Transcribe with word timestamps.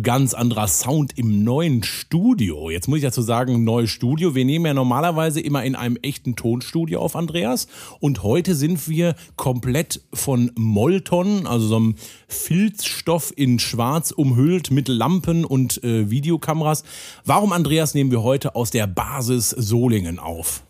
ganz 0.00 0.34
anderer 0.34 0.68
Sound 0.68 1.18
im 1.18 1.44
neuen 1.44 1.82
Studio. 1.82 2.70
Jetzt 2.70 2.88
muss 2.88 2.98
ich 2.98 3.04
dazu 3.04 3.22
sagen, 3.22 3.64
neues 3.64 3.90
Studio. 3.90 4.34
Wir 4.34 4.44
nehmen 4.44 4.66
ja 4.66 4.74
normalerweise 4.74 5.40
immer 5.40 5.64
in 5.64 5.74
einem 5.74 5.96
echten 6.02 6.36
Tonstudio 6.36 7.00
auf, 7.00 7.16
Andreas. 7.16 7.68
Und 8.00 8.22
heute 8.22 8.54
sind 8.54 8.88
wir 8.88 9.14
komplett 9.36 10.02
von 10.12 10.50
Molton, 10.56 11.46
also 11.46 11.66
so 11.66 11.76
einem 11.76 11.94
Filzstoff 12.28 13.32
in 13.36 13.58
schwarz 13.58 14.10
umhüllt 14.10 14.70
mit 14.70 14.88
Lampen 14.88 15.44
und 15.44 15.82
äh, 15.84 16.10
Videokameras. 16.10 16.84
Warum, 17.24 17.52
Andreas, 17.52 17.94
nehmen 17.94 18.10
wir 18.10 18.22
heute 18.22 18.54
aus 18.54 18.70
der 18.70 18.86
Basis 18.86 19.50
Solingen 19.50 20.18
auf? 20.18 20.62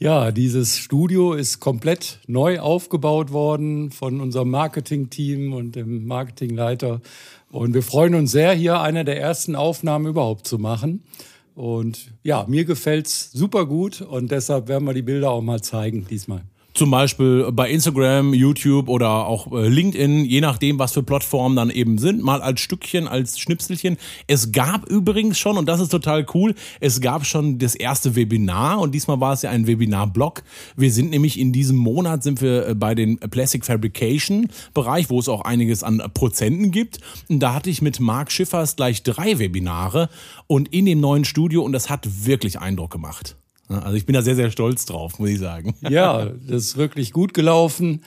Ja, 0.00 0.30
dieses 0.30 0.78
Studio 0.78 1.32
ist 1.32 1.58
komplett 1.58 2.20
neu 2.28 2.60
aufgebaut 2.60 3.32
worden 3.32 3.90
von 3.90 4.20
unserem 4.20 4.48
Marketing-Team 4.48 5.52
und 5.52 5.74
dem 5.74 6.06
Marketingleiter. 6.06 7.00
Und 7.50 7.74
wir 7.74 7.82
freuen 7.82 8.14
uns 8.14 8.32
sehr, 8.32 8.52
hier 8.52 8.80
eine 8.80 9.04
der 9.04 9.20
ersten 9.20 9.56
Aufnahmen 9.56 10.06
überhaupt 10.06 10.46
zu 10.46 10.58
machen. 10.58 11.02
Und 11.54 12.12
ja, 12.22 12.44
mir 12.46 12.64
gefällt's 12.64 13.32
super 13.32 13.66
gut 13.66 14.00
und 14.00 14.30
deshalb 14.30 14.68
werden 14.68 14.84
wir 14.84 14.94
die 14.94 15.02
Bilder 15.02 15.30
auch 15.30 15.42
mal 15.42 15.60
zeigen 15.60 16.06
diesmal. 16.08 16.42
Zum 16.78 16.92
Beispiel 16.92 17.50
bei 17.50 17.68
Instagram, 17.70 18.34
YouTube 18.34 18.88
oder 18.88 19.26
auch 19.26 19.50
äh, 19.50 19.66
LinkedIn, 19.66 20.24
je 20.24 20.40
nachdem, 20.40 20.78
was 20.78 20.92
für 20.92 21.02
Plattformen 21.02 21.56
dann 21.56 21.70
eben 21.70 21.98
sind, 21.98 22.22
mal 22.22 22.40
als 22.40 22.60
Stückchen, 22.60 23.08
als 23.08 23.40
Schnipselchen. 23.40 23.96
Es 24.28 24.52
gab 24.52 24.88
übrigens 24.88 25.40
schon, 25.40 25.58
und 25.58 25.66
das 25.66 25.80
ist 25.80 25.88
total 25.88 26.24
cool, 26.34 26.54
es 26.78 27.00
gab 27.00 27.26
schon 27.26 27.58
das 27.58 27.74
erste 27.74 28.14
Webinar 28.14 28.78
und 28.78 28.94
diesmal 28.94 29.18
war 29.18 29.32
es 29.32 29.42
ja 29.42 29.50
ein 29.50 29.66
Webinar-Blog. 29.66 30.44
Wir 30.76 30.92
sind 30.92 31.10
nämlich 31.10 31.40
in 31.40 31.52
diesem 31.52 31.76
Monat 31.78 32.22
sind 32.22 32.40
wir 32.40 32.68
äh, 32.68 32.74
bei 32.76 32.94
den 32.94 33.18
Plastic 33.18 33.64
Fabrication 33.64 34.46
Bereich, 34.72 35.10
wo 35.10 35.18
es 35.18 35.28
auch 35.28 35.40
einiges 35.40 35.82
an 35.82 36.00
Prozenten 36.14 36.70
gibt. 36.70 37.00
Und 37.28 37.40
da 37.40 37.54
hatte 37.54 37.70
ich 37.70 37.82
mit 37.82 37.98
Marc 37.98 38.30
Schiffers 38.30 38.76
gleich 38.76 39.02
drei 39.02 39.40
Webinare 39.40 40.10
und 40.46 40.72
in 40.72 40.86
dem 40.86 41.00
neuen 41.00 41.24
Studio 41.24 41.64
und 41.64 41.72
das 41.72 41.90
hat 41.90 42.24
wirklich 42.24 42.60
Eindruck 42.60 42.92
gemacht. 42.92 43.34
Also 43.68 43.94
ich 43.94 44.06
bin 44.06 44.14
da 44.14 44.22
sehr, 44.22 44.36
sehr 44.36 44.50
stolz 44.50 44.86
drauf, 44.86 45.18
muss 45.18 45.30
ich 45.30 45.38
sagen. 45.38 45.74
Ja, 45.88 46.26
das 46.26 46.64
ist 46.64 46.76
wirklich 46.76 47.12
gut 47.12 47.34
gelaufen. 47.34 48.02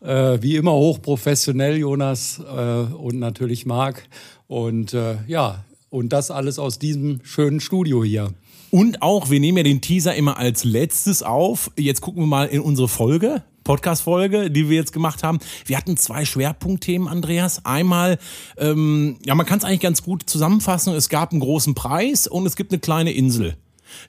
Äh, 0.00 0.38
wie 0.42 0.56
immer 0.56 0.72
hochprofessionell, 0.72 1.76
Jonas 1.76 2.40
äh, 2.40 2.94
und 2.94 3.18
natürlich 3.18 3.66
Marc. 3.66 4.08
Und 4.46 4.94
äh, 4.94 5.16
ja, 5.26 5.64
und 5.90 6.12
das 6.12 6.30
alles 6.30 6.58
aus 6.58 6.78
diesem 6.78 7.20
schönen 7.24 7.60
Studio 7.60 8.04
hier. 8.04 8.32
Und 8.70 9.02
auch, 9.02 9.30
wir 9.30 9.40
nehmen 9.40 9.58
ja 9.58 9.64
den 9.64 9.80
Teaser 9.80 10.14
immer 10.14 10.36
als 10.36 10.64
letztes 10.64 11.22
auf. 11.22 11.70
Jetzt 11.78 12.02
gucken 12.02 12.22
wir 12.22 12.26
mal 12.26 12.48
in 12.48 12.60
unsere 12.60 12.88
Folge. 12.88 13.42
Podcast-Folge, 13.64 14.50
die 14.50 14.68
wir 14.70 14.76
jetzt 14.76 14.94
gemacht 14.94 15.22
haben. 15.22 15.40
Wir 15.66 15.76
hatten 15.76 15.98
zwei 15.98 16.24
Schwerpunktthemen, 16.24 17.06
Andreas. 17.06 17.66
Einmal, 17.66 18.18
ähm, 18.56 19.18
ja, 19.26 19.34
man 19.34 19.44
kann 19.44 19.58
es 19.58 19.64
eigentlich 19.64 19.80
ganz 19.80 20.02
gut 20.02 20.22
zusammenfassen. 20.24 20.94
Es 20.94 21.10
gab 21.10 21.32
einen 21.32 21.40
großen 21.40 21.74
Preis 21.74 22.26
und 22.26 22.46
es 22.46 22.56
gibt 22.56 22.72
eine 22.72 22.78
kleine 22.78 23.12
Insel 23.12 23.56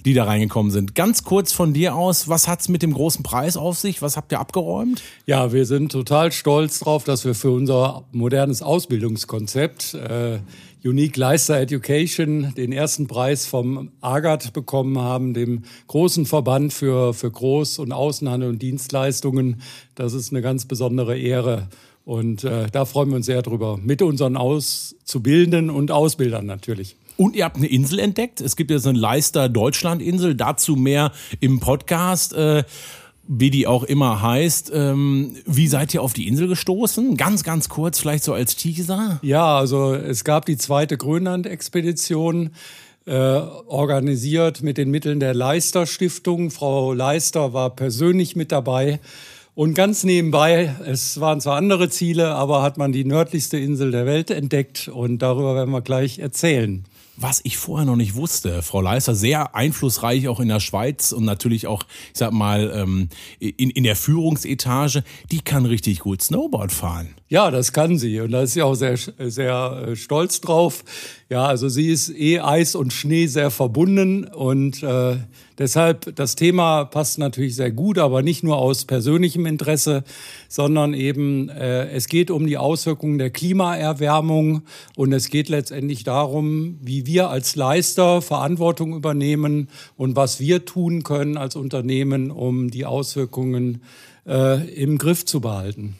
die 0.05 0.13
da 0.13 0.25
reingekommen 0.25 0.71
sind. 0.71 0.95
Ganz 0.95 1.23
kurz 1.23 1.51
von 1.51 1.73
dir 1.73 1.95
aus, 1.95 2.27
was 2.27 2.47
hat 2.47 2.61
es 2.61 2.69
mit 2.69 2.81
dem 2.81 2.93
großen 2.93 3.23
Preis 3.23 3.57
auf 3.57 3.77
sich? 3.77 4.01
Was 4.01 4.17
habt 4.17 4.31
ihr 4.31 4.39
abgeräumt? 4.39 5.01
Ja, 5.25 5.51
wir 5.53 5.65
sind 5.65 5.91
total 5.91 6.31
stolz 6.31 6.79
drauf, 6.79 7.03
dass 7.03 7.25
wir 7.25 7.35
für 7.35 7.51
unser 7.51 8.03
modernes 8.11 8.61
Ausbildungskonzept 8.61 9.93
äh, 9.93 10.39
Unique 10.83 11.17
Leister 11.17 11.59
Education 11.59 12.53
den 12.55 12.71
ersten 12.71 13.07
Preis 13.07 13.45
vom 13.45 13.91
AGAT 13.99 14.53
bekommen 14.53 14.97
haben, 14.97 15.33
dem 15.33 15.63
großen 15.87 16.25
Verband 16.25 16.71
für, 16.71 17.13
für 17.13 17.27
Groß- 17.27 17.81
und 17.81 17.91
Außenhandel 17.91 18.49
und 18.49 18.61
Dienstleistungen. 18.61 19.61
Das 19.95 20.13
ist 20.13 20.31
eine 20.31 20.41
ganz 20.41 20.65
besondere 20.65 21.17
Ehre. 21.17 21.67
Und 22.05 22.45
äh, 22.45 22.67
da 22.71 22.85
freuen 22.85 23.09
wir 23.09 23.17
uns 23.17 23.25
sehr 23.25 23.41
drüber. 23.41 23.77
Mit 23.77 24.01
unseren 24.01 24.37
Auszubildenden 24.37 25.69
und 25.69 25.91
Ausbildern 25.91 26.45
natürlich. 26.45 26.95
Und 27.19 27.35
ihr 27.35 27.43
habt 27.43 27.57
eine 27.57 27.67
Insel 27.67 27.99
entdeckt. 27.99 28.39
Es 28.39 28.55
gibt 28.55 28.71
jetzt 28.71 28.87
eine 28.87 28.97
Leister 28.97 29.49
Deutschland-Insel. 29.49 30.35
Dazu 30.35 30.77
mehr 30.77 31.11
im 31.41 31.59
Podcast. 31.59 32.31
Äh, 32.31 32.63
wie 33.27 33.49
die 33.49 33.67
auch 33.67 33.83
immer 33.83 34.21
heißt. 34.21 34.71
Ähm, 34.73 35.35
wie 35.45 35.67
seid 35.67 35.93
ihr 35.93 36.01
auf 36.01 36.13
die 36.13 36.29
Insel 36.29 36.47
gestoßen? 36.47 37.17
Ganz, 37.17 37.43
ganz 37.43 37.67
kurz, 37.67 37.99
vielleicht 37.99 38.23
so 38.23 38.33
als 38.33 38.55
Teaser. 38.55 39.19
Ja, 39.21 39.57
also 39.57 39.93
es 39.93 40.23
gab 40.23 40.45
die 40.45 40.55
zweite 40.55 40.95
Grönland-Expedition. 40.95 42.51
Äh, 43.05 43.11
organisiert 43.11 44.63
mit 44.63 44.77
den 44.77 44.89
Mitteln 44.89 45.19
der 45.19 45.33
Leister 45.33 45.87
Stiftung. 45.87 46.51
Frau 46.51 46.93
Leister 46.93 47.51
war 47.51 47.75
persönlich 47.75 48.37
mit 48.37 48.53
dabei. 48.53 49.01
Und 49.55 49.73
ganz 49.73 50.05
nebenbei, 50.05 50.73
es 50.85 51.19
waren 51.19 51.41
zwar 51.41 51.57
andere 51.57 51.89
Ziele, 51.89 52.33
aber 52.33 52.61
hat 52.61 52.77
man 52.77 52.93
die 52.93 53.03
nördlichste 53.03 53.57
Insel 53.57 53.91
der 53.91 54.05
Welt 54.05 54.31
entdeckt 54.31 54.87
und 54.87 55.17
darüber 55.17 55.53
werden 55.55 55.71
wir 55.71 55.81
gleich 55.81 56.19
erzählen 56.19 56.85
was 57.21 57.41
ich 57.43 57.57
vorher 57.57 57.85
noch 57.85 57.95
nicht 57.95 58.15
wusste. 58.15 58.61
Frau 58.61 58.81
Leister, 58.81 59.13
sehr 59.13 59.55
einflussreich 59.55 60.27
auch 60.27 60.39
in 60.39 60.47
der 60.47 60.59
Schweiz 60.59 61.11
und 61.11 61.25
natürlich 61.25 61.67
auch, 61.67 61.83
ich 62.13 62.19
sag 62.19 62.31
mal, 62.31 62.71
ähm, 62.73 63.09
in, 63.39 63.69
in 63.69 63.83
der 63.83 63.95
Führungsetage, 63.95 65.03
die 65.31 65.41
kann 65.41 65.65
richtig 65.65 65.99
gut 65.99 66.21
Snowboard 66.21 66.71
fahren. 66.71 67.15
Ja, 67.27 67.51
das 67.51 67.73
kann 67.73 67.97
sie 67.97 68.21
und 68.21 68.31
da 68.31 68.43
ist 68.43 68.53
sie 68.53 68.61
auch 68.61 68.75
sehr, 68.75 68.97
sehr 68.97 69.85
äh, 69.87 69.95
stolz 69.95 70.41
drauf. 70.41 70.83
Ja, 71.31 71.45
also 71.45 71.69
sie 71.69 71.89
ist 71.89 72.09
eh 72.09 72.39
Eis 72.39 72.73
und 72.73 72.91
Schnee 72.91 73.27
sehr 73.27 73.51
verbunden 73.51 74.23
und 74.23 74.81
äh, 74.81 75.17
deshalb 75.59 76.15
das 76.15 76.35
Thema 76.35 76.85
passt 76.85 77.19
natürlich 77.19 77.55
sehr 77.55 77.69
gut, 77.71 77.99
aber 77.99 78.23
nicht 78.23 78.41
nur 78.41 78.57
aus 78.57 78.85
persönlichem 78.85 79.45
Interesse, 79.45 80.03
sondern 80.47 80.95
eben 80.95 81.49
äh, 81.49 81.87
es 81.91 82.07
geht 82.07 82.31
um 82.31 82.47
die 82.47 82.57
Auswirkungen 82.57 83.19
der 83.19 83.29
Klimaerwärmung 83.29 84.63
und 84.95 85.13
es 85.13 85.29
geht 85.29 85.49
letztendlich 85.49 86.03
darum, 86.03 86.79
wie 86.81 87.05
wir 87.05 87.29
als 87.29 87.55
Leister 87.55 88.23
Verantwortung 88.23 88.95
übernehmen 88.95 89.69
und 89.97 90.15
was 90.15 90.39
wir 90.39 90.65
tun 90.65 91.03
können 91.03 91.37
als 91.37 91.55
Unternehmen, 91.55 92.31
um 92.31 92.71
die 92.71 92.87
Auswirkungen 92.87 93.83
äh, 94.27 94.67
im 94.73 94.97
Griff 94.97 95.25
zu 95.25 95.41
behalten. 95.41 95.95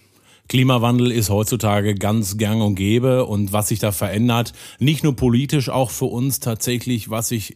Klimawandel 0.49 1.11
ist 1.11 1.29
heutzutage 1.29 1.95
ganz 1.95 2.37
gang 2.37 2.61
und 2.61 2.75
gäbe 2.75 3.25
und 3.25 3.53
was 3.53 3.69
sich 3.69 3.77
da 3.79 3.91
verändert, 3.91 4.53
nicht 4.79 5.03
nur 5.03 5.15
politisch, 5.15 5.69
auch 5.69 5.91
für 5.91 6.05
uns 6.05 6.39
tatsächlich, 6.39 7.09
was 7.09 7.29
sich 7.29 7.55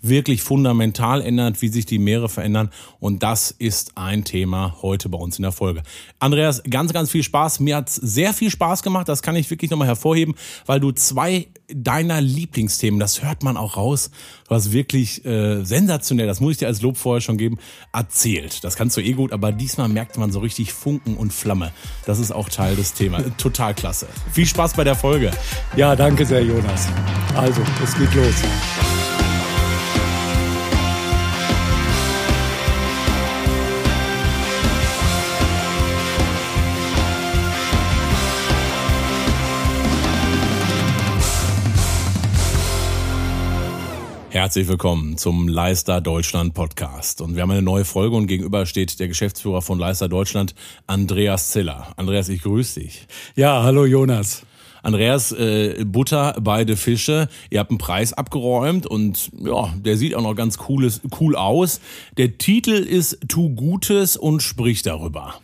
wirklich 0.00 0.42
fundamental 0.42 1.20
ändert, 1.20 1.60
wie 1.60 1.68
sich 1.68 1.86
die 1.86 1.98
Meere 1.98 2.28
verändern 2.28 2.70
und 3.00 3.22
das 3.24 3.50
ist 3.50 3.96
ein 3.96 4.24
Thema 4.24 4.76
heute 4.80 5.08
bei 5.08 5.18
uns 5.18 5.38
in 5.38 5.42
der 5.42 5.52
Folge. 5.52 5.82
Andreas, 6.20 6.62
ganz, 6.70 6.92
ganz 6.92 7.10
viel 7.10 7.24
Spaß. 7.24 7.60
Mir 7.60 7.76
hat's 7.76 7.96
sehr 7.96 8.32
viel 8.32 8.50
Spaß 8.50 8.82
gemacht, 8.82 9.08
das 9.08 9.22
kann 9.22 9.34
ich 9.34 9.50
wirklich 9.50 9.70
nochmal 9.70 9.88
hervorheben, 9.88 10.36
weil 10.66 10.78
du 10.78 10.92
zwei 10.92 11.48
deiner 11.74 12.20
Lieblingsthemen, 12.20 13.00
das 13.00 13.22
hört 13.22 13.42
man 13.42 13.56
auch 13.56 13.76
raus, 13.76 14.10
hast 14.48 14.72
wirklich 14.72 15.24
äh, 15.24 15.64
sensationell, 15.64 16.26
das 16.26 16.40
muss 16.40 16.52
ich 16.52 16.58
dir 16.58 16.66
als 16.66 16.82
Lob 16.82 16.96
vorher 16.96 17.20
schon 17.20 17.38
geben, 17.38 17.58
erzählt. 17.92 18.64
Das 18.64 18.76
kannst 18.76 18.96
du 18.96 19.00
eh 19.00 19.12
gut, 19.12 19.32
aber 19.32 19.52
diesmal 19.52 19.88
merkt 19.88 20.18
man 20.18 20.32
so 20.32 20.40
richtig 20.40 20.72
Funken 20.72 21.16
und 21.16 21.32
Flamme. 21.32 21.72
Das 22.06 22.18
ist 22.20 22.32
auch 22.32 22.48
Teil 22.48 22.76
des 22.76 22.94
Themas. 22.94 23.22
Total 23.36 23.74
klasse. 23.74 24.06
Viel 24.32 24.46
Spaß 24.46 24.74
bei 24.74 24.84
der 24.84 24.94
Folge. 24.94 25.30
Ja, 25.76 25.96
danke 25.96 26.24
sehr, 26.24 26.42
Jonas. 26.42 26.88
Also, 27.34 27.62
es 27.82 27.94
geht 27.96 28.14
los. 28.14 28.34
Herzlich 44.30 44.68
willkommen 44.68 45.16
zum 45.18 45.48
Leister 45.48 46.00
Deutschland 46.00 46.54
Podcast. 46.54 47.20
Und 47.20 47.34
wir 47.34 47.42
haben 47.42 47.50
eine 47.50 47.62
neue 47.62 47.84
Folge 47.84 48.14
und 48.14 48.28
gegenüber 48.28 48.64
steht 48.64 49.00
der 49.00 49.08
Geschäftsführer 49.08 49.60
von 49.60 49.76
Leister 49.76 50.08
Deutschland, 50.08 50.54
Andreas 50.86 51.50
Ziller. 51.50 51.88
Andreas, 51.96 52.28
ich 52.28 52.42
grüße 52.42 52.78
dich. 52.78 53.08
Ja, 53.34 53.64
hallo 53.64 53.86
Jonas. 53.86 54.44
Andreas, 54.84 55.32
äh, 55.32 55.84
Butter, 55.84 56.36
beide 56.40 56.76
Fische. 56.76 57.28
Ihr 57.50 57.58
habt 57.58 57.70
einen 57.70 57.78
Preis 57.78 58.12
abgeräumt 58.12 58.86
und 58.86 59.32
ja, 59.36 59.74
der 59.76 59.96
sieht 59.96 60.14
auch 60.14 60.22
noch 60.22 60.36
ganz 60.36 60.58
cooles, 60.58 61.00
cool 61.18 61.34
aus. 61.34 61.80
Der 62.16 62.38
Titel 62.38 62.74
ist 62.74 63.18
Tu 63.26 63.50
Gutes 63.56 64.16
und 64.16 64.44
sprich 64.44 64.82
darüber. 64.82 65.40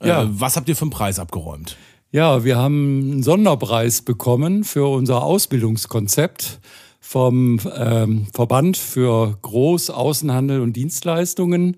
Äh, 0.00 0.08
ja. 0.08 0.26
was 0.28 0.56
habt 0.56 0.68
ihr 0.68 0.74
für 0.74 0.82
einen 0.82 0.90
Preis 0.90 1.20
abgeräumt? 1.20 1.76
Ja, 2.10 2.42
wir 2.42 2.56
haben 2.56 3.12
einen 3.12 3.22
Sonderpreis 3.22 4.02
bekommen 4.02 4.64
für 4.64 4.90
unser 4.90 5.22
Ausbildungskonzept 5.22 6.58
vom 7.06 7.60
ähm, 7.76 8.26
Verband 8.32 8.78
für 8.78 9.38
Groß-, 9.42 9.90
Außenhandel 9.90 10.60
und 10.62 10.72
Dienstleistungen. 10.72 11.76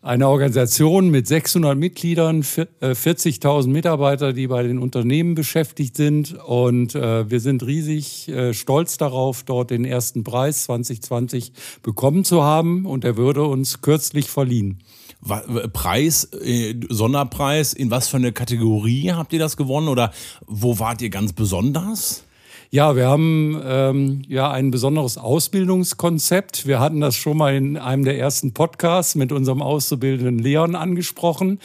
Eine 0.00 0.28
Organisation 0.28 1.10
mit 1.10 1.26
600 1.26 1.76
Mitgliedern, 1.76 2.42
40.000 2.42 3.64
äh, 3.64 3.68
Mitarbeiter, 3.68 4.32
die 4.32 4.46
bei 4.46 4.62
den 4.62 4.78
Unternehmen 4.78 5.34
beschäftigt 5.34 5.96
sind. 5.96 6.34
Und 6.46 6.94
äh, 6.94 7.28
wir 7.28 7.40
sind 7.40 7.66
riesig 7.66 8.28
äh, 8.28 8.54
stolz 8.54 8.96
darauf, 8.96 9.42
dort 9.42 9.70
den 9.70 9.84
ersten 9.84 10.24
Preis 10.24 10.64
2020 10.64 11.52
bekommen 11.82 12.24
zu 12.24 12.44
haben. 12.44 12.86
Und 12.86 13.04
er 13.04 13.16
würde 13.16 13.42
uns 13.42 13.82
kürzlich 13.82 14.30
verliehen. 14.30 14.78
Preis, 15.72 16.28
äh, 16.42 16.74
Sonderpreis, 16.88 17.72
in 17.72 17.90
was 17.90 18.08
für 18.08 18.18
eine 18.18 18.32
Kategorie 18.32 19.10
habt 19.10 19.32
ihr 19.32 19.38
das 19.40 19.56
gewonnen 19.56 19.88
oder 19.88 20.12
wo 20.46 20.78
wart 20.78 21.02
ihr 21.02 21.10
ganz 21.10 21.32
besonders? 21.32 22.23
Ja, 22.74 22.96
wir 22.96 23.06
haben 23.06 23.62
ähm, 23.64 24.22
ja 24.26 24.50
ein 24.50 24.72
besonderes 24.72 25.16
Ausbildungskonzept. 25.16 26.66
Wir 26.66 26.80
hatten 26.80 27.00
das 27.00 27.14
schon 27.14 27.36
mal 27.36 27.54
in 27.54 27.76
einem 27.76 28.04
der 28.04 28.18
ersten 28.18 28.52
Podcasts 28.52 29.14
mit 29.14 29.30
unserem 29.30 29.62
Auszubildenden 29.62 30.40
Leon 30.40 30.74
angesprochen, 30.74 31.60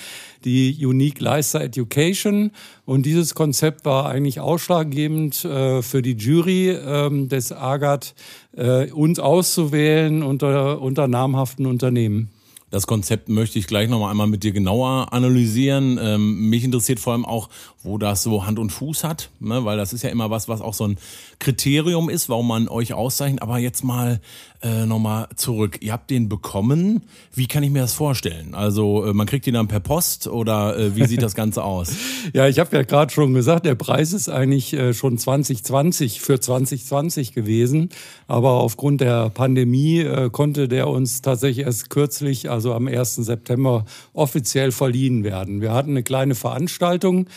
die 0.45 0.85
Unique 0.85 1.19
Leister 1.19 1.61
Education. 1.61 2.51
Und 2.85 3.07
dieses 3.07 3.33
Konzept 3.33 3.85
war 3.85 4.05
eigentlich 4.05 4.39
ausschlaggebend 4.39 5.43
äh, 5.45 5.81
für 5.81 6.03
die 6.03 6.13
Jury 6.13 6.69
äh, 6.69 7.27
des 7.27 7.53
AGAT, 7.53 8.13
äh, 8.55 8.91
uns 8.91 9.17
auszuwählen 9.17 10.21
unter, 10.21 10.79
unter 10.79 11.07
namhaften 11.07 11.65
Unternehmen. 11.65 12.29
Das 12.71 12.85
Konzept 12.85 13.29
möchte 13.29 13.57
ich 13.57 13.65
gleich 13.65 13.89
noch 13.89 14.07
einmal 14.07 14.27
mit 14.27 14.43
dir 14.43 14.51
genauer 14.51 15.11
analysieren. 15.11 15.99
Ähm, 15.99 16.49
mich 16.49 16.63
interessiert 16.63 16.99
vor 16.99 17.13
allem 17.13 17.25
auch, 17.25 17.49
wo 17.89 17.97
das 17.97 18.21
so 18.21 18.45
Hand 18.45 18.59
und 18.59 18.69
Fuß 18.69 19.03
hat, 19.03 19.31
ne? 19.39 19.65
weil 19.65 19.77
das 19.77 19.93
ist 19.93 20.03
ja 20.03 20.09
immer 20.09 20.29
was, 20.29 20.47
was 20.47 20.61
auch 20.61 20.75
so 20.75 20.85
ein 20.85 20.97
Kriterium 21.39 22.09
ist, 22.09 22.29
warum 22.29 22.47
man 22.47 22.67
euch 22.69 22.93
auszeichnet. 22.93 23.41
Aber 23.41 23.57
jetzt 23.57 23.83
mal 23.83 24.21
äh, 24.61 24.85
nochmal 24.85 25.27
zurück. 25.35 25.77
Ihr 25.81 25.93
habt 25.93 26.09
den 26.09 26.27
bekommen. 26.27 27.03
Wie 27.33 27.47
kann 27.47 27.63
ich 27.63 27.71
mir 27.71 27.81
das 27.81 27.93
vorstellen? 27.93 28.53
Also 28.53 29.05
äh, 29.05 29.13
man 29.13 29.25
kriegt 29.25 29.47
ihn 29.47 29.53
dann 29.53 29.67
per 29.67 29.79
Post 29.79 30.27
oder 30.27 30.77
äh, 30.77 30.95
wie 30.95 31.05
sieht 31.05 31.21
das 31.21 31.33
Ganze 31.33 31.63
aus? 31.63 31.93
ja, 32.33 32.47
ich 32.47 32.59
habe 32.59 32.75
ja 32.75 32.83
gerade 32.83 33.11
schon 33.11 33.33
gesagt, 33.33 33.65
der 33.65 33.75
Preis 33.75 34.11
ist 34.11 34.29
eigentlich 34.29 34.73
äh, 34.73 34.93
schon 34.93 35.17
2020 35.17 36.19
für 36.19 36.39
2020 36.39 37.33
gewesen. 37.33 37.89
Aber 38.27 38.51
aufgrund 38.51 39.01
der 39.01 39.29
Pandemie 39.29 40.01
äh, 40.01 40.29
konnte 40.29 40.67
der 40.67 40.89
uns 40.89 41.21
tatsächlich 41.21 41.65
erst 41.65 41.89
kürzlich, 41.89 42.49
also 42.49 42.73
am 42.73 42.87
1. 42.87 43.15
September, 43.15 43.85
offiziell 44.13 44.71
verliehen 44.71 45.23
werden. 45.23 45.61
Wir 45.61 45.73
hatten 45.73 45.91
eine 45.91 46.03
kleine 46.03 46.35
Veranstaltung, 46.35 47.27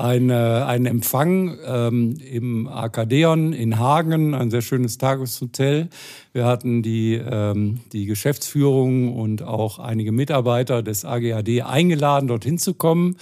eine, 0.00 0.66
einen 0.66 0.86
Empfang 0.86 1.58
ähm, 1.64 2.16
im 2.18 2.66
Arkadeon 2.66 3.52
in 3.52 3.78
Hagen, 3.78 4.34
ein 4.34 4.50
sehr 4.50 4.62
schönes 4.62 4.98
Tageshotel. 4.98 5.88
Wir 6.32 6.46
hatten 6.46 6.82
die, 6.82 7.14
ähm, 7.14 7.80
die 7.92 8.06
Geschäftsführung 8.06 9.14
und 9.14 9.42
auch 9.42 9.78
einige 9.78 10.10
Mitarbeiter 10.10 10.82
des 10.82 11.04
AGAD 11.04 11.62
eingeladen, 11.62 12.28
dorthin 12.28 12.58
zu 12.58 12.74
kommen. 12.74 13.16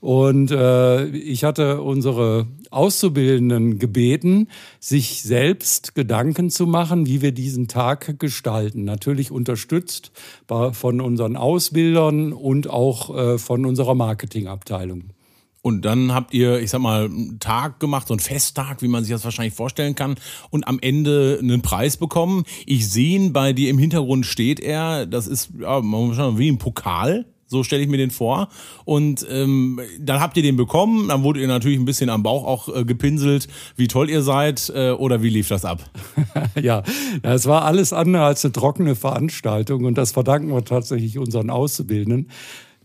Und 0.00 0.50
äh, 0.50 1.06
ich 1.06 1.44
hatte 1.44 1.80
unsere 1.80 2.46
Auszubildenden 2.70 3.78
gebeten, 3.78 4.48
sich 4.80 5.22
selbst 5.22 5.94
Gedanken 5.94 6.50
zu 6.50 6.66
machen, 6.66 7.06
wie 7.06 7.22
wir 7.22 7.32
diesen 7.32 7.68
Tag 7.68 8.18
gestalten. 8.18 8.84
Natürlich 8.84 9.30
unterstützt 9.30 10.10
von 10.46 11.00
unseren 11.00 11.36
Ausbildern 11.36 12.32
und 12.32 12.68
auch 12.68 13.16
äh, 13.16 13.38
von 13.38 13.64
unserer 13.64 13.94
Marketingabteilung. 13.94 15.12
Und 15.62 15.84
dann 15.84 16.12
habt 16.12 16.34
ihr, 16.34 16.60
ich 16.60 16.70
sag 16.70 16.80
mal, 16.80 17.04
einen 17.04 17.38
Tag 17.38 17.78
gemacht, 17.78 18.08
so 18.08 18.14
einen 18.14 18.20
Festtag, 18.20 18.82
wie 18.82 18.88
man 18.88 19.04
sich 19.04 19.12
das 19.12 19.24
wahrscheinlich 19.24 19.54
vorstellen 19.54 19.94
kann, 19.94 20.16
und 20.50 20.66
am 20.66 20.78
Ende 20.80 21.38
einen 21.40 21.62
Preis 21.62 21.96
bekommen. 21.96 22.44
Ich 22.66 22.90
sehe 22.90 23.16
ihn 23.16 23.32
bei 23.32 23.52
dir 23.52 23.70
im 23.70 23.78
Hintergrund 23.78 24.26
steht 24.26 24.58
er, 24.60 25.06
das 25.06 25.28
ist 25.28 25.50
ja, 25.60 25.80
wie 25.82 26.50
ein 26.50 26.58
Pokal. 26.58 27.26
So 27.46 27.62
stelle 27.62 27.82
ich 27.82 27.88
mir 27.88 27.98
den 27.98 28.10
vor. 28.10 28.48
Und 28.86 29.26
ähm, 29.30 29.78
dann 30.00 30.20
habt 30.20 30.38
ihr 30.38 30.42
den 30.42 30.56
bekommen, 30.56 31.08
dann 31.08 31.22
wurde 31.22 31.38
ihr 31.38 31.48
natürlich 31.48 31.78
ein 31.78 31.84
bisschen 31.84 32.08
am 32.08 32.22
Bauch 32.22 32.44
auch 32.46 32.74
äh, 32.74 32.86
gepinselt, 32.86 33.46
wie 33.76 33.88
toll 33.88 34.08
ihr 34.08 34.22
seid 34.22 34.72
äh, 34.74 34.92
oder 34.92 35.22
wie 35.22 35.28
lief 35.28 35.48
das 35.48 35.66
ab? 35.66 35.82
ja, 36.60 36.82
es 37.22 37.46
war 37.46 37.66
alles 37.66 37.92
andere 37.92 38.24
als 38.24 38.42
eine 38.42 38.52
trockene 38.52 38.96
Veranstaltung 38.96 39.84
und 39.84 39.98
das 39.98 40.12
verdanken 40.12 40.48
wir 40.48 40.64
tatsächlich 40.64 41.18
unseren 41.18 41.50
Auszubildenden. 41.50 42.30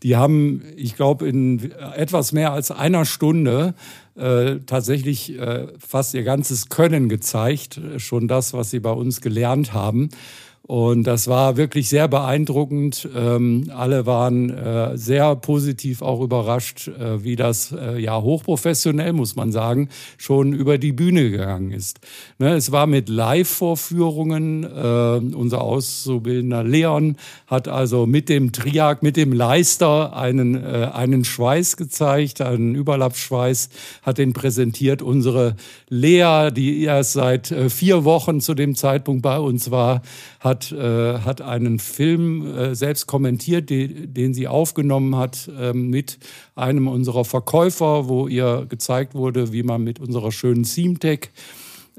Die 0.03 0.15
haben, 0.15 0.61
ich 0.75 0.95
glaube, 0.95 1.27
in 1.27 1.71
etwas 1.71 2.31
mehr 2.31 2.51
als 2.51 2.71
einer 2.71 3.05
Stunde 3.05 3.73
äh, 4.15 4.57
tatsächlich 4.65 5.37
äh, 5.37 5.67
fast 5.79 6.13
ihr 6.13 6.23
ganzes 6.23 6.69
Können 6.69 7.09
gezeigt, 7.09 7.79
schon 7.97 8.27
das, 8.27 8.53
was 8.53 8.71
sie 8.71 8.79
bei 8.79 8.91
uns 8.91 9.21
gelernt 9.21 9.73
haben. 9.73 10.09
Und 10.67 11.05
das 11.05 11.29
war 11.29 11.55
wirklich 11.55 11.87
sehr 11.87 12.09
beeindruckend. 12.09 13.07
Ähm, 13.15 13.71
alle 13.73 14.05
waren 14.05 14.49
äh, 14.49 14.97
sehr 14.97 15.33
positiv 15.37 16.01
auch 16.01 16.19
überrascht, 16.19 16.89
äh, 16.89 17.23
wie 17.23 17.37
das 17.37 17.71
äh, 17.71 17.97
ja 17.99 18.21
hochprofessionell, 18.21 19.13
muss 19.13 19.37
man 19.37 19.53
sagen, 19.53 19.87
schon 20.17 20.51
über 20.51 20.77
die 20.77 20.91
Bühne 20.91 21.31
gegangen 21.31 21.71
ist. 21.71 22.01
Ne, 22.37 22.53
es 22.53 22.73
war 22.73 22.85
mit 22.85 23.07
Live-Vorführungen. 23.07 24.65
Äh, 24.65 25.35
unser 25.35 25.61
Auszubildender 25.61 26.65
Leon 26.65 27.15
hat 27.47 27.69
also 27.69 28.05
mit 28.05 28.27
dem 28.27 28.51
Triak, 28.51 29.03
mit 29.03 29.15
dem 29.15 29.31
Leister 29.31 30.17
einen, 30.17 30.55
äh, 30.55 30.89
einen 30.93 31.23
Schweiß 31.23 31.77
gezeigt, 31.77 32.41
einen 32.41 32.75
Überlappschweiß, 32.75 33.69
hat 34.01 34.17
den 34.17 34.33
präsentiert. 34.33 35.01
Unsere 35.01 35.55
Lea, 35.87 36.49
die 36.51 36.83
erst 36.83 37.13
seit 37.13 37.51
äh, 37.51 37.69
vier 37.69 38.03
Wochen 38.03 38.41
zu 38.41 38.53
dem 38.53 38.75
Zeitpunkt 38.75 39.21
bei 39.21 39.39
uns 39.39 39.71
war, 39.71 40.01
hat, 40.41 40.56
äh, 40.71 41.19
hat 41.19 41.41
einen 41.41 41.79
Film 41.79 42.45
äh, 42.45 42.75
selbst 42.75 43.07
kommentiert, 43.07 43.69
die, 43.69 44.07
den 44.07 44.33
sie 44.33 44.47
aufgenommen 44.47 45.15
hat 45.15 45.49
äh, 45.57 45.73
mit 45.73 46.19
einem 46.55 46.87
unserer 46.87 47.25
Verkäufer, 47.25 48.07
wo 48.07 48.27
ihr 48.27 48.65
gezeigt 48.67 49.15
wurde, 49.15 49.53
wie 49.53 49.63
man 49.63 49.83
mit 49.83 49.99
unserer 49.99 50.31
schönen 50.31 50.63
Seamtech 50.63 51.29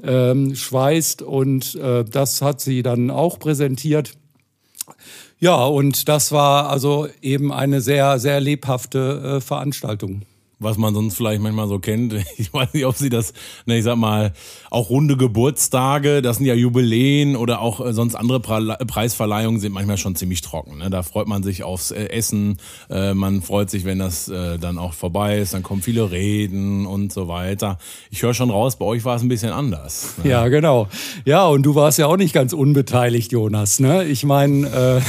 ähm, 0.03 0.55
schweißt. 0.55 1.21
Und 1.21 1.75
äh, 1.75 2.03
das 2.05 2.41
hat 2.41 2.61
sie 2.61 2.83
dann 2.83 3.09
auch 3.09 3.39
präsentiert. 3.39 4.13
Ja, 5.39 5.65
und 5.65 6.09
das 6.09 6.31
war 6.31 6.69
also 6.69 7.07
eben 7.21 7.53
eine 7.53 7.81
sehr, 7.81 8.19
sehr 8.19 8.39
lebhafte 8.39 9.37
äh, 9.37 9.41
Veranstaltung 9.41 10.23
was 10.59 10.77
man 10.77 10.93
sonst 10.93 11.15
vielleicht 11.15 11.41
manchmal 11.41 11.67
so 11.67 11.79
kennt. 11.79 12.13
Ich 12.37 12.53
weiß 12.53 12.73
nicht, 12.73 12.85
ob 12.85 12.95
sie 12.95 13.09
das, 13.09 13.33
ne, 13.65 13.77
ich 13.77 13.83
sag 13.83 13.97
mal, 13.97 14.33
auch 14.69 14.89
runde 14.89 15.17
Geburtstage, 15.17 16.21
das 16.21 16.37
sind 16.37 16.45
ja 16.45 16.53
Jubiläen 16.53 17.35
oder 17.35 17.59
auch 17.59 17.85
äh, 17.85 17.93
sonst 17.93 18.15
andere 18.15 18.39
Preisverleihungen 18.39 19.59
sind 19.59 19.73
manchmal 19.73 19.97
schon 19.97 20.15
ziemlich 20.15 20.41
trocken. 20.41 20.77
Ne? 20.77 20.89
Da 20.89 21.03
freut 21.03 21.27
man 21.27 21.43
sich 21.43 21.63
aufs 21.63 21.91
äh, 21.91 22.05
Essen, 22.05 22.57
äh, 22.89 23.13
man 23.13 23.41
freut 23.41 23.69
sich, 23.69 23.83
wenn 23.83 23.99
das 23.99 24.29
äh, 24.29 24.57
dann 24.57 24.77
auch 24.77 24.93
vorbei 24.93 25.39
ist, 25.39 25.53
dann 25.53 25.63
kommen 25.63 25.81
viele 25.81 26.11
Reden 26.11 26.85
und 26.85 27.11
so 27.11 27.27
weiter. 27.27 27.77
Ich 28.09 28.21
höre 28.21 28.33
schon 28.33 28.49
raus, 28.51 28.77
bei 28.77 28.85
euch 28.85 29.03
war 29.03 29.15
es 29.15 29.21
ein 29.21 29.29
bisschen 29.29 29.51
anders. 29.51 30.15
Ne? 30.23 30.29
Ja, 30.29 30.47
genau. 30.47 30.87
Ja, 31.25 31.45
und 31.47 31.63
du 31.63 31.75
warst 31.75 31.97
ja 31.97 32.07
auch 32.07 32.17
nicht 32.17 32.33
ganz 32.33 32.53
unbeteiligt, 32.53 33.31
Jonas. 33.31 33.79
Ne? 33.79 34.05
Ich 34.05 34.23
meine, 34.23 34.67
äh, 34.67 35.01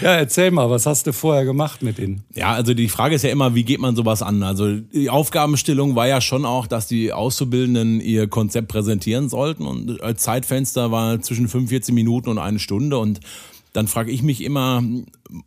ja, 0.02 0.12
erzähl 0.14 0.50
mal, 0.50 0.68
was 0.70 0.86
hast 0.86 1.06
du 1.06 1.12
vorher 1.12 1.44
gemacht 1.44 1.82
mit 1.82 1.98
denen? 1.98 2.24
Ja, 2.34 2.52
also 2.52 2.74
die 2.74 2.88
Frage 2.88 3.14
ist 3.14 3.22
ja 3.22 3.30
immer, 3.30 3.54
wie 3.54 3.64
geht 3.64 3.80
man 3.80 3.96
sowas 3.98 4.22
an? 4.22 4.42
Also 4.42 4.76
die 4.76 5.10
Aufgabenstellung 5.10 5.96
war 5.96 6.06
ja 6.06 6.20
schon 6.20 6.44
auch, 6.44 6.66
dass 6.66 6.86
die 6.86 7.12
Auszubildenden 7.12 8.00
ihr 8.00 8.28
Konzept 8.28 8.68
präsentieren 8.68 9.28
sollten 9.28 9.66
und 9.66 10.00
als 10.00 10.22
Zeitfenster 10.22 10.90
war 10.90 11.20
zwischen 11.20 11.48
45 11.48 11.94
Minuten 11.94 12.28
und 12.28 12.38
eine 12.38 12.58
Stunde 12.58 12.98
und 12.98 13.20
dann 13.72 13.86
frage 13.86 14.10
ich 14.10 14.22
mich 14.22 14.42
immer, 14.42 14.82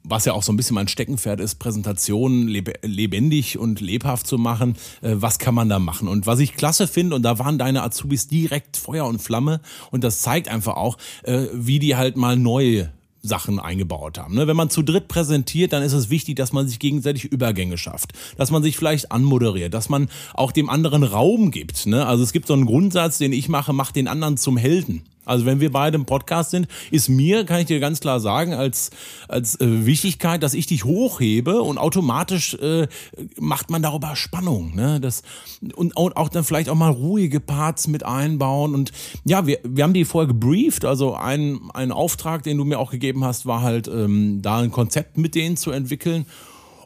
was 0.03 0.25
ja 0.25 0.33
auch 0.33 0.43
so 0.43 0.53
ein 0.53 0.57
bisschen 0.57 0.75
mein 0.75 0.87
Steckenpferd 0.87 1.39
ist, 1.39 1.55
Präsentationen 1.55 2.47
lebendig 2.47 3.57
und 3.57 3.81
lebhaft 3.81 4.27
zu 4.27 4.37
machen. 4.37 4.75
Äh, 5.01 5.15
was 5.15 5.39
kann 5.39 5.55
man 5.55 5.69
da 5.69 5.79
machen? 5.79 6.07
Und 6.07 6.27
was 6.27 6.39
ich 6.39 6.55
klasse 6.55 6.87
finde, 6.87 7.15
und 7.15 7.23
da 7.23 7.39
waren 7.39 7.57
deine 7.57 7.83
Azubis 7.83 8.27
direkt 8.27 8.77
Feuer 8.77 9.05
und 9.05 9.21
Flamme, 9.21 9.59
und 9.89 10.03
das 10.03 10.21
zeigt 10.21 10.49
einfach 10.49 10.75
auch, 10.75 10.97
äh, 11.23 11.47
wie 11.53 11.79
die 11.79 11.95
halt 11.95 12.15
mal 12.15 12.37
neue 12.37 12.91
Sachen 13.21 13.59
eingebaut 13.59 14.17
haben. 14.17 14.35
Ne? 14.35 14.47
Wenn 14.47 14.55
man 14.55 14.69
zu 14.69 14.81
dritt 14.81 15.07
präsentiert, 15.07 15.73
dann 15.73 15.83
ist 15.83 15.93
es 15.93 16.09
wichtig, 16.09 16.35
dass 16.35 16.53
man 16.53 16.67
sich 16.67 16.79
gegenseitig 16.79 17.25
Übergänge 17.25 17.77
schafft, 17.77 18.13
dass 18.37 18.51
man 18.51 18.63
sich 18.63 18.77
vielleicht 18.77 19.11
anmoderiert, 19.11 19.73
dass 19.73 19.89
man 19.89 20.09
auch 20.33 20.51
dem 20.51 20.69
anderen 20.69 21.03
Raum 21.03 21.51
gibt. 21.51 21.85
Ne? 21.85 22.05
Also 22.05 22.23
es 22.23 22.33
gibt 22.33 22.47
so 22.47 22.53
einen 22.53 22.65
Grundsatz, 22.65 23.17
den 23.17 23.33
ich 23.33 23.49
mache, 23.49 23.73
mach 23.73 23.91
den 23.91 24.07
anderen 24.07 24.37
zum 24.37 24.57
Helden. 24.57 25.03
Also 25.25 25.45
wenn 25.45 25.59
wir 25.59 25.71
beide 25.71 25.97
im 25.97 26.05
Podcast 26.05 26.51
sind, 26.51 26.67
ist 26.89 27.07
mir, 27.07 27.45
kann 27.45 27.59
ich 27.59 27.67
dir 27.67 27.79
ganz 27.79 27.99
klar 27.99 28.19
sagen, 28.19 28.53
als, 28.53 28.89
als 29.27 29.59
äh, 29.59 29.85
Wichtigkeit, 29.85 30.41
dass 30.41 30.53
ich 30.53 30.65
dich 30.65 30.83
hochhebe 30.83 31.61
und 31.61 31.77
automatisch 31.77 32.55
äh, 32.55 32.87
macht 33.39 33.69
man 33.69 33.81
darüber 33.81 34.15
Spannung. 34.15 34.75
Ne? 34.75 34.99
Das, 34.99 35.21
und, 35.75 35.95
und 35.95 36.17
auch 36.17 36.29
dann 36.29 36.43
vielleicht 36.43 36.69
auch 36.69 36.75
mal 36.75 36.89
ruhige 36.89 37.39
Parts 37.39 37.87
mit 37.87 38.03
einbauen. 38.03 38.73
Und 38.73 38.91
ja, 39.23 39.45
wir, 39.45 39.59
wir 39.63 39.83
haben 39.83 39.93
die 39.93 40.05
vorher 40.05 40.27
gebrieft. 40.27 40.85
Also 40.85 41.13
ein, 41.13 41.59
ein 41.73 41.91
Auftrag, 41.91 42.43
den 42.43 42.57
du 42.57 42.65
mir 42.65 42.79
auch 42.79 42.91
gegeben 42.91 43.23
hast, 43.23 43.45
war 43.45 43.61
halt, 43.61 43.87
ähm, 43.87 44.41
da 44.41 44.59
ein 44.59 44.71
Konzept 44.71 45.17
mit 45.17 45.35
denen 45.35 45.55
zu 45.55 45.71
entwickeln. 45.71 46.25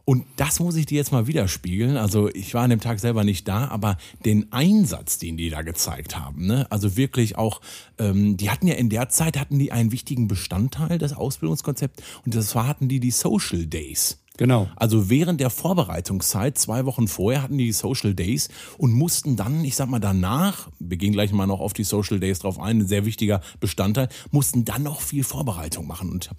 Und 0.05 0.23
das 0.35 0.59
muss 0.59 0.75
ich 0.75 0.85
dir 0.85 0.97
jetzt 0.97 1.11
mal 1.11 1.25
widerspiegeln. 1.25 1.97
Also 1.97 2.29
ich 2.29 2.53
war 2.53 2.63
an 2.63 2.69
dem 2.69 2.79
Tag 2.79 2.99
selber 2.99 3.23
nicht 3.23 3.47
da, 3.47 3.67
aber 3.69 3.97
den 4.23 4.51
Einsatz, 4.53 5.17
den 5.17 5.35
die 5.35 5.49
da 5.49 5.63
gezeigt 5.63 6.17
haben, 6.17 6.45
ne? 6.45 6.67
also 6.69 6.95
wirklich 6.95 7.37
auch, 7.37 7.59
ähm, 7.97 8.37
die 8.37 8.51
hatten 8.51 8.67
ja 8.67 8.75
in 8.75 8.89
der 8.89 9.09
Zeit, 9.09 9.39
hatten 9.39 9.57
die 9.57 9.71
einen 9.71 9.91
wichtigen 9.91 10.27
Bestandteil 10.27 10.99
des 10.99 11.13
Ausbildungskonzepts 11.13 12.03
und 12.23 12.35
das 12.35 12.53
war, 12.53 12.67
hatten 12.67 12.87
die 12.87 12.99
die 12.99 13.11
Social 13.11 13.65
Days. 13.65 14.19
Genau. 14.37 14.67
Also 14.75 15.09
während 15.09 15.39
der 15.39 15.49
Vorbereitungszeit, 15.49 16.57
zwei 16.57 16.85
Wochen 16.85 17.07
vorher, 17.07 17.41
hatten 17.41 17.57
die 17.57 17.71
Social 17.71 18.13
Days 18.13 18.49
und 18.77 18.91
mussten 18.91 19.37
dann, 19.37 19.63
ich 19.63 19.75
sag 19.75 19.89
mal 19.89 19.99
danach, 19.99 20.69
wir 20.79 20.97
gehen 20.97 21.13
gleich 21.13 21.31
mal 21.31 21.47
noch 21.47 21.61
auf 21.61 21.73
die 21.73 21.85
Social 21.85 22.19
Days 22.19 22.39
drauf 22.39 22.59
ein, 22.59 22.81
ein 22.81 22.87
sehr 22.87 23.05
wichtiger 23.05 23.41
Bestandteil, 23.59 24.09
mussten 24.31 24.65
dann 24.65 24.83
noch 24.83 25.01
viel 25.01 25.23
Vorbereitung 25.23 25.87
machen. 25.87 26.09
Und 26.11 26.29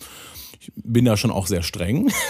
ich 0.60 0.72
bin 0.76 1.04
da 1.04 1.16
schon 1.16 1.30
auch 1.30 1.46
sehr 1.46 1.62
streng. 1.62 2.10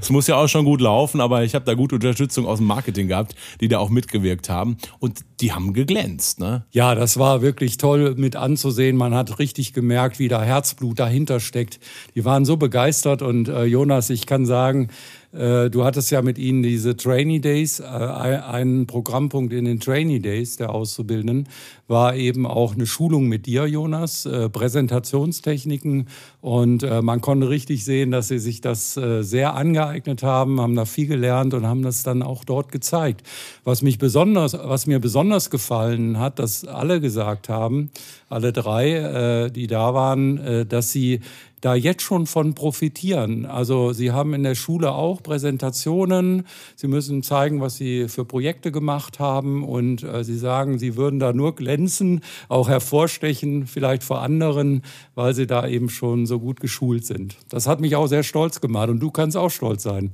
Es 0.00 0.10
muss 0.10 0.26
ja 0.26 0.36
auch 0.36 0.48
schon 0.48 0.64
gut 0.64 0.80
laufen, 0.80 1.20
aber 1.20 1.44
ich 1.44 1.54
habe 1.54 1.64
da 1.64 1.74
gute 1.74 1.94
Unterstützung 1.94 2.46
aus 2.46 2.58
dem 2.58 2.66
Marketing 2.66 3.08
gehabt, 3.08 3.34
die 3.60 3.68
da 3.68 3.78
auch 3.78 3.90
mitgewirkt 3.90 4.48
haben. 4.48 4.76
Und 4.98 5.20
die 5.40 5.52
haben 5.52 5.72
geglänzt. 5.72 6.40
Ne? 6.40 6.64
Ja, 6.70 6.94
das 6.94 7.18
war 7.18 7.42
wirklich 7.42 7.76
toll 7.76 8.14
mit 8.16 8.36
anzusehen. 8.36 8.96
Man 8.96 9.14
hat 9.14 9.38
richtig 9.38 9.72
gemerkt, 9.72 10.18
wie 10.18 10.28
da 10.28 10.42
Herzblut 10.42 10.98
dahinter 10.98 11.40
steckt. 11.40 11.80
Die 12.14 12.24
waren 12.24 12.44
so 12.44 12.56
begeistert 12.56 13.22
und 13.22 13.48
äh, 13.48 13.64
Jonas, 13.64 14.10
ich 14.10 14.26
kann 14.26 14.46
sagen, 14.46 14.88
äh, 15.32 15.70
du 15.70 15.84
hattest 15.84 16.10
ja 16.10 16.22
mit 16.22 16.38
ihnen 16.38 16.62
diese 16.62 16.96
Trainee 16.96 17.38
Days. 17.38 17.80
Äh, 17.80 17.84
ein 17.84 18.86
Programmpunkt 18.86 19.52
in 19.52 19.64
den 19.64 19.80
Trainee 19.80 20.18
Days 20.18 20.56
der 20.56 20.70
Auszubildenden 20.70 21.48
war 21.92 22.16
eben 22.16 22.44
auch 22.44 22.74
eine 22.74 22.86
Schulung 22.86 23.28
mit 23.28 23.46
dir, 23.46 23.66
Jonas, 23.66 24.26
äh, 24.26 24.48
Präsentationstechniken. 24.48 26.08
Und 26.40 26.82
man 27.02 27.20
konnte 27.20 27.48
richtig 27.48 27.84
sehen, 27.84 28.10
dass 28.10 28.26
sie 28.26 28.40
sich 28.40 28.60
das 28.60 28.94
sehr 28.94 29.54
angeeignet 29.54 30.24
haben, 30.24 30.60
haben 30.60 30.74
da 30.74 30.86
viel 30.86 31.06
gelernt 31.06 31.54
und 31.54 31.68
haben 31.68 31.82
das 31.82 32.02
dann 32.02 32.24
auch 32.24 32.44
dort 32.44 32.72
gezeigt. 32.72 33.24
Was 33.62 33.82
mich 33.82 33.98
besonders, 33.98 34.54
was 34.54 34.88
mir 34.88 34.98
besonders 34.98 35.50
gefallen 35.50 36.18
hat, 36.18 36.40
dass 36.40 36.64
alle 36.64 37.00
gesagt 37.00 37.48
haben, 37.48 37.90
alle 38.28 38.52
drei, 38.52 39.50
die 39.54 39.68
da 39.68 39.94
waren, 39.94 40.66
dass 40.68 40.90
sie 40.90 41.20
da 41.62 41.76
jetzt 41.76 42.02
schon 42.02 42.26
von 42.26 42.54
profitieren. 42.54 43.46
Also 43.46 43.92
Sie 43.92 44.10
haben 44.10 44.34
in 44.34 44.42
der 44.42 44.56
Schule 44.56 44.92
auch 44.92 45.22
Präsentationen. 45.22 46.44
Sie 46.74 46.88
müssen 46.88 47.22
zeigen, 47.22 47.60
was 47.60 47.76
Sie 47.76 48.08
für 48.08 48.24
Projekte 48.24 48.72
gemacht 48.72 49.20
haben. 49.20 49.64
Und 49.64 50.02
äh, 50.02 50.24
Sie 50.24 50.36
sagen, 50.36 50.80
Sie 50.80 50.96
würden 50.96 51.20
da 51.20 51.32
nur 51.32 51.54
glänzen, 51.54 51.81
auch 52.48 52.68
hervorstechen, 52.68 53.66
vielleicht 53.66 54.02
vor 54.02 54.22
anderen, 54.22 54.82
weil 55.14 55.34
Sie 55.34 55.46
da 55.46 55.66
eben 55.66 55.88
schon 55.88 56.26
so 56.26 56.38
gut 56.38 56.60
geschult 56.60 57.04
sind. 57.04 57.36
Das 57.48 57.66
hat 57.66 57.80
mich 57.80 57.96
auch 57.96 58.06
sehr 58.06 58.22
stolz 58.22 58.60
gemacht. 58.60 58.88
Und 58.88 59.00
du 59.00 59.10
kannst 59.10 59.36
auch 59.36 59.50
stolz 59.50 59.82
sein. 59.82 60.12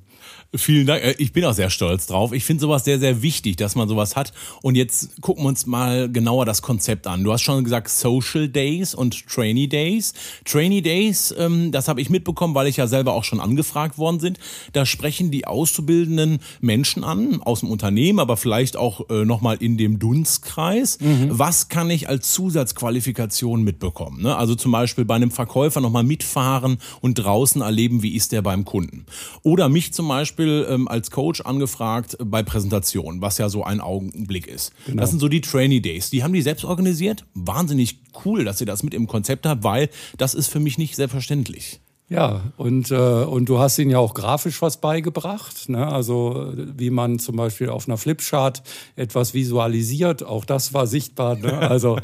Vielen 0.54 0.86
Dank. 0.86 1.02
Äh, 1.02 1.14
ich 1.18 1.32
bin 1.32 1.44
auch 1.44 1.52
sehr 1.52 1.70
stolz 1.70 2.06
drauf. 2.06 2.32
Ich 2.32 2.44
finde 2.44 2.62
sowas 2.62 2.84
sehr, 2.84 2.98
sehr 2.98 3.22
wichtig, 3.22 3.56
dass 3.56 3.74
man 3.74 3.88
sowas 3.88 4.16
hat. 4.16 4.32
Und 4.62 4.76
jetzt 4.76 5.20
gucken 5.20 5.44
wir 5.44 5.48
uns 5.48 5.66
mal 5.66 6.10
genauer 6.10 6.46
das 6.46 6.62
Konzept 6.62 7.06
an. 7.06 7.22
Du 7.22 7.32
hast 7.32 7.42
schon 7.42 7.64
gesagt 7.64 7.88
Social 7.90 8.48
Days 8.48 8.94
und 8.94 9.26
Trainee 9.26 9.66
Days. 9.66 10.14
Trainee 10.44 10.80
Days, 10.80 11.34
ähm, 11.36 11.70
das 11.70 11.88
habe 11.88 12.00
ich 12.00 12.08
mitbekommen, 12.08 12.54
weil 12.54 12.66
ich 12.66 12.78
ja 12.78 12.86
selber 12.86 13.12
auch 13.12 13.24
schon 13.24 13.40
angefragt 13.40 13.98
worden 13.98 14.20
sind. 14.20 14.38
Da 14.72 14.86
sprechen 14.86 15.30
die 15.30 15.46
auszubildenden 15.46 16.38
Menschen 16.60 17.04
an, 17.04 17.42
aus 17.42 17.60
dem 17.60 17.70
Unternehmen, 17.70 18.18
aber 18.18 18.36
vielleicht 18.36 18.76
auch 18.76 19.10
äh, 19.10 19.24
nochmal 19.24 19.58
in 19.60 19.76
dem 19.76 19.98
Dunstkreis. 19.98 20.98
Mhm. 21.00 21.28
Was 21.30 21.57
kann 21.66 21.90
ich 21.90 22.08
als 22.08 22.32
Zusatzqualifikation 22.32 23.64
mitbekommen? 23.64 24.22
Ne? 24.22 24.36
Also 24.36 24.54
zum 24.54 24.70
Beispiel 24.70 25.04
bei 25.04 25.16
einem 25.16 25.32
Verkäufer 25.32 25.80
nochmal 25.80 26.04
mitfahren 26.04 26.78
und 27.00 27.14
draußen 27.14 27.60
erleben, 27.60 28.04
wie 28.04 28.14
ist 28.14 28.30
der 28.30 28.42
beim 28.42 28.64
Kunden. 28.64 29.06
Oder 29.42 29.68
mich 29.68 29.92
zum 29.92 30.06
Beispiel 30.06 30.64
ähm, 30.70 30.86
als 30.86 31.10
Coach 31.10 31.40
angefragt 31.40 32.16
bei 32.24 32.44
Präsentationen, 32.44 33.20
was 33.20 33.38
ja 33.38 33.48
so 33.48 33.64
ein 33.64 33.80
Augenblick 33.80 34.46
ist. 34.46 34.72
Genau. 34.86 35.00
Das 35.00 35.10
sind 35.10 35.18
so 35.18 35.28
die 35.28 35.40
Trainee 35.40 35.80
Days. 35.80 36.10
Die 36.10 36.22
haben 36.22 36.32
die 36.32 36.42
selbst 36.42 36.64
organisiert. 36.64 37.24
Wahnsinnig 37.34 37.98
cool, 38.24 38.44
dass 38.44 38.60
ihr 38.60 38.66
das 38.66 38.84
mit 38.84 38.94
im 38.94 39.08
Konzept 39.08 39.46
habt, 39.46 39.64
weil 39.64 39.88
das 40.16 40.34
ist 40.34 40.46
für 40.46 40.60
mich 40.60 40.78
nicht 40.78 40.94
selbstverständlich. 40.94 41.80
Ja, 42.10 42.40
und, 42.56 42.90
äh, 42.90 42.94
und 42.94 43.50
du 43.50 43.58
hast 43.58 43.78
ihnen 43.78 43.90
ja 43.90 43.98
auch 43.98 44.14
grafisch 44.14 44.62
was 44.62 44.78
beigebracht. 44.78 45.68
Ne? 45.68 45.86
Also 45.86 46.54
wie 46.56 46.88
man 46.88 47.18
zum 47.18 47.36
Beispiel 47.36 47.68
auf 47.68 47.86
einer 47.86 47.98
Flipchart 47.98 48.62
etwas 48.96 49.34
visualisiert, 49.34 50.24
auch 50.24 50.46
das 50.46 50.72
war 50.72 50.86
sichtbar. 50.86 51.36
Ne? 51.36 51.58
Also 51.68 51.98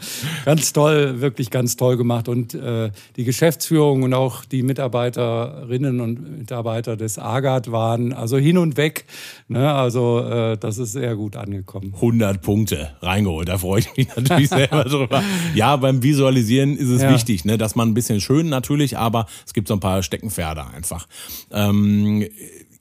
ganz 0.45 0.73
toll, 0.75 1.21
wirklich 1.21 1.51
ganz 1.51 1.77
toll 1.77 1.97
gemacht. 1.97 2.29
Und 2.29 2.53
äh, 2.55 2.91
die 3.17 3.25
Geschäftsführung 3.25 4.03
und 4.03 4.13
auch 4.13 4.45
die 4.45 4.63
Mitarbeiterinnen 4.63 6.01
und 6.01 6.39
Mitarbeiter 6.39 6.97
des 6.97 7.19
AGAT 7.19 7.73
waren 7.73 8.13
also 8.13 8.37
hin 8.37 8.59
und 8.59 8.77
weg. 8.77 9.07
Ne? 9.49 9.73
Also 9.73 10.21
äh, 10.21 10.59
das 10.59 10.77
ist 10.77 10.93
sehr 10.93 11.17
gut 11.17 11.37
angekommen. 11.37 11.95
100 11.95 12.43
Punkte 12.43 12.91
reingeholt, 13.01 13.49
da 13.49 13.57
freue 13.57 13.81
ich 13.81 13.97
mich 13.97 14.09
natürlich 14.15 14.51
selber 14.51 14.85
drüber. 14.85 15.23
Ja, 15.55 15.77
beim 15.77 16.03
Visualisieren 16.03 16.77
ist 16.77 16.89
es 16.89 17.03
ja. 17.03 17.11
wichtig, 17.13 17.45
ne? 17.45 17.57
dass 17.57 17.75
man 17.75 17.89
ein 17.89 17.95
bisschen 17.95 18.21
schön 18.21 18.49
natürlich, 18.49 18.99
aber 18.99 19.27
es 19.47 19.55
gibt 19.55 19.69
so 19.69 19.75
ein 19.75 19.81
paar 19.81 19.94
Steckenpferde 20.03 20.67
einfach. 20.67 21.07
Ähm, 21.51 22.27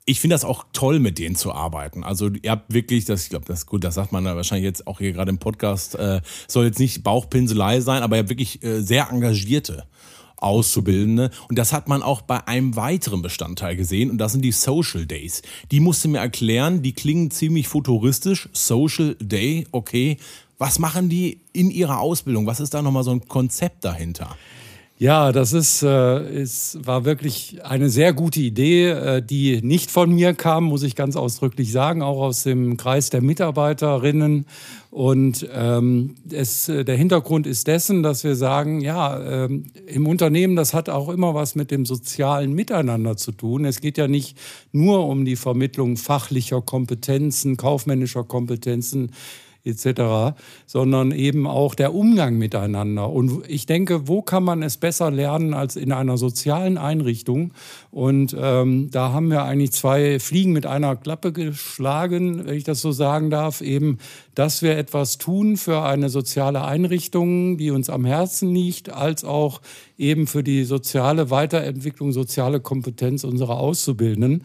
ich 0.06 0.20
finde 0.20 0.34
das 0.34 0.44
auch 0.44 0.66
toll, 0.74 1.00
mit 1.00 1.18
denen 1.18 1.36
zu 1.36 1.54
arbeiten. 1.54 2.04
Also 2.04 2.30
ihr 2.42 2.52
habt 2.52 2.74
wirklich, 2.74 3.06
das, 3.06 3.24
ich 3.24 3.30
glaube, 3.30 3.46
das 3.46 3.66
gut, 3.66 3.84
das 3.84 3.96
sagt 3.96 4.12
man 4.12 4.26
da 4.26 4.36
wahrscheinlich 4.36 4.66
jetzt 4.66 4.86
auch 4.86 5.00
hier 5.00 5.14
gerade 5.14 5.30
im 5.30 5.38
Podcast, 5.38 5.96
äh, 5.96 6.22
soll 6.48 6.66
jetzt 6.66 6.80
nicht 6.80 7.04
Bauchpinselei 7.04 7.80
sein, 7.80 8.04
aber 8.04 8.18
ihr 8.18 8.20
habt 8.20 8.30
wirklich 8.30 8.62
äh, 8.64 8.82
sehr 8.82 9.10
engagierte 9.10 9.86
Auszubildende. 10.38 11.32
Und 11.48 11.58
das 11.58 11.72
hat 11.72 11.88
man 11.88 12.04
auch 12.04 12.22
bei 12.22 12.46
einem 12.48 12.76
weiteren 12.76 13.22
Bestandteil 13.22 13.78
gesehen 13.78 14.12
und 14.12 14.18
das 14.18 14.34
sind 14.34 14.42
die 14.42 14.52
Social 14.52 15.06
Days. 15.06 15.42
Die 15.72 15.80
musste 15.80 16.10
mir 16.10 16.20
erklären, 16.20 16.82
die 16.82 16.92
klingen 16.92 17.32
ziemlich 17.32 17.70
futuristisch. 17.70 18.50
Social 18.52 19.16
Day, 19.22 19.66
okay. 19.72 20.18
Was 20.58 20.80
machen 20.80 21.10
die 21.10 21.42
in 21.54 21.72
ihrer 21.72 22.00
Ausbildung? 22.00 22.46
Was 22.46 22.60
ist 22.60 22.74
da 22.74 22.82
nochmal 22.82 23.04
so 23.04 23.12
ein 23.12 23.28
Konzept 23.28 23.86
dahinter? 23.86 24.36
Ja, 25.00 25.32
das 25.32 25.54
ist, 25.54 25.82
äh, 25.82 26.42
ist, 26.42 26.78
war 26.86 27.04
wirklich 27.04 27.58
eine 27.66 27.90
sehr 27.90 28.14
gute 28.14 28.40
Idee, 28.40 28.90
äh, 28.90 29.22
die 29.24 29.60
nicht 29.64 29.90
von 29.90 30.14
mir 30.14 30.36
kam, 30.36 30.66
muss 30.66 30.84
ich 30.84 30.96
ganz 30.96 31.16
ausdrücklich 31.16 31.72
sagen, 31.72 32.04
auch 32.04 32.22
aus 32.22 32.44
dem 32.44 32.78
Kreis 32.78 33.10
der 33.10 33.22
Mitarbeiterinnen. 33.22 34.46
Und 34.92 35.50
ähm, 35.52 36.14
es, 36.32 36.70
äh, 36.70 36.86
der 36.86 36.96
Hintergrund 36.96 37.48
ist 37.48 37.66
dessen, 37.66 38.04
dass 38.04 38.24
wir 38.24 38.36
sagen, 38.36 38.82
ja, 38.82 39.46
ähm, 39.46 39.72
im 39.88 40.06
Unternehmen, 40.06 40.56
das 40.56 40.76
hat 40.76 40.90
auch 40.90 41.10
immer 41.10 41.34
was 41.34 41.56
mit 41.56 41.72
dem 41.72 41.88
sozialen 41.88 42.54
Miteinander 42.54 43.18
zu 43.18 43.32
tun. 43.32 43.66
Es 43.66 43.82
geht 43.82 43.98
ja 43.98 44.08
nicht 44.08 44.38
nur 44.72 45.08
um 45.08 45.26
die 45.26 45.36
Vermittlung 45.36 45.98
fachlicher 45.98 46.62
Kompetenzen, 46.62 47.58
kaufmännischer 47.58 48.24
Kompetenzen 48.24 49.12
etc., 49.66 50.36
sondern 50.66 51.12
eben 51.12 51.48
auch 51.48 51.76
der 51.76 51.94
Umgang 51.94 52.38
miteinander. 52.38 53.10
Und 53.10 53.44
ich 53.48 53.66
denke, 53.66 54.08
wo 54.08 54.22
kann 54.22 54.44
man 54.44 54.64
es 54.64 54.78
besser 54.78 55.12
lernen 55.12 55.54
als 55.54 55.76
in 55.76 55.92
einer 55.92 56.18
sozialen 56.18 56.78
Einrichtung? 56.78 57.54
Und 57.92 58.36
ähm, 58.40 58.90
da 58.92 59.14
haben 59.14 59.30
wir 59.30 59.44
eigentlich 59.44 59.72
zwei 59.72 60.20
Fliegen 60.20 60.52
mit 60.52 60.66
einer 60.66 60.96
Klappe 60.96 61.32
geschlagen, 61.32 62.46
wenn 62.46 62.56
ich 62.56 62.64
das 62.64 62.82
so 62.82 62.92
sagen 62.92 63.30
darf, 63.30 63.62
eben, 63.62 64.00
dass 64.36 64.62
wir 64.62 64.78
etwas 64.78 65.18
tun 65.18 65.58
für 65.58 65.84
eine 65.84 66.10
soziale 66.10 66.64
Einrichtung, 66.64 67.58
die 67.58 67.72
uns 67.72 67.90
am 67.90 68.06
Herzen 68.06 68.54
liegt, 68.54 68.92
als 68.92 69.24
auch 69.24 69.62
eben 69.98 70.28
für 70.28 70.44
die 70.44 70.64
soziale 70.64 71.30
Weiterentwicklung, 71.30 72.12
soziale 72.12 72.60
Kompetenz 72.60 73.24
unserer 73.24 73.58
Auszubildenden. 73.58 74.44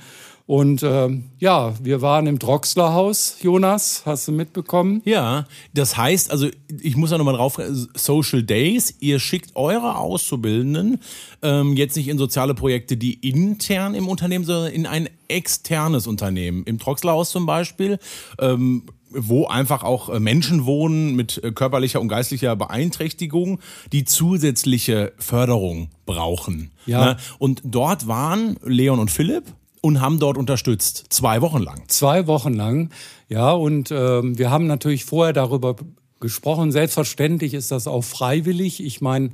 Und 0.49 0.83
äh, 0.83 1.11
ja, 1.41 1.75
wir 1.79 2.01
waren 2.01 2.27
im 2.27 2.39
Droxlerhaus, 2.39 3.37
Jonas, 3.43 4.05
hast 4.07 4.29
du 4.29 4.33
mitbekommen? 4.33 5.03
Ja, 5.05 5.45
das 5.75 5.99
heißt, 5.99 6.31
also 6.31 6.49
ich 6.81 6.97
muss 6.97 7.11
da 7.11 7.19
nochmal 7.19 7.37
drauf, 7.37 7.61
Social 7.95 8.43
Days, 8.43 8.95
ihr 9.01 9.21
schickt 9.21 9.57
eure 9.57 9.97
Auszubildenden 9.97 11.01
ähm, 11.43 11.77
jetzt 11.77 11.99
nicht 11.99 12.09
in 12.09 12.17
soziale 12.17 12.55
Projekte, 12.55 12.97
die 12.97 13.13
intern 13.13 13.95
im 13.95 14.09
Unternehmen, 14.09 14.47
sondern 14.47 14.73
in 14.73 14.87
ein 14.87 15.11
externes 15.29 16.07
Unternehmen. 16.07 16.65
Im 16.65 16.79
Droxlerhaus 16.79 17.29
zum 17.29 17.45
Beispiel. 17.45 17.99
Ähm, 18.41 18.85
wo 19.11 19.47
einfach 19.47 19.85
auch 19.85 20.11
äh, 20.11 20.21
Menschen 20.21 20.67
wohnen 20.67 21.17
mit 21.17 21.43
äh, 21.43 21.51
körperlicher 21.53 21.99
und 21.99 22.09
geistlicher 22.09 22.55
Beeinträchtigung, 22.57 23.59
die 23.91 24.05
zusätzliche 24.05 25.13
Förderung 25.17 25.89
brauchen. 26.05 26.71
Ja. 26.85 27.05
Ne? 27.05 27.17
Und 27.39 27.63
dort 27.65 28.07
waren 28.07 28.59
Leon 28.63 28.99
und 28.99 29.11
Philipp 29.11 29.45
und 29.81 30.01
haben 30.01 30.19
dort 30.19 30.37
unterstützt, 30.37 31.07
zwei 31.11 31.41
Wochen 31.41 31.63
lang. 31.63 31.83
Zwei 31.89 32.27
Wochen 32.27 32.55
lang, 32.55 32.91
ja. 33.29 33.53
Und 33.53 33.91
äh, 33.91 34.23
wir 34.23 34.51
haben 34.51 34.67
natürlich 34.67 35.05
vorher 35.05 35.33
darüber 35.33 35.77
gesprochen. 36.21 36.73
Selbstverständlich 36.73 37.55
ist 37.55 37.71
das 37.71 37.87
auch 37.87 38.03
freiwillig. 38.03 38.83
Ich 38.85 39.01
meine, 39.01 39.31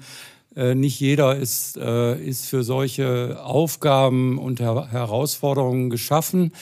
äh, 0.57 0.75
nicht 0.75 1.01
jeder 1.01 1.37
ist, 1.37 1.77
äh, 1.77 2.17
ist 2.23 2.47
für 2.47 2.63
solche 2.63 3.43
Aufgaben 3.43 4.39
und 4.39 4.61
Her 4.61 4.89
Herausforderungen 4.91 5.91
geschaffen. 5.91 6.53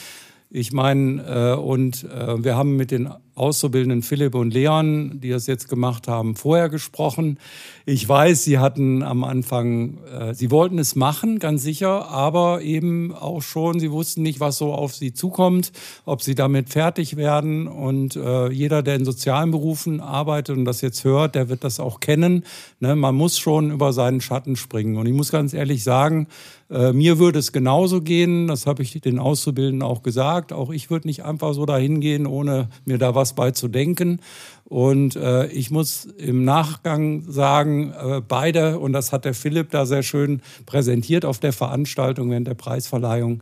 Ich 0.49 0.71
meine, 0.71 1.23
äh, 1.23 1.59
und 1.59 2.03
wir 2.03 2.55
haben 2.55 2.75
mit 2.75 2.91
den 2.91 3.09
Auszubildenden 3.35 4.03
Philipp 4.03 4.35
und 4.35 4.53
Leon, 4.53 5.19
die 5.19 5.29
das 5.29 5.47
jetzt 5.47 5.67
gemacht 5.67 6.07
haben, 6.07 6.35
vorher 6.35 6.69
gesprochen. 6.69 7.39
Ich 7.85 8.07
weiß, 8.07 8.43
sie 8.43 8.59
hatten 8.59 9.01
am 9.01 9.23
Anfang, 9.23 9.97
äh, 10.07 10.35
sie 10.35 10.51
wollten 10.51 10.77
es 10.77 10.95
machen, 10.95 11.39
ganz 11.39 11.63
sicher, 11.63 12.09
aber 12.09 12.61
eben 12.61 13.11
auch 13.13 13.41
schon, 13.41 13.79
sie 13.79 13.91
wussten 13.91 14.21
nicht, 14.21 14.39
was 14.39 14.57
so 14.57 14.71
auf 14.71 14.93
sie 14.93 15.13
zukommt, 15.13 15.71
ob 16.05 16.21
sie 16.21 16.35
damit 16.35 16.69
fertig 16.69 17.17
werden. 17.17 17.67
Und 17.67 18.15
äh, 18.15 18.51
jeder, 18.51 18.83
der 18.83 18.97
in 18.97 19.05
sozialen 19.05 19.49
Berufen 19.49 19.99
arbeitet 19.99 20.55
und 20.55 20.65
das 20.65 20.81
jetzt 20.81 21.03
hört, 21.03 21.33
der 21.33 21.49
wird 21.49 21.63
das 21.63 21.79
auch 21.79 21.99
kennen. 21.99 22.43
Ne? 22.79 22.95
Man 22.95 23.15
muss 23.15 23.39
schon 23.39 23.71
über 23.71 23.93
seinen 23.93 24.21
Schatten 24.21 24.55
springen. 24.55 24.97
Und 24.97 25.07
ich 25.07 25.13
muss 25.13 25.31
ganz 25.31 25.53
ehrlich 25.53 25.83
sagen, 25.83 26.27
äh, 26.69 26.91
mir 26.91 27.19
würde 27.19 27.39
es 27.39 27.51
genauso 27.51 28.01
gehen, 28.01 28.47
das 28.47 28.65
habe 28.65 28.81
ich 28.81 28.99
den 28.99 29.19
Auszubildenden 29.19 29.87
auch 29.87 30.01
gesagt. 30.01 30.51
Auch 30.51 30.71
ich 30.71 30.89
würde 30.89 31.07
nicht 31.07 31.23
einfach 31.23 31.53
so 31.53 31.65
dahin 31.65 32.01
gehen, 32.01 32.25
ohne 32.25 32.69
mir 32.85 32.97
da 32.97 33.13
was 33.13 33.22
bei 33.31 33.51
zu 33.51 33.69
denken. 33.69 34.19
Und 34.65 35.15
äh, 35.15 35.47
ich 35.47 35.71
muss 35.71 36.05
im 36.17 36.43
Nachgang 36.43 37.23
sagen, 37.31 37.93
äh, 37.93 38.21
beide, 38.27 38.79
und 38.79 38.91
das 38.91 39.13
hat 39.13 39.23
der 39.23 39.33
Philipp 39.33 39.71
da 39.71 39.85
sehr 39.85 40.03
schön 40.03 40.41
präsentiert 40.65 41.23
auf 41.23 41.39
der 41.39 41.53
Veranstaltung 41.53 42.29
während 42.29 42.47
der 42.47 42.55
Preisverleihung, 42.55 43.41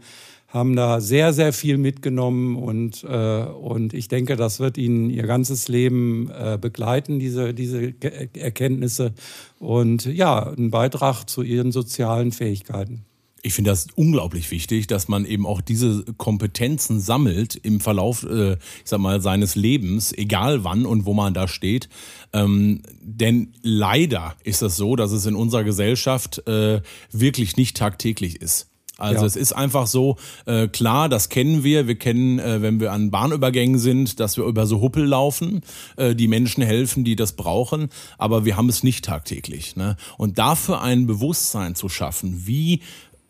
haben 0.51 0.75
da 0.75 0.99
sehr, 0.99 1.31
sehr 1.31 1.53
viel 1.53 1.77
mitgenommen 1.77 2.57
und, 2.57 3.03
äh, 3.05 3.43
und 3.43 3.93
ich 3.93 4.09
denke, 4.09 4.35
das 4.35 4.59
wird 4.59 4.77
ihnen 4.77 5.09
ihr 5.09 5.23
ganzes 5.23 5.69
Leben 5.69 6.29
äh, 6.29 6.57
begleiten, 6.59 7.19
diese, 7.19 7.53
diese 7.53 7.93
Erkenntnisse 8.33 9.13
und 9.59 10.05
ja, 10.05 10.51
ein 10.51 10.69
Beitrag 10.69 11.25
zu 11.25 11.41
ihren 11.41 11.71
sozialen 11.71 12.33
Fähigkeiten. 12.33 13.05
Ich 13.43 13.53
finde 13.53 13.71
das 13.71 13.87
unglaublich 13.95 14.51
wichtig, 14.51 14.85
dass 14.85 15.07
man 15.07 15.25
eben 15.25 15.47
auch 15.47 15.61
diese 15.61 16.03
Kompetenzen 16.17 16.99
sammelt 16.99 17.55
im 17.55 17.79
Verlauf, 17.79 18.23
äh, 18.23 18.53
ich 18.53 18.59
sag 18.85 18.99
mal, 18.99 19.21
seines 19.21 19.55
Lebens, 19.55 20.13
egal 20.13 20.63
wann 20.63 20.85
und 20.85 21.05
wo 21.05 21.13
man 21.13 21.33
da 21.33 21.47
steht. 21.47 21.89
Ähm, 22.33 22.83
denn 23.01 23.53
leider 23.63 24.35
ist 24.43 24.61
es 24.61 24.77
so, 24.77 24.95
dass 24.95 25.11
es 25.11 25.25
in 25.25 25.35
unserer 25.35 25.63
Gesellschaft 25.63 26.47
äh, 26.47 26.81
wirklich 27.11 27.57
nicht 27.57 27.77
tagtäglich 27.77 28.41
ist. 28.41 28.67
Also 29.01 29.21
ja. 29.21 29.25
es 29.25 29.35
ist 29.35 29.53
einfach 29.53 29.87
so, 29.87 30.17
äh, 30.45 30.67
klar, 30.67 31.09
das 31.09 31.29
kennen 31.29 31.63
wir. 31.63 31.87
Wir 31.87 31.95
kennen, 31.95 32.39
äh, 32.39 32.61
wenn 32.61 32.79
wir 32.79 32.91
an 32.91 33.09
Bahnübergängen 33.09 33.79
sind, 33.79 34.19
dass 34.19 34.37
wir 34.37 34.45
über 34.45 34.67
so 34.67 34.79
Huppel 34.81 35.05
laufen, 35.05 35.61
äh, 35.97 36.13
die 36.13 36.27
Menschen 36.27 36.61
helfen, 36.63 37.03
die 37.03 37.15
das 37.15 37.33
brauchen, 37.33 37.89
aber 38.19 38.45
wir 38.45 38.57
haben 38.57 38.69
es 38.69 38.83
nicht 38.83 39.05
tagtäglich. 39.05 39.75
Ne? 39.75 39.97
Und 40.17 40.37
dafür 40.37 40.81
ein 40.81 41.07
Bewusstsein 41.07 41.73
zu 41.73 41.89
schaffen, 41.89 42.43
wie 42.45 42.81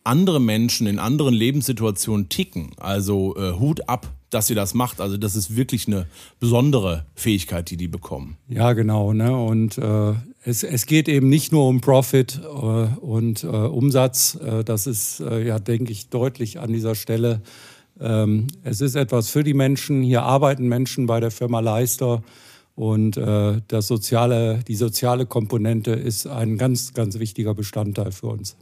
andere 0.03 0.39
Menschen 0.39 0.87
in 0.87 0.99
anderen 0.99 1.33
Lebenssituationen 1.33 2.29
ticken. 2.29 2.71
Also 2.77 3.35
äh, 3.37 3.53
Hut 3.59 3.87
ab, 3.87 4.07
dass 4.29 4.47
sie 4.47 4.55
das 4.55 4.73
macht. 4.73 5.01
Also 5.01 5.17
das 5.17 5.35
ist 5.35 5.55
wirklich 5.55 5.87
eine 5.87 6.07
besondere 6.39 7.05
Fähigkeit, 7.15 7.69
die 7.69 7.77
die 7.77 7.87
bekommen. 7.87 8.37
Ja, 8.47 8.73
genau. 8.73 9.13
Ne? 9.13 9.35
Und 9.35 9.77
äh, 9.77 10.13
es, 10.43 10.63
es 10.63 10.85
geht 10.85 11.07
eben 11.07 11.29
nicht 11.29 11.51
nur 11.51 11.67
um 11.67 11.81
Profit 11.81 12.41
äh, 12.43 12.47
und 12.47 13.43
äh, 13.43 13.47
Umsatz. 13.47 14.35
Äh, 14.35 14.63
das 14.63 14.87
ist, 14.87 15.19
äh, 15.19 15.45
ja, 15.45 15.59
denke 15.59 15.91
ich, 15.91 16.09
deutlich 16.09 16.59
an 16.59 16.71
dieser 16.71 16.95
Stelle. 16.95 17.41
Ähm, 17.99 18.47
es 18.63 18.81
ist 18.81 18.95
etwas 18.95 19.29
für 19.29 19.43
die 19.43 19.53
Menschen. 19.53 20.01
Hier 20.01 20.23
arbeiten 20.23 20.67
Menschen 20.67 21.05
bei 21.05 21.19
der 21.19 21.31
Firma 21.31 21.59
Leister. 21.59 22.23
Und 22.73 23.17
das 23.17 23.87
soziale, 23.87 24.61
die 24.65 24.75
soziale 24.75 25.25
Komponente 25.27 25.91
ist 25.91 26.25
ein 26.25 26.57
ganz, 26.57 26.93
ganz 26.93 27.19
wichtiger 27.19 27.53
Bestandteil 27.53 28.11
für 28.11 28.27
uns. 28.27 28.55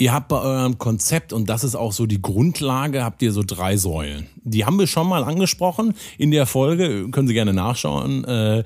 Ihr 0.00 0.14
habt 0.14 0.28
bei 0.28 0.40
eurem 0.40 0.78
Konzept, 0.78 1.34
und 1.34 1.50
das 1.50 1.62
ist 1.62 1.74
auch 1.74 1.92
so 1.92 2.06
die 2.06 2.22
Grundlage, 2.22 3.04
habt 3.04 3.20
ihr 3.20 3.32
so 3.32 3.42
drei 3.46 3.76
Säulen. 3.76 4.28
Die 4.42 4.64
haben 4.64 4.78
wir 4.78 4.86
schon 4.86 5.06
mal 5.06 5.22
angesprochen 5.22 5.92
in 6.16 6.30
der 6.30 6.46
Folge, 6.46 7.10
können 7.10 7.28
Sie 7.28 7.34
gerne 7.34 7.52
nachschauen, 7.52 8.24
äh, 8.24 8.64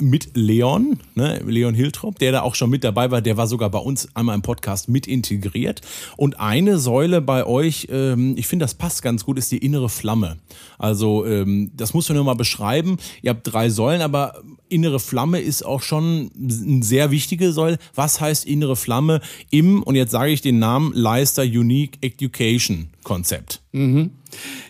mit 0.00 0.30
Leon, 0.34 0.98
ne, 1.14 1.40
Leon 1.46 1.74
Hiltrop, 1.74 2.18
der 2.18 2.32
da 2.32 2.42
auch 2.42 2.56
schon 2.56 2.70
mit 2.70 2.82
dabei 2.82 3.12
war, 3.12 3.22
der 3.22 3.36
war 3.36 3.46
sogar 3.46 3.70
bei 3.70 3.78
uns 3.78 4.08
einmal 4.16 4.34
im 4.34 4.42
Podcast 4.42 4.88
mit 4.88 5.06
integriert. 5.06 5.80
Und 6.16 6.40
eine 6.40 6.78
Säule 6.78 7.20
bei 7.20 7.46
euch, 7.46 7.86
ähm, 7.92 8.34
ich 8.36 8.48
finde, 8.48 8.64
das 8.64 8.74
passt 8.74 9.00
ganz 9.00 9.24
gut, 9.24 9.38
ist 9.38 9.52
die 9.52 9.58
innere 9.58 9.88
Flamme. 9.88 10.38
Also 10.76 11.24
ähm, 11.24 11.70
das 11.76 11.94
muss 11.94 12.08
man 12.08 12.16
nur 12.16 12.24
mal 12.24 12.34
beschreiben. 12.34 12.96
Ihr 13.22 13.30
habt 13.30 13.42
drei 13.44 13.70
Säulen, 13.70 14.02
aber 14.02 14.42
innere 14.68 15.00
Flamme 15.00 15.40
ist 15.40 15.64
auch 15.64 15.82
schon 15.82 16.30
eine 16.36 16.82
sehr 16.82 17.10
wichtige 17.10 17.52
Säule. 17.52 17.78
Was 17.94 18.20
heißt 18.20 18.46
innere 18.46 18.76
Flamme 18.76 19.20
im, 19.50 19.82
und 19.82 19.94
jetzt 19.94 20.10
sage 20.10 20.30
ich 20.30 20.40
den 20.40 20.58
Namen, 20.58 20.92
Leister 20.94 21.42
Unique 21.42 21.98
Education 22.00 22.88
Konzept? 23.02 23.60
Mhm. 23.72 24.10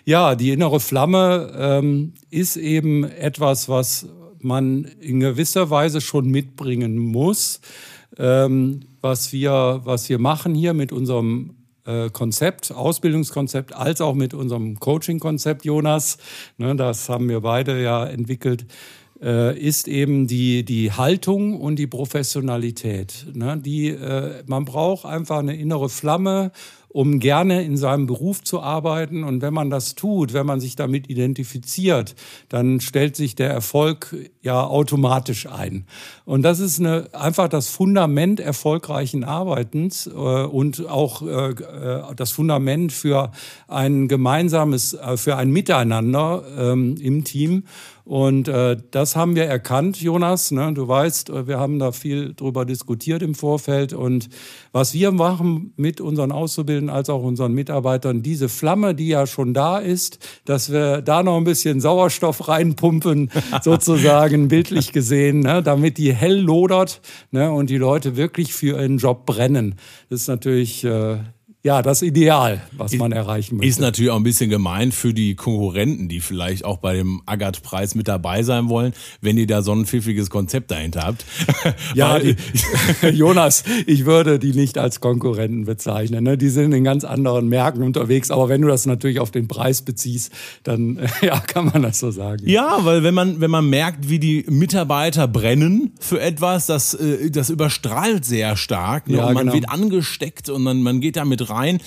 Ja, 0.04 0.34
die 0.34 0.50
innere 0.50 0.80
Flamme 0.80 1.52
ähm, 1.56 2.12
ist 2.30 2.56
eben 2.56 3.04
etwas, 3.04 3.68
was 3.68 4.06
man 4.40 4.84
in 5.00 5.20
gewisser 5.20 5.70
Weise 5.70 6.00
schon 6.00 6.30
mitbringen 6.30 6.98
muss. 6.98 7.60
Ähm, 8.16 8.80
was, 9.00 9.32
wir, 9.32 9.80
was 9.84 10.08
wir 10.08 10.18
machen 10.18 10.54
hier 10.54 10.74
mit 10.74 10.92
unserem 10.92 11.54
äh, 11.88 12.10
Konzept, 12.10 12.72
Ausbildungskonzept, 12.72 13.74
als 13.74 14.00
auch 14.00 14.14
mit 14.14 14.34
unserem 14.34 14.78
Coaching-Konzept, 14.78 15.64
Jonas, 15.64 16.18
ne, 16.58 16.76
das 16.76 17.08
haben 17.08 17.28
wir 17.28 17.40
beide 17.40 17.82
ja 17.82 18.04
entwickelt, 18.04 18.66
äh, 19.22 19.58
ist 19.58 19.88
eben 19.88 20.26
die, 20.26 20.64
die 20.64 20.92
Haltung 20.92 21.60
und 21.60 21.76
die 21.76 21.86
Professionalität. 21.86 23.26
Ne? 23.34 23.58
Die, 23.58 23.88
äh, 23.88 24.42
man 24.46 24.64
braucht 24.64 25.04
einfach 25.04 25.38
eine 25.38 25.56
innere 25.56 25.88
Flamme 25.88 26.52
um 26.90 27.20
gerne 27.20 27.62
in 27.62 27.76
seinem 27.76 28.06
Beruf 28.06 28.42
zu 28.42 28.60
arbeiten. 28.60 29.22
Und 29.22 29.42
wenn 29.42 29.52
man 29.52 29.70
das 29.70 29.94
tut, 29.94 30.32
wenn 30.32 30.46
man 30.46 30.60
sich 30.60 30.74
damit 30.74 31.10
identifiziert, 31.10 32.14
dann 32.48 32.80
stellt 32.80 33.14
sich 33.14 33.34
der 33.34 33.50
Erfolg 33.50 34.16
ja 34.42 34.64
automatisch 34.64 35.46
ein. 35.46 35.86
Und 36.24 36.42
das 36.42 36.60
ist 36.60 36.80
eine, 36.80 37.08
einfach 37.12 37.48
das 37.48 37.68
Fundament 37.68 38.40
erfolgreichen 38.40 39.22
Arbeitens 39.22 40.06
äh, 40.06 40.10
und 40.10 40.88
auch 40.88 41.22
äh, 41.22 41.50
äh 41.50 42.14
das 42.16 42.30
Fundament 42.30 42.92
für 42.92 43.32
ein 43.68 44.08
gemeinsames, 44.08 44.94
äh, 44.94 45.16
für 45.16 45.36
ein 45.36 45.50
Miteinander 45.50 46.42
ähm, 46.56 46.96
im 46.96 47.24
Team. 47.24 47.64
Und 48.08 48.48
äh, 48.48 48.78
das 48.90 49.16
haben 49.16 49.36
wir 49.36 49.44
erkannt, 49.44 50.00
Jonas. 50.00 50.50
Ne? 50.50 50.72
Du 50.72 50.88
weißt, 50.88 51.28
äh, 51.28 51.46
wir 51.46 51.58
haben 51.58 51.78
da 51.78 51.92
viel 51.92 52.32
drüber 52.32 52.64
diskutiert 52.64 53.22
im 53.22 53.34
Vorfeld. 53.34 53.92
Und 53.92 54.30
was 54.72 54.94
wir 54.94 55.12
machen 55.12 55.74
mit 55.76 56.00
unseren 56.00 56.32
Auszubildenden 56.32 56.88
als 56.88 57.10
auch 57.10 57.22
unseren 57.22 57.52
Mitarbeitern, 57.52 58.22
diese 58.22 58.48
Flamme, 58.48 58.94
die 58.94 59.08
ja 59.08 59.26
schon 59.26 59.52
da 59.52 59.76
ist, 59.76 60.20
dass 60.46 60.72
wir 60.72 61.02
da 61.02 61.22
noch 61.22 61.36
ein 61.36 61.44
bisschen 61.44 61.82
Sauerstoff 61.82 62.48
reinpumpen, 62.48 63.30
sozusagen 63.62 64.48
bildlich 64.48 64.92
gesehen, 64.92 65.40
ne? 65.40 65.62
damit 65.62 65.98
die 65.98 66.14
hell 66.14 66.40
lodert 66.40 67.02
ne? 67.30 67.52
und 67.52 67.68
die 67.68 67.76
Leute 67.76 68.16
wirklich 68.16 68.54
für 68.54 68.78
ihren 68.78 68.96
Job 68.96 69.26
brennen. 69.26 69.74
Das 70.08 70.22
ist 70.22 70.28
natürlich 70.28 70.82
äh, 70.82 71.18
ja, 71.64 71.82
das 71.82 72.02
Ideal, 72.02 72.62
was 72.76 72.94
man 72.94 73.10
erreichen 73.10 73.56
möchte. 73.56 73.68
Ist 73.68 73.80
natürlich 73.80 74.12
auch 74.12 74.16
ein 74.16 74.22
bisschen 74.22 74.48
gemein 74.48 74.92
für 74.92 75.12
die 75.12 75.34
Konkurrenten, 75.34 76.08
die 76.08 76.20
vielleicht 76.20 76.64
auch 76.64 76.78
bei 76.78 76.94
dem 76.94 77.20
Agat-Preis 77.26 77.96
mit 77.96 78.06
dabei 78.06 78.44
sein 78.44 78.68
wollen, 78.68 78.92
wenn 79.22 79.36
ihr 79.36 79.46
da 79.48 79.62
so 79.62 79.72
ein 79.72 79.84
pfiffiges 79.84 80.30
Konzept 80.30 80.70
dahinter 80.70 81.02
habt. 81.02 81.24
Ja, 81.94 82.18
die, 82.18 82.36
Jonas, 83.12 83.64
ich 83.86 84.04
würde 84.04 84.38
die 84.38 84.52
nicht 84.52 84.78
als 84.78 85.00
Konkurrenten 85.00 85.64
bezeichnen. 85.64 86.24
Ne? 86.24 86.38
Die 86.38 86.48
sind 86.48 86.72
in 86.72 86.84
ganz 86.84 87.04
anderen 87.04 87.48
Märkten 87.48 87.82
unterwegs. 87.82 88.30
Aber 88.30 88.48
wenn 88.48 88.62
du 88.62 88.68
das 88.68 88.86
natürlich 88.86 89.20
auf 89.20 89.30
den 89.30 89.48
Preis 89.48 89.82
beziehst, 89.82 90.32
dann 90.62 91.00
ja, 91.22 91.40
kann 91.40 91.66
man 91.66 91.82
das 91.82 91.98
so 91.98 92.10
sagen. 92.10 92.48
Ja, 92.48 92.78
weil 92.82 93.02
wenn 93.02 93.14
man, 93.14 93.40
wenn 93.40 93.50
man 93.50 93.68
merkt, 93.68 94.08
wie 94.08 94.18
die 94.18 94.44
Mitarbeiter 94.48 95.26
brennen 95.26 95.94
für 95.98 96.20
etwas, 96.20 96.66
das, 96.66 96.94
äh, 96.94 97.30
das 97.30 97.50
überstrahlt 97.50 98.24
sehr 98.24 98.56
stark. 98.56 99.08
Ne? 99.08 99.16
Ja, 99.16 99.28
und 99.28 99.34
man 99.34 99.46
genau. 99.46 99.54
wird 99.54 99.70
angesteckt 99.70 100.48
und 100.48 100.64
dann, 100.64 100.82
man 100.82 101.00
geht 101.00 101.16
damit 101.16 101.47
rein. 101.50 101.80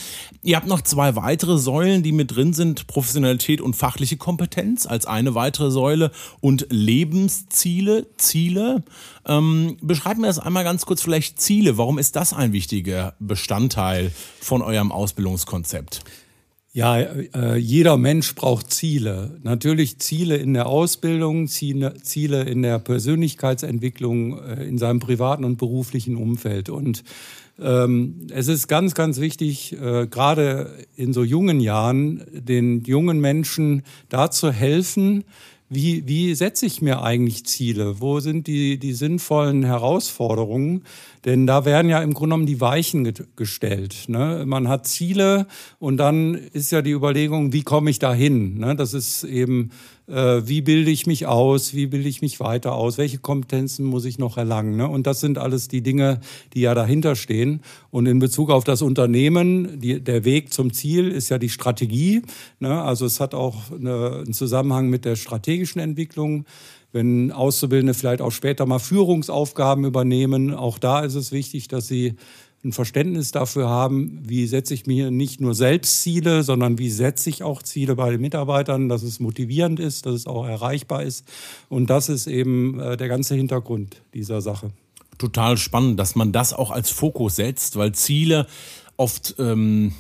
Ihr 0.44 0.56
habt 0.56 0.68
noch 0.68 0.82
zwei 0.82 1.16
weitere 1.16 1.58
Säulen, 1.58 2.04
die 2.04 2.12
mit 2.12 2.36
drin 2.36 2.54
sind. 2.54 2.88
Professionalität 2.88 3.62
und 3.62 3.76
fachliche 3.76 4.18
Kompetenz 4.18 4.86
als 4.86 5.06
eine 5.06 5.36
weitere 5.36 5.72
Säule 5.72 6.12
und 6.40 6.68
Lebensziele, 6.70 8.08
Ziele. 8.18 8.84
Ähm, 9.26 9.78
beschreibt 9.82 10.20
mir 10.20 10.28
das 10.28 10.40
einmal 10.40 10.64
ganz 10.64 10.86
kurz 10.86 11.02
vielleicht 11.02 11.42
Ziele. 11.42 11.78
Warum 11.78 11.98
ist 11.98 12.16
das 12.16 12.34
ein 12.34 12.54
wichtiger 12.54 13.16
Bestandteil 13.20 14.12
von 14.40 14.62
eurem 14.62 14.92
Ausbildungskonzept? 14.92 16.04
Ja, 16.74 16.98
äh, 17.00 17.58
jeder 17.58 17.98
Mensch 17.98 18.34
braucht 18.34 18.72
Ziele. 18.72 19.38
Natürlich 19.44 20.00
Ziele 20.00 20.38
in 20.38 20.54
der 20.54 20.68
Ausbildung, 20.68 21.48
Ziele, 21.48 22.44
in 22.44 22.62
der 22.62 22.80
Persönlichkeitsentwicklung, 22.80 24.40
äh, 24.42 24.64
in 24.64 24.78
seinem 24.78 25.00
privaten 25.02 25.44
und 25.44 25.58
beruflichen 25.58 26.16
Umfeld. 26.16 26.70
Und 26.70 27.04
es 27.62 28.48
ist 28.48 28.68
ganz, 28.68 28.96
ganz 28.96 29.20
wichtig, 29.20 29.74
äh, 29.74 30.08
gerade 30.08 30.86
in 30.96 31.14
so 31.14 31.24
jungen 31.24 31.60
Jahren, 31.60 32.24
den 32.32 32.84
jungen 32.84 33.20
Menschen 33.20 33.84
da 34.10 34.32
zu 34.32 34.52
helfen, 34.52 35.24
wie, 35.74 36.06
wie 36.06 36.36
setze 36.36 36.66
ich 36.66 36.82
mir 36.82 37.02
eigentlich 37.02 37.46
Ziele? 37.46 38.02
Wo 38.02 38.20
sind 38.20 38.48
die, 38.48 38.78
die 38.78 38.92
sinnvollen 38.92 39.64
Herausforderungen? 39.64 40.84
Denn 41.26 41.46
da 41.46 41.66
werden 41.66 41.90
ja 41.90 42.02
im 42.02 42.14
Grunde 42.14 42.34
genommen 42.34 42.46
die 42.46 42.62
Weichen 42.62 43.14
gestellt. 43.36 44.06
Ne? 44.08 44.44
Man 44.46 44.68
hat 44.68 44.88
Ziele 44.88 45.48
und 45.80 45.98
dann 45.98 46.34
ist 46.34 46.72
ja 46.72 46.82
die 46.82 46.92
Überlegung, 46.92 47.54
wie 47.54 47.64
komme 47.64 47.90
ich 47.90 48.00
da 48.00 48.14
hin? 48.14 48.58
Ne? 48.58 48.76
Das 48.76 48.94
ist 48.94 49.24
eben 49.24 49.72
äh, 50.12 50.46
wie 50.46 50.62
bilde 50.62 50.92
ich 50.92 51.08
mich 51.08 51.26
aus, 51.26 51.74
wie 51.74 51.88
bilde 51.88 52.10
ich 52.10 52.22
mich 52.22 52.40
weiter 52.40 52.74
aus, 52.74 52.98
welche 52.98 53.20
Kompetenzen 53.20 53.86
muss 53.86 54.06
ich 54.06 54.20
noch 54.20 54.38
erlangen. 54.38 54.76
Ne? 54.76 54.88
Und 54.88 55.08
das 55.08 55.22
sind 55.22 55.38
alles 55.38 55.68
die 55.68 55.82
Dinge, 55.82 56.20
die 56.54 56.62
ja 56.62 56.74
dahinter 56.74 57.16
stehen. 57.16 57.62
Und 57.90 58.06
in 58.08 58.20
Bezug 58.20 58.50
auf 58.50 58.64
das 58.64 58.82
Unternehmen, 58.82 59.80
die, 59.80 60.02
der 60.02 60.26
Weg 60.26 60.52
zum 60.52 60.74
Ziel 60.74 61.10
ist 61.10 61.30
ja 61.30 61.38
die 61.38 61.50
Strategie. 61.50 62.24
Ne? 62.60 62.82
Also 62.82 63.06
es 63.06 63.20
hat 63.20 63.34
auch 63.34 63.72
eine, 63.72 64.24
einen 64.26 64.34
Zusammenhang 64.34 64.90
mit 64.90 65.06
der 65.06 65.16
strategischen 65.16 65.80
Entwicklung 65.80 66.46
wenn 66.92 67.32
Auszubildende 67.32 67.94
vielleicht 67.94 68.22
auch 68.22 68.32
später 68.32 68.66
mal 68.66 68.80
Führungsaufgaben 68.80 69.86
übernehmen. 69.86 70.54
Auch 70.54 70.78
da 70.78 71.02
ist 71.02 71.16
es 71.16 71.32
wichtig, 71.32 71.68
dass 71.68 71.88
sie 71.88 72.16
ein 72.64 72.74
Verständnis 72.74 73.32
dafür 73.32 73.70
haben, 73.70 74.20
wie 74.24 74.46
setze 74.46 74.74
ich 74.74 74.86
mir 74.86 75.10
nicht 75.10 75.42
nur 75.42 75.56
selbst 75.56 76.02
Ziele, 76.04 76.44
sondern 76.44 76.78
wie 76.78 76.92
setze 76.92 77.30
ich 77.30 77.44
auch 77.44 77.64
Ziele 77.64 77.96
bei 77.96 78.12
den 78.12 78.22
Mitarbeitern, 78.22 78.88
dass 78.88 79.04
es 79.04 79.20
motivierend 79.20 79.80
ist, 79.80 80.06
dass 80.06 80.14
es 80.14 80.28
auch 80.28 80.46
erreichbar 80.46 81.04
ist. 81.04 81.26
Und 81.70 81.90
das 81.90 82.10
ist 82.10 82.28
eben 82.28 82.80
äh, 82.80 82.98
der 82.98 83.08
ganze 83.08 83.36
Hintergrund 83.36 84.02
dieser 84.14 84.42
Sache. 84.42 84.72
Total 85.18 85.58
spannend, 85.58 86.00
dass 86.00 86.16
man 86.16 86.32
das 86.32 86.54
auch 86.54 86.72
als 86.72 86.92
Fokus 86.92 87.36
setzt, 87.36 87.78
weil 87.78 87.94
Ziele 87.94 88.48
oft... 88.98 89.36
Ähm 89.40 89.94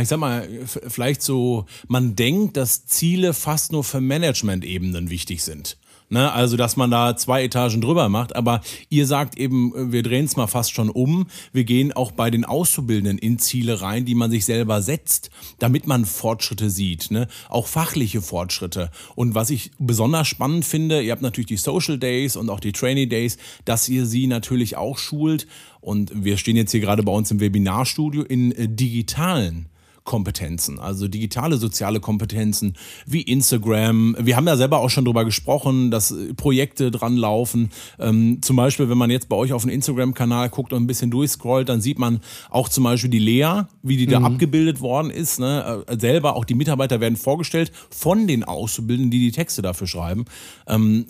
ich 0.00 0.08
sag 0.08 0.18
mal, 0.18 0.46
vielleicht 0.66 1.22
so, 1.22 1.64
man 1.86 2.14
denkt, 2.14 2.58
dass 2.58 2.84
Ziele 2.84 3.32
fast 3.32 3.72
nur 3.72 3.84
für 3.84 4.02
Management-Ebenen 4.02 5.08
wichtig 5.08 5.42
sind. 5.42 5.78
Ne? 6.10 6.32
Also, 6.32 6.56
dass 6.56 6.76
man 6.76 6.90
da 6.90 7.16
zwei 7.16 7.44
Etagen 7.44 7.80
drüber 7.80 8.08
macht. 8.08 8.34
Aber 8.34 8.60
ihr 8.88 9.06
sagt 9.06 9.36
eben, 9.36 9.92
wir 9.92 10.02
drehen 10.02 10.24
es 10.24 10.36
mal 10.36 10.46
fast 10.46 10.72
schon 10.72 10.90
um. 10.90 11.26
Wir 11.52 11.64
gehen 11.64 11.92
auch 11.92 12.12
bei 12.12 12.30
den 12.30 12.44
Auszubildenden 12.44 13.18
in 13.18 13.38
Ziele 13.38 13.80
rein, 13.80 14.04
die 14.04 14.14
man 14.14 14.30
sich 14.30 14.44
selber 14.44 14.82
setzt, 14.82 15.30
damit 15.58 15.86
man 15.86 16.04
Fortschritte 16.04 16.70
sieht. 16.70 17.10
Ne? 17.10 17.28
Auch 17.48 17.66
fachliche 17.66 18.22
Fortschritte. 18.22 18.90
Und 19.14 19.34
was 19.34 19.50
ich 19.50 19.70
besonders 19.78 20.28
spannend 20.28 20.64
finde, 20.64 21.02
ihr 21.02 21.12
habt 21.12 21.22
natürlich 21.22 21.46
die 21.46 21.56
Social 21.56 21.98
Days 21.98 22.36
und 22.36 22.50
auch 22.50 22.60
die 22.60 22.72
Trainee 22.72 23.06
Days, 23.06 23.36
dass 23.64 23.88
ihr 23.88 24.06
sie 24.06 24.26
natürlich 24.26 24.76
auch 24.76 24.98
schult. 24.98 25.46
Und 25.80 26.24
wir 26.24 26.36
stehen 26.36 26.56
jetzt 26.56 26.72
hier 26.72 26.80
gerade 26.80 27.02
bei 27.02 27.12
uns 27.12 27.30
im 27.30 27.40
Webinarstudio 27.40 28.22
in 28.22 28.52
äh, 28.52 28.68
digitalen 28.68 29.68
Kompetenzen, 30.08 30.78
also 30.78 31.06
digitale 31.06 31.58
soziale 31.58 32.00
Kompetenzen 32.00 32.78
wie 33.04 33.20
Instagram. 33.20 34.16
Wir 34.18 34.36
haben 34.36 34.46
ja 34.46 34.56
selber 34.56 34.80
auch 34.80 34.88
schon 34.88 35.04
drüber 35.04 35.26
gesprochen, 35.26 35.90
dass 35.90 36.14
Projekte 36.34 36.90
dran 36.90 37.14
laufen. 37.14 37.68
Ähm, 37.98 38.38
zum 38.40 38.56
Beispiel, 38.56 38.88
wenn 38.88 38.96
man 38.96 39.10
jetzt 39.10 39.28
bei 39.28 39.36
euch 39.36 39.52
auf 39.52 39.64
den 39.64 39.70
Instagram-Kanal 39.70 40.48
guckt 40.48 40.72
und 40.72 40.82
ein 40.82 40.86
bisschen 40.86 41.10
durchscrollt, 41.10 41.68
dann 41.68 41.82
sieht 41.82 41.98
man 41.98 42.20
auch 42.48 42.70
zum 42.70 42.84
Beispiel 42.84 43.10
die 43.10 43.18
Lea, 43.18 43.64
wie 43.82 43.98
die 43.98 44.06
da 44.06 44.20
mhm. 44.20 44.24
abgebildet 44.24 44.80
worden 44.80 45.10
ist. 45.10 45.40
Ne? 45.40 45.84
Äh, 45.86 45.98
selber, 46.00 46.36
auch 46.36 46.46
die 46.46 46.54
Mitarbeiter 46.54 47.00
werden 47.00 47.16
vorgestellt 47.16 47.70
von 47.90 48.26
den 48.26 48.44
Auszubildenden, 48.44 49.10
die 49.10 49.20
die 49.20 49.32
Texte 49.32 49.60
dafür 49.60 49.86
schreiben. 49.86 50.24
Ähm, 50.66 51.04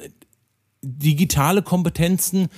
digitale 0.83 1.63
Kompetenzen 1.63 2.49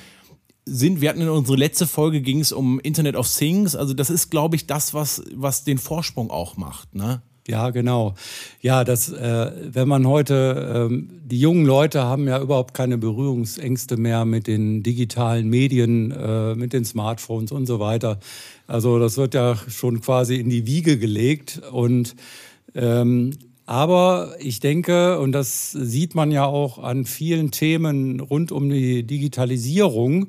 sind, 0.66 1.00
wir 1.00 1.08
hatten 1.08 1.20
in 1.20 1.28
unserer 1.28 1.56
letzte 1.56 1.86
Folge 1.86 2.20
ging 2.20 2.40
es 2.40 2.52
um 2.52 2.80
Internet 2.80 3.16
of 3.16 3.28
Things. 3.28 3.74
Also 3.74 3.94
das 3.94 4.10
ist, 4.10 4.30
glaube 4.30 4.56
ich, 4.56 4.66
das, 4.66 4.94
was, 4.94 5.22
was 5.34 5.64
den 5.64 5.78
Vorsprung 5.78 6.30
auch 6.30 6.56
macht. 6.56 6.94
Ne? 6.94 7.22
Ja, 7.48 7.70
genau. 7.70 8.14
Ja, 8.60 8.84
das, 8.84 9.10
äh, 9.10 9.50
wenn 9.72 9.88
man 9.88 10.06
heute, 10.06 10.88
ähm, 10.88 11.08
die 11.24 11.40
jungen 11.40 11.64
Leute 11.64 12.04
haben 12.04 12.28
ja 12.28 12.40
überhaupt 12.40 12.74
keine 12.74 12.98
Berührungsängste 12.98 13.96
mehr 13.96 14.24
mit 14.24 14.46
den 14.46 14.82
digitalen 14.82 15.48
Medien, 15.48 16.12
äh, 16.12 16.54
mit 16.54 16.72
den 16.72 16.84
Smartphones 16.84 17.50
und 17.50 17.66
so 17.66 17.80
weiter. 17.80 18.20
Also 18.66 18.98
das 19.00 19.16
wird 19.16 19.34
ja 19.34 19.56
schon 19.68 20.00
quasi 20.00 20.36
in 20.36 20.50
die 20.50 20.66
Wiege 20.66 20.98
gelegt 20.98 21.60
und 21.72 22.14
ähm, 22.74 23.32
aber 23.70 24.34
ich 24.40 24.58
denke, 24.58 25.20
und 25.20 25.30
das 25.30 25.70
sieht 25.70 26.16
man 26.16 26.32
ja 26.32 26.44
auch 26.44 26.82
an 26.82 27.04
vielen 27.04 27.52
Themen 27.52 28.18
rund 28.18 28.50
um 28.50 28.68
die 28.68 29.04
Digitalisierung, 29.04 30.26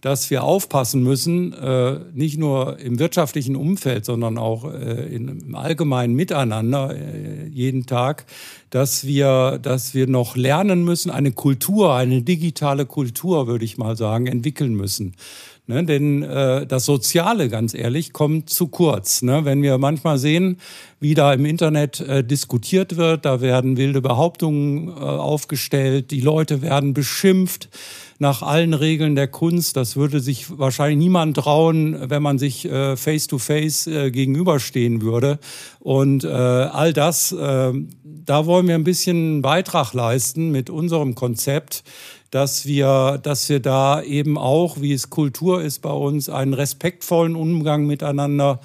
dass 0.00 0.30
wir 0.30 0.44
aufpassen 0.44 1.02
müssen, 1.02 1.52
äh, 1.54 1.98
nicht 2.12 2.38
nur 2.38 2.78
im 2.78 3.00
wirtschaftlichen 3.00 3.56
Umfeld, 3.56 4.04
sondern 4.04 4.38
auch 4.38 4.72
äh, 4.72 5.12
im 5.12 5.56
allgemeinen 5.56 6.14
Miteinander 6.14 6.94
äh, 6.94 7.48
jeden 7.48 7.86
Tag, 7.86 8.26
dass 8.70 9.04
wir, 9.04 9.58
dass 9.60 9.94
wir 9.94 10.06
noch 10.06 10.36
lernen 10.36 10.84
müssen, 10.84 11.10
eine 11.10 11.32
Kultur, 11.32 11.94
eine 11.94 12.22
digitale 12.22 12.86
Kultur, 12.86 13.48
würde 13.48 13.64
ich 13.64 13.76
mal 13.76 13.96
sagen, 13.96 14.28
entwickeln 14.28 14.74
müssen. 14.74 15.14
Ne, 15.66 15.82
denn 15.82 16.22
äh, 16.22 16.66
das 16.66 16.84
Soziale, 16.84 17.48
ganz 17.48 17.72
ehrlich, 17.72 18.12
kommt 18.12 18.50
zu 18.50 18.68
kurz. 18.68 19.22
Ne? 19.22 19.46
Wenn 19.46 19.62
wir 19.62 19.78
manchmal 19.78 20.18
sehen, 20.18 20.58
wie 21.00 21.14
da 21.14 21.32
im 21.32 21.46
Internet 21.46 22.00
äh, 22.00 22.22
diskutiert 22.22 22.98
wird, 22.98 23.24
da 23.24 23.40
werden 23.40 23.78
wilde 23.78 24.02
Behauptungen 24.02 24.88
äh, 24.88 25.00
aufgestellt, 25.00 26.10
die 26.10 26.20
Leute 26.20 26.60
werden 26.60 26.92
beschimpft 26.92 27.70
nach 28.18 28.42
allen 28.42 28.74
Regeln 28.74 29.14
der 29.14 29.26
Kunst. 29.26 29.78
Das 29.78 29.96
würde 29.96 30.20
sich 30.20 30.58
wahrscheinlich 30.58 30.98
niemand 30.98 31.38
trauen, 31.38 32.10
wenn 32.10 32.22
man 32.22 32.38
sich 32.38 32.66
äh, 32.66 32.98
face 32.98 33.26
to 33.26 33.38
face 33.38 33.86
äh, 33.86 34.10
gegenüberstehen 34.10 35.00
würde. 35.00 35.38
Und 35.80 36.24
äh, 36.24 36.28
all 36.28 36.92
das, 36.92 37.32
äh, 37.32 37.72
da 38.02 38.44
wollen 38.44 38.68
wir 38.68 38.74
ein 38.74 38.84
bisschen 38.84 39.40
Beitrag 39.40 39.94
leisten 39.94 40.50
mit 40.50 40.68
unserem 40.68 41.14
Konzept 41.14 41.84
dass 42.34 42.66
wir, 42.66 43.20
dass 43.22 43.48
wir 43.48 43.60
da 43.60 44.02
eben 44.02 44.36
auch, 44.38 44.80
wie 44.80 44.92
es 44.92 45.08
Kultur 45.08 45.62
ist 45.62 45.82
bei 45.82 45.92
uns, 45.92 46.28
einen 46.28 46.52
respektvollen 46.52 47.36
Umgang 47.36 47.86
miteinander 47.86 48.58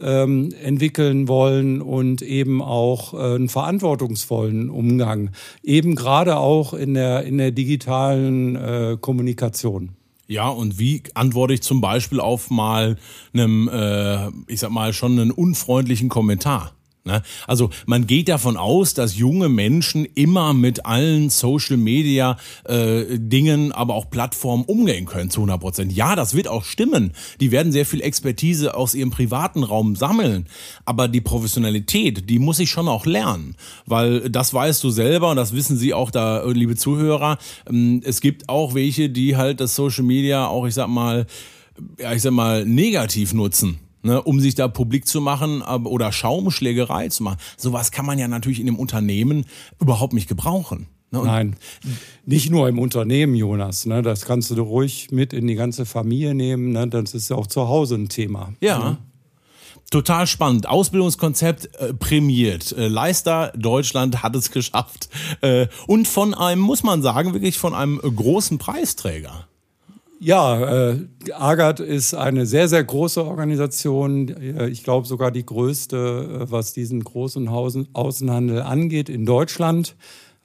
ähm, 0.00 0.52
entwickeln 0.60 1.28
wollen 1.28 1.80
und 1.80 2.20
eben 2.20 2.60
auch 2.60 3.14
äh, 3.14 3.36
einen 3.36 3.48
verantwortungsvollen 3.48 4.70
Umgang, 4.70 5.30
eben 5.62 5.94
gerade 5.94 6.36
auch 6.36 6.74
in 6.74 6.94
der, 6.94 7.22
in 7.22 7.38
der 7.38 7.52
digitalen 7.52 8.56
äh, 8.56 8.96
Kommunikation. 9.00 9.90
Ja, 10.26 10.48
und 10.48 10.80
wie 10.80 11.04
antworte 11.14 11.54
ich 11.54 11.62
zum 11.62 11.80
Beispiel 11.80 12.18
auf 12.18 12.50
mal 12.50 12.96
einem, 13.32 13.68
äh, 13.72 14.30
ich 14.48 14.58
sag 14.58 14.70
mal, 14.70 14.92
schon 14.92 15.12
einen 15.12 15.30
unfreundlichen 15.30 16.08
Kommentar? 16.08 16.72
Ne? 17.04 17.22
Also 17.48 17.70
man 17.86 18.06
geht 18.06 18.28
davon 18.28 18.56
aus, 18.56 18.94
dass 18.94 19.16
junge 19.16 19.48
Menschen 19.48 20.04
immer 20.04 20.54
mit 20.54 20.86
allen 20.86 21.30
Social 21.30 21.76
Media 21.76 22.36
äh, 22.64 23.18
Dingen, 23.18 23.72
aber 23.72 23.94
auch 23.94 24.08
Plattformen 24.08 24.64
umgehen 24.64 25.06
können 25.06 25.28
zu 25.28 25.40
100 25.40 25.60
Prozent. 25.60 25.92
Ja, 25.92 26.14
das 26.14 26.34
wird 26.34 26.46
auch 26.46 26.64
stimmen. 26.64 27.12
Die 27.40 27.50
werden 27.50 27.72
sehr 27.72 27.86
viel 27.86 28.00
Expertise 28.02 28.76
aus 28.76 28.94
ihrem 28.94 29.10
privaten 29.10 29.64
Raum 29.64 29.96
sammeln. 29.96 30.46
Aber 30.84 31.08
die 31.08 31.20
Professionalität, 31.20 32.30
die 32.30 32.38
muss 32.38 32.60
ich 32.60 32.70
schon 32.70 32.86
auch 32.86 33.04
lernen, 33.04 33.56
weil 33.84 34.30
das 34.30 34.54
weißt 34.54 34.84
du 34.84 34.90
selber 34.90 35.30
und 35.30 35.36
das 35.36 35.52
wissen 35.52 35.76
Sie 35.76 35.94
auch 35.94 36.12
da, 36.12 36.44
liebe 36.44 36.76
Zuhörer. 36.76 37.38
Ähm, 37.68 38.00
es 38.04 38.20
gibt 38.20 38.48
auch 38.48 38.74
welche, 38.74 39.10
die 39.10 39.36
halt 39.36 39.58
das 39.60 39.74
Social 39.74 40.04
Media 40.04 40.46
auch, 40.46 40.66
ich 40.66 40.74
sag 40.74 40.88
mal, 40.88 41.26
ja, 41.98 42.12
ich 42.12 42.22
sag 42.22 42.32
mal, 42.32 42.64
negativ 42.64 43.32
nutzen 43.32 43.80
ne, 44.02 44.22
um 44.22 44.40
sich 44.40 44.54
da 44.54 44.68
publik 44.68 45.06
zu 45.06 45.20
machen 45.20 45.62
oder 45.62 46.12
Schaumschlägerei 46.12 47.08
zu 47.08 47.22
machen. 47.22 47.38
Sowas 47.56 47.90
kann 47.90 48.06
man 48.06 48.18
ja 48.18 48.28
natürlich 48.28 48.60
in 48.60 48.68
einem 48.68 48.78
Unternehmen 48.78 49.44
überhaupt 49.80 50.12
nicht 50.12 50.28
gebrauchen. 50.28 50.86
Ne? 51.10 51.22
Nein, 51.24 51.56
nicht 52.24 52.50
nur 52.50 52.68
im 52.68 52.78
Unternehmen, 52.78 53.34
Jonas. 53.34 53.84
Ne? 53.84 54.00
Das 54.02 54.24
kannst 54.24 54.50
du 54.50 54.62
ruhig 54.62 55.10
mit 55.10 55.32
in 55.32 55.46
die 55.46 55.54
ganze 55.54 55.84
Familie 55.84 56.34
nehmen. 56.34 56.72
Ne? 56.72 56.88
Das 56.88 57.12
ist 57.12 57.28
ja 57.28 57.36
auch 57.36 57.46
zu 57.46 57.68
Hause 57.68 57.96
ein 57.96 58.08
Thema. 58.08 58.54
Ja. 58.60 58.78
Ne? 58.78 58.98
Total 59.90 60.26
spannend. 60.26 60.66
Ausbildungskonzept 60.66 61.68
äh, 61.76 61.92
prämiert. 61.92 62.72
Äh, 62.72 62.88
Leister 62.88 63.52
Deutschland 63.54 64.22
hat 64.22 64.34
es 64.34 64.50
geschafft. 64.50 65.10
Äh, 65.42 65.66
und 65.86 66.08
von 66.08 66.32
einem, 66.32 66.62
muss 66.62 66.82
man 66.82 67.02
sagen, 67.02 67.34
wirklich 67.34 67.58
von 67.58 67.74
einem 67.74 67.98
großen 67.98 68.56
Preisträger. 68.56 69.48
Ja, 70.24 70.90
äh, 70.90 70.98
AGAT 71.32 71.80
ist 71.80 72.14
eine 72.14 72.46
sehr, 72.46 72.68
sehr 72.68 72.84
große 72.84 73.24
Organisation. 73.24 74.28
Äh, 74.28 74.68
ich 74.68 74.84
glaube 74.84 75.04
sogar 75.04 75.32
die 75.32 75.44
größte, 75.44 76.44
äh, 76.46 76.50
was 76.52 76.72
diesen 76.72 77.02
großen 77.02 77.48
Außenhandel 77.48 78.62
angeht 78.62 79.08
in 79.08 79.26
Deutschland. 79.26 79.96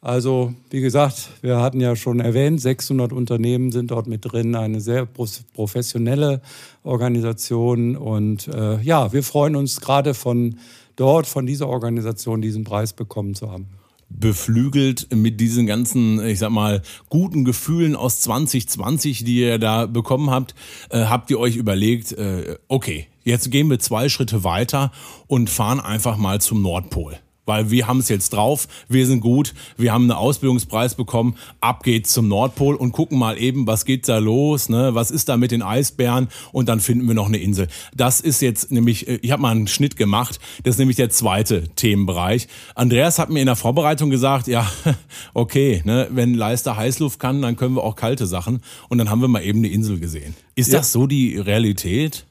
Also, 0.02 0.56
wie 0.72 0.82
gesagt, 0.82 1.30
wir 1.42 1.62
hatten 1.62 1.80
ja 1.80 1.96
schon 1.96 2.20
erwähnt, 2.20 2.60
600 2.60 3.14
Unternehmen 3.14 3.72
sind 3.72 3.92
dort 3.92 4.08
mit 4.08 4.22
drin, 4.24 4.56
eine 4.56 4.82
sehr 4.82 5.06
professionelle 5.06 6.42
Organisation. 6.82 7.96
Und 7.96 8.48
äh, 8.48 8.82
ja, 8.82 9.14
wir 9.14 9.22
freuen 9.22 9.56
uns 9.56 9.80
gerade 9.80 10.16
von 10.16 10.58
dort, 10.96 11.28
von 11.28 11.46
dieser 11.46 11.70
Organisation, 11.70 12.42
diesen 12.42 12.64
Preis 12.64 12.94
bekommen 12.94 13.36
zu 13.36 13.52
haben 13.52 13.77
beflügelt 14.10 15.14
mit 15.14 15.40
diesen 15.40 15.66
ganzen, 15.66 16.26
ich 16.26 16.40
sag 16.40 16.50
mal, 16.50 16.82
guten 17.10 17.46
Gefühlen 17.46 17.96
aus 17.96 18.20
2020, 18.22 19.24
die 19.24 19.42
ihr 19.42 19.60
da 19.60 19.86
bekommen 19.86 20.30
habt, 20.30 20.56
äh, 20.90 21.06
habt 21.06 21.30
ihr 21.30 21.40
euch 21.40 21.56
überlegt, 21.56 22.14
äh, 22.14 22.58
okay, 22.68 23.08
jetzt 23.24 23.52
gehen 23.52 23.70
wir 23.70 23.80
zwei 23.80 24.10
Schritte 24.10 24.44
weiter 24.44 24.92
und 25.28 25.50
fahren 25.50 25.80
einfach 25.80 26.18
mal 26.18 26.40
zum 26.42 26.62
Nordpol. 26.62 27.20
Weil 27.48 27.72
wir 27.72 27.88
haben 27.88 28.00
es 28.00 28.10
jetzt 28.10 28.34
drauf, 28.34 28.68
wir 28.88 29.08
sind 29.08 29.22
gut, 29.22 29.56
wir 29.78 29.92
haben 29.92 30.04
einen 30.04 30.12
Ausbildungspreis 30.12 30.94
bekommen, 30.94 31.36
ab 31.62 31.82
geht's 31.82 32.14
zum 32.14 32.28
Nordpol 32.28 32.76
und 32.76 32.92
gucken 32.92 33.18
mal 33.18 33.40
eben, 33.40 33.66
was 33.66 33.86
geht 33.86 34.08
da 34.08 34.20
los, 34.20 34.70
ne? 34.70 34.94
was 34.94 35.10
ist 35.10 35.30
da 35.30 35.38
mit 35.38 35.50
den 35.50 35.64
Eisbären 35.64 36.28
und 36.52 36.70
dann 36.70 36.80
finden 36.80 37.08
wir 37.08 37.16
noch 37.16 37.28
eine 37.28 37.38
Insel. 37.38 37.68
Das 37.96 38.22
ist 38.22 38.42
jetzt 38.42 38.72
nämlich, 38.72 39.08
äh, 39.08 39.20
ich 39.22 39.32
habe 39.32 39.42
mal 39.42 39.52
einen 39.52 39.68
Schnitt 39.68 39.96
gemacht, 39.96 40.40
das 40.64 40.76
ist 40.76 40.80
nämlich 40.80 40.98
der 40.98 41.10
zweite 41.10 41.70
Themenbereich. 41.70 42.48
Andreas 42.76 43.18
hat 43.18 43.30
mir 43.30 43.40
in 43.40 43.48
der 43.48 43.56
Vorbereitung 43.56 44.10
gesagt, 44.10 44.48
ja, 44.48 44.70
okay, 45.34 45.82
ne? 45.86 46.08
wenn 46.12 46.34
Leister 46.34 46.78
Heißluft 46.78 47.20
kann, 47.20 47.42
dann 47.42 47.56
können 47.56 47.76
wir 47.76 47.84
auch 47.84 47.96
kalte 47.96 48.28
Sachen 48.28 48.62
und 48.90 48.98
dann 48.98 49.10
haben 49.10 49.22
wir 49.22 49.30
mal 49.30 49.42
eben 49.42 49.60
eine 49.60 49.70
Insel 49.70 50.00
gesehen. 50.00 50.36
Ist 50.56 50.74
ja. 50.74 50.80
das 50.80 50.92
so 50.92 51.08
die 51.08 51.38
Realität? 51.38 52.27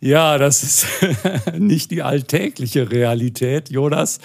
Ja, 0.00 0.38
das 0.38 0.62
ist 0.62 0.86
nicht 1.58 1.90
die 1.90 2.02
alltägliche 2.02 2.90
Realität, 2.90 3.70
Jonas. 3.70 4.18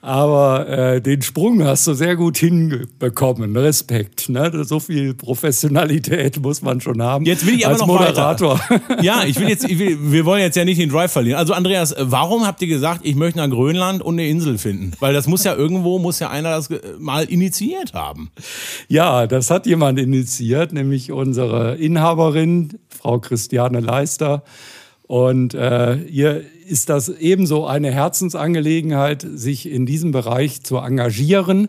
Aber 0.00 0.68
äh, 0.68 1.00
den 1.00 1.22
Sprung 1.22 1.64
hast 1.64 1.88
du 1.88 1.92
sehr 1.92 2.14
gut 2.14 2.38
hinbekommen. 2.38 3.56
Respekt. 3.56 4.28
Ne? 4.28 4.64
So 4.64 4.78
viel 4.78 5.12
Professionalität 5.12 6.40
muss 6.40 6.62
man 6.62 6.80
schon 6.80 7.02
haben. 7.02 7.24
Jetzt 7.24 7.44
will 7.44 7.56
ich 7.56 7.66
aber 7.66 7.72
als 7.72 7.80
noch 7.80 7.88
Moderator. 7.88 8.60
Weiter. 8.60 9.02
Ja, 9.02 9.24
ich 9.24 9.40
will 9.40 9.48
jetzt, 9.48 9.68
ich 9.68 9.78
will, 9.78 9.98
wir 10.00 10.24
wollen 10.24 10.40
jetzt 10.40 10.56
ja 10.56 10.64
nicht 10.64 10.80
den 10.80 10.88
Drive 10.88 11.10
verlieren. 11.10 11.38
Also 11.38 11.52
Andreas, 11.52 11.96
warum 11.98 12.46
habt 12.46 12.62
ihr 12.62 12.68
gesagt, 12.68 13.00
ich 13.02 13.16
möchte 13.16 13.38
nach 13.40 13.50
Grönland 13.50 14.00
und 14.00 14.14
eine 14.14 14.28
Insel 14.28 14.56
finden? 14.56 14.92
Weil 15.00 15.14
das 15.14 15.26
muss 15.26 15.42
ja 15.42 15.54
irgendwo, 15.54 15.98
muss 15.98 16.20
ja 16.20 16.30
einer 16.30 16.50
das 16.50 16.68
mal 16.98 17.24
initiiert 17.24 17.92
haben. 17.92 18.30
Ja, 18.86 19.26
das 19.26 19.50
hat 19.50 19.66
jemand 19.66 19.98
initiiert, 19.98 20.72
nämlich 20.72 21.10
unsere 21.10 21.74
Inhaberin, 21.74 22.78
Frau 22.88 23.18
Christiane 23.18 23.80
Leister. 23.80 24.44
Und 25.08 25.54
äh, 25.54 25.96
ihr 26.04 26.44
ist 26.66 26.90
das 26.90 27.08
ebenso 27.08 27.66
eine 27.66 27.90
Herzensangelegenheit, 27.90 29.26
sich 29.34 29.68
in 29.68 29.86
diesem 29.86 30.12
Bereich 30.12 30.62
zu 30.62 30.76
engagieren. 30.76 31.68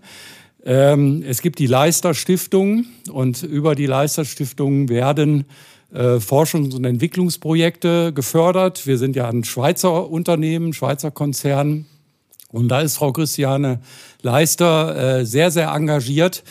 Ähm, 0.66 1.24
es 1.26 1.42
gibt 1.42 1.60
die 1.60 1.66
Leister 1.66 2.14
Stiftung 2.14 2.86
und 3.10 3.42
über 3.42 3.76
die 3.76 3.86
Leister 3.86 4.26
Stiftung 4.26 4.90
werden 4.90 5.46
äh, 5.94 6.20
Forschungs- 6.20 6.76
und 6.76 6.84
Entwicklungsprojekte 6.84 8.12
gefördert. 8.12 8.86
Wir 8.86 8.98
sind 8.98 9.16
ja 9.16 9.30
ein 9.30 9.46
Schweizer 9.46 10.10
Unternehmen, 10.10 10.74
Schweizer 10.74 11.10
Konzern. 11.10 11.86
Und 12.52 12.68
da 12.68 12.82
ist 12.82 12.98
Frau 12.98 13.14
Christiane 13.14 13.80
Leister 14.22 15.20
äh, 15.20 15.26
sehr, 15.26 15.50
sehr 15.50 15.70
engagiert. 15.70 16.44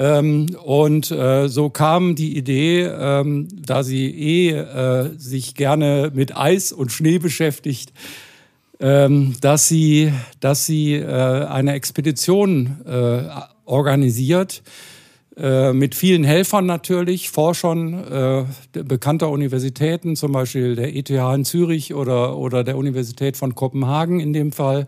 Ähm, 0.00 0.56
und 0.64 1.10
äh, 1.10 1.48
so 1.48 1.68
kam 1.68 2.14
die 2.14 2.34
Idee, 2.34 2.84
ähm, 2.84 3.48
da 3.52 3.82
sie 3.82 4.06
eh 4.06 4.52
äh, 4.52 5.10
sich 5.18 5.54
gerne 5.54 6.10
mit 6.14 6.34
Eis 6.34 6.72
und 6.72 6.90
Schnee 6.90 7.18
beschäftigt, 7.18 7.92
ähm, 8.80 9.36
dass 9.42 9.68
sie, 9.68 10.10
dass 10.40 10.64
sie 10.64 10.94
äh, 10.94 11.04
eine 11.04 11.74
Expedition 11.74 12.78
organisiert. 13.66 14.62
Mit 15.72 15.94
vielen 15.94 16.24
Helfern 16.24 16.66
natürlich, 16.66 17.30
Forschern 17.30 17.94
äh, 17.94 18.44
bekannter 18.82 19.30
Universitäten, 19.30 20.14
zum 20.16 20.32
Beispiel 20.32 20.74
der 20.74 20.94
ETH 20.94 21.08
in 21.08 21.44
Zürich 21.46 21.94
oder, 21.94 22.36
oder 22.36 22.62
der 22.62 22.76
Universität 22.76 23.38
von 23.38 23.54
Kopenhagen 23.54 24.20
in 24.20 24.34
dem 24.34 24.52
Fall. 24.52 24.86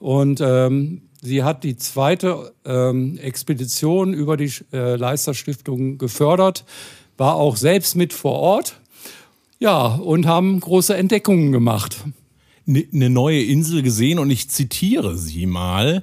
Und 0.00 0.40
ähm, 0.40 1.02
Sie 1.24 1.44
hat 1.44 1.62
die 1.62 1.76
zweite 1.76 2.52
ähm, 2.64 3.16
Expedition 3.16 4.12
über 4.12 4.36
die 4.36 4.50
äh, 4.72 4.96
Leisterstiftung 4.96 5.96
gefördert, 5.96 6.64
war 7.16 7.36
auch 7.36 7.56
selbst 7.56 7.94
mit 7.94 8.12
vor 8.12 8.40
Ort. 8.40 8.80
Ja, 9.60 9.94
und 9.94 10.26
haben 10.26 10.58
große 10.58 10.96
Entdeckungen 10.96 11.52
gemacht. 11.52 12.04
Eine 12.66 12.86
ne 12.90 13.08
neue 13.08 13.40
Insel 13.40 13.82
gesehen 13.82 14.18
und 14.18 14.30
ich 14.30 14.50
zitiere 14.50 15.16
sie 15.16 15.46
mal. 15.46 16.02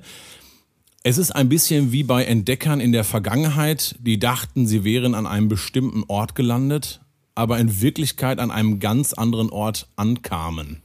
Es 1.04 1.18
ist 1.18 1.36
ein 1.36 1.50
bisschen 1.50 1.92
wie 1.92 2.04
bei 2.04 2.24
Entdeckern 2.24 2.80
in 2.80 2.94
der 2.94 3.04
Vergangenheit, 3.04 3.96
die 4.00 4.20
dachten, 4.20 4.68
sie 4.68 4.86
wären 4.86 5.16
an 5.16 5.28
einem 5.28 5.50
bestimmten 5.50 6.06
Ort 6.08 6.34
gelandet, 6.34 7.02
aber 7.36 7.60
in 7.60 7.82
Wirklichkeit 7.82 8.40
an 8.40 8.52
einem 8.52 8.80
ganz 8.80 9.12
anderen 9.12 9.50
Ort 9.50 9.90
ankamen 9.98 10.82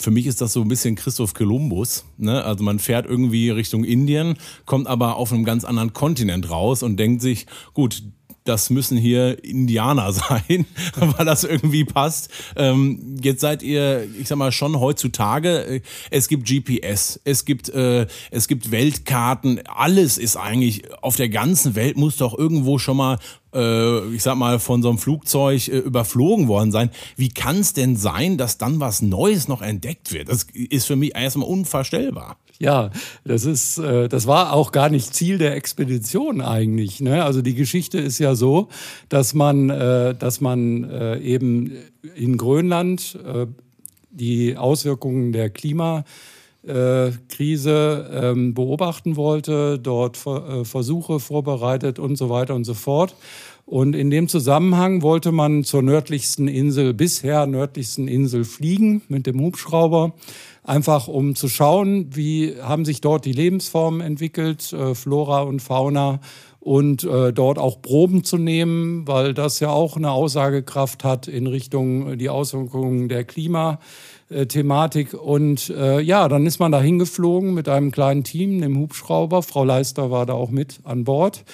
für 0.00 0.10
mich 0.10 0.26
ist 0.26 0.40
das 0.40 0.52
so 0.52 0.62
ein 0.62 0.68
bisschen 0.68 0.94
Christoph 0.94 1.34
Kolumbus. 1.34 2.04
Ne? 2.16 2.44
Also 2.44 2.62
man 2.62 2.78
fährt 2.78 3.06
irgendwie 3.06 3.50
Richtung 3.50 3.84
Indien, 3.84 4.36
kommt 4.64 4.86
aber 4.86 5.16
auf 5.16 5.32
einem 5.32 5.44
ganz 5.44 5.64
anderen 5.64 5.92
Kontinent 5.92 6.50
raus 6.50 6.82
und 6.82 6.96
denkt 6.96 7.22
sich, 7.22 7.46
gut, 7.74 8.02
das 8.48 8.70
müssen 8.70 8.96
hier 8.96 9.44
Indianer 9.44 10.12
sein, 10.12 10.66
weil 10.94 11.26
das 11.26 11.44
irgendwie 11.44 11.84
passt. 11.84 12.30
Ähm, 12.56 13.18
jetzt 13.22 13.40
seid 13.40 13.62
ihr, 13.62 14.08
ich 14.18 14.28
sag 14.28 14.38
mal, 14.38 14.52
schon 14.52 14.80
heutzutage, 14.80 15.64
äh, 15.64 15.80
es 16.10 16.28
gibt 16.28 16.48
GPS, 16.48 17.20
es 17.24 17.44
gibt, 17.44 17.68
äh, 17.68 18.06
es 18.30 18.48
gibt 18.48 18.70
Weltkarten, 18.70 19.60
alles 19.66 20.18
ist 20.18 20.36
eigentlich, 20.36 20.82
auf 21.02 21.16
der 21.16 21.28
ganzen 21.28 21.74
Welt 21.74 21.96
muss 21.96 22.16
doch 22.16 22.36
irgendwo 22.36 22.78
schon 22.78 22.96
mal 22.96 23.18
ich 23.52 24.22
sag 24.22 24.36
mal, 24.36 24.58
von 24.58 24.82
so 24.82 24.88
einem 24.90 24.98
Flugzeug 24.98 25.68
äh, 25.68 25.78
überflogen 25.78 26.48
worden 26.48 26.72
sein. 26.72 26.90
Wie 27.16 27.30
kann 27.30 27.60
es 27.60 27.72
denn 27.72 27.96
sein, 27.96 28.36
dass 28.36 28.58
dann 28.58 28.80
was 28.80 29.02
Neues 29.02 29.48
noch 29.48 29.62
entdeckt 29.62 30.12
wird? 30.12 30.28
Das 30.28 30.46
ist 30.52 30.86
für 30.86 30.96
mich 30.96 31.14
erstmal 31.14 31.48
unvorstellbar. 31.48 32.36
Ja, 32.60 32.90
das 33.24 33.44
ist, 33.44 33.78
äh, 33.78 34.08
das 34.08 34.26
war 34.26 34.52
auch 34.52 34.72
gar 34.72 34.88
nicht 34.90 35.14
Ziel 35.14 35.38
der 35.38 35.54
Expedition 35.54 36.40
eigentlich. 36.40 37.00
Ne? 37.00 37.24
Also 37.24 37.40
die 37.40 37.54
Geschichte 37.54 37.98
ist 37.98 38.18
ja 38.18 38.34
so, 38.34 38.68
dass 39.08 39.32
man, 39.32 39.70
äh, 39.70 40.14
dass 40.14 40.40
man 40.40 40.84
äh, 40.84 41.18
eben 41.18 41.72
in 42.16 42.36
Grönland 42.36 43.16
äh, 43.24 43.46
die 44.10 44.56
Auswirkungen 44.56 45.32
der 45.32 45.50
Klima 45.50 46.04
Krise 47.28 48.10
ähm, 48.12 48.54
beobachten 48.54 49.16
wollte, 49.16 49.78
dort 49.78 50.18
äh, 50.26 50.64
Versuche 50.64 51.20
vorbereitet 51.20 51.98
und 51.98 52.16
so 52.16 52.30
weiter 52.30 52.54
und 52.54 52.64
so 52.64 52.74
fort. 52.74 53.14
Und 53.68 53.94
in 53.94 54.08
dem 54.08 54.28
Zusammenhang 54.28 55.02
wollte 55.02 55.30
man 55.30 55.62
zur 55.62 55.82
nördlichsten 55.82 56.48
Insel, 56.48 56.94
bisher 56.94 57.46
nördlichsten 57.46 58.08
Insel 58.08 58.44
fliegen 58.44 59.02
mit 59.08 59.26
dem 59.26 59.38
Hubschrauber, 59.40 60.14
einfach 60.64 61.06
um 61.06 61.34
zu 61.34 61.48
schauen, 61.48 62.16
wie 62.16 62.54
haben 62.62 62.86
sich 62.86 63.02
dort 63.02 63.26
die 63.26 63.32
Lebensformen 63.32 64.00
entwickelt, 64.00 64.72
äh, 64.72 64.94
Flora 64.94 65.42
und 65.42 65.60
Fauna 65.60 66.20
und 66.60 67.04
äh, 67.04 67.32
dort 67.32 67.58
auch 67.58 67.82
Proben 67.82 68.24
zu 68.24 68.38
nehmen, 68.38 69.06
weil 69.06 69.34
das 69.34 69.60
ja 69.60 69.68
auch 69.68 69.96
eine 69.96 70.12
Aussagekraft 70.12 71.04
hat 71.04 71.28
in 71.28 71.46
Richtung 71.46 72.12
äh, 72.12 72.16
die 72.16 72.30
Auswirkungen 72.30 73.08
der 73.08 73.24
Klima. 73.24 73.80
Äh, 74.30 74.46
Thematik. 74.46 75.14
Und 75.14 75.70
äh, 75.70 76.00
ja, 76.00 76.28
dann 76.28 76.44
ist 76.44 76.58
man 76.58 76.70
da 76.70 76.80
hingeflogen 76.80 77.54
mit 77.54 77.68
einem 77.68 77.90
kleinen 77.90 78.24
Team, 78.24 78.60
dem 78.60 78.78
Hubschrauber. 78.78 79.42
Frau 79.42 79.64
Leister 79.64 80.10
war 80.10 80.26
da 80.26 80.34
auch 80.34 80.50
mit 80.50 80.80
an 80.84 81.04
Bord 81.04 81.44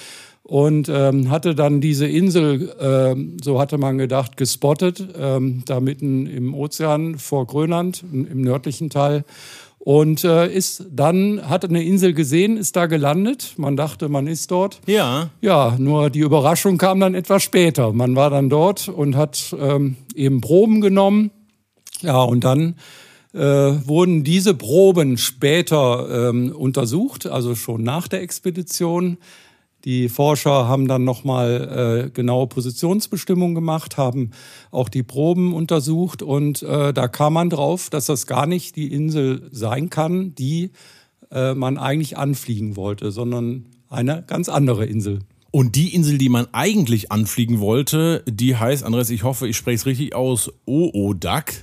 und 0.43 0.89
ähm, 0.89 1.31
hatte 1.31 1.55
dann 1.55 1.79
diese 1.79 2.05
Insel, 2.05 2.69
äh, 2.79 3.15
so 3.41 3.59
hatte 3.59 3.77
man 3.77 3.97
gedacht, 3.97 4.37
gespottet, 4.37 5.07
ähm, 5.17 5.63
da 5.65 5.79
mitten 5.79 6.27
im 6.27 6.53
Ozean 6.53 7.17
vor 7.17 7.47
Grönland, 7.47 8.03
im 8.11 8.41
nördlichen 8.41 8.89
Teil. 8.89 9.23
Und 9.79 10.23
äh, 10.23 10.51
ist 10.51 10.85
dann, 10.91 11.47
hat 11.47 11.63
eine 11.63 11.83
Insel 11.83 12.13
gesehen, 12.13 12.57
ist 12.57 12.75
da 12.75 12.87
gelandet. 12.87 13.53
Man 13.57 13.77
dachte, 13.77 14.09
man 14.09 14.25
ist 14.25 14.49
dort. 14.49 14.81
Ja. 14.87 15.29
Ja, 15.41 15.75
nur 15.77 16.09
die 16.09 16.21
Überraschung 16.21 16.77
kam 16.79 16.99
dann 16.99 17.13
etwas 17.13 17.43
später. 17.43 17.93
Man 17.93 18.15
war 18.15 18.31
dann 18.31 18.49
dort 18.49 18.89
und 18.89 19.15
hat 19.15 19.55
ähm, 19.59 19.95
eben 20.15 20.41
Proben 20.41 20.81
genommen 20.81 21.29
ja, 22.01 22.21
und 22.21 22.43
dann 22.43 22.75
äh, 23.33 23.39
wurden 23.39 24.23
diese 24.23 24.53
Proben 24.53 25.17
später 25.17 26.29
ähm, 26.29 26.51
untersucht, 26.55 27.27
also 27.27 27.55
schon 27.55 27.83
nach 27.83 28.07
der 28.07 28.21
Expedition. 28.21 29.17
Die 29.83 30.09
Forscher 30.09 30.67
haben 30.67 30.87
dann 30.87 31.03
nochmal 31.03 32.07
äh, 32.07 32.09
genaue 32.09 32.47
Positionsbestimmungen 32.47 33.53
gemacht, 33.53 33.97
haben 33.97 34.31
auch 34.71 34.89
die 34.89 35.03
Proben 35.03 35.53
untersucht 35.53 36.23
und 36.23 36.63
äh, 36.63 36.91
da 36.91 37.07
kam 37.07 37.33
man 37.33 37.51
drauf, 37.51 37.91
dass 37.91 38.05
das 38.05 38.25
gar 38.25 38.47
nicht 38.47 38.77
die 38.77 38.91
Insel 38.91 39.47
sein 39.51 39.91
kann, 39.91 40.33
die 40.33 40.71
äh, 41.29 41.53
man 41.53 41.77
eigentlich 41.77 42.17
anfliegen 42.17 42.75
wollte, 42.75 43.11
sondern 43.11 43.65
eine 43.89 44.23
ganz 44.25 44.49
andere 44.49 44.85
Insel. 44.85 45.19
Und 45.51 45.75
die 45.75 45.93
Insel, 45.93 46.17
die 46.17 46.29
man 46.29 46.47
eigentlich 46.51 47.11
anfliegen 47.11 47.59
wollte, 47.59 48.23
die 48.27 48.55
heißt, 48.55 48.83
Andres, 48.83 49.09
ich 49.09 49.23
hoffe, 49.23 49.47
ich 49.47 49.55
spreche 49.55 49.75
es 49.75 49.85
richtig 49.85 50.15
aus, 50.15 50.51
Oodak. 50.65 51.53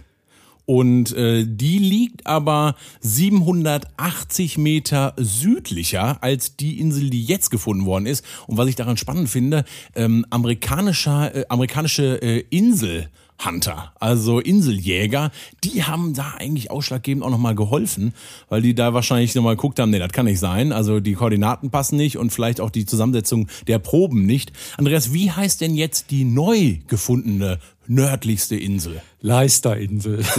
Und 0.65 1.13
äh, 1.17 1.45
die 1.47 1.79
liegt 1.79 2.27
aber 2.27 2.77
780 3.01 4.59
Meter 4.59 5.15
südlicher 5.17 6.23
als 6.23 6.57
die 6.57 6.79
Insel, 6.79 7.11
die 7.11 7.25
jetzt 7.25 7.51
gefunden 7.51 7.85
worden 7.85 8.07
ist. 8.07 8.25
Und 8.47 8.57
was 8.57 8.69
ich 8.69 8.77
daran 8.77 8.97
spannend 8.97 9.29
finde, 9.29 9.65
ähm, 9.95 10.25
amerikanischer, 10.31 11.35
äh, 11.35 11.45
amerikanische 11.49 12.23
äh, 12.23 12.45
Insel. 12.51 13.09
Hunter, 13.45 13.93
also 13.99 14.39
Inseljäger, 14.39 15.33
die 15.65 15.83
haben 15.83 16.15
da 16.15 16.35
eigentlich 16.39 16.71
ausschlaggebend 16.71 17.25
auch 17.25 17.31
nochmal 17.31 17.55
geholfen, 17.55 18.15
weil 18.49 18.63
die 18.63 18.75
da 18.75 18.95
wahrscheinlich 18.95 19.35
nochmal 19.35 19.57
geguckt 19.57 19.81
haben, 19.81 19.91
nee, 19.91 19.99
das 19.99 20.13
kann 20.13 20.27
nicht 20.27 20.39
sein, 20.39 20.73
also 20.73 21.01
die 21.01 21.15
Koordinaten 21.15 21.71
passen 21.71 21.97
nicht 21.97 22.19
und 22.19 22.31
vielleicht 22.31 22.61
auch 22.61 22.71
die 22.71 22.87
Zusammensetzung 22.87 23.49
der 23.67 23.79
Proben 23.79 24.27
nicht. 24.27 24.53
Andreas, 24.77 25.13
wie 25.13 25.31
heißt 25.31 25.61
denn 25.61 25.75
jetzt 25.75 26.11
die 26.11 26.25
neu 26.25 26.79
gefundene 26.87 27.59
nördlichste 27.87 28.57
Insel? 28.57 29.03
Leisterinsel. 29.21 30.23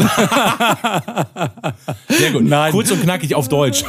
Sehr 2.10 2.32
gut. 2.32 2.43
Nein. 2.43 2.71
Kurz 2.71 2.91
und 2.91 3.01
knackig 3.01 3.36
auf 3.36 3.49
Deutsch. 3.49 3.84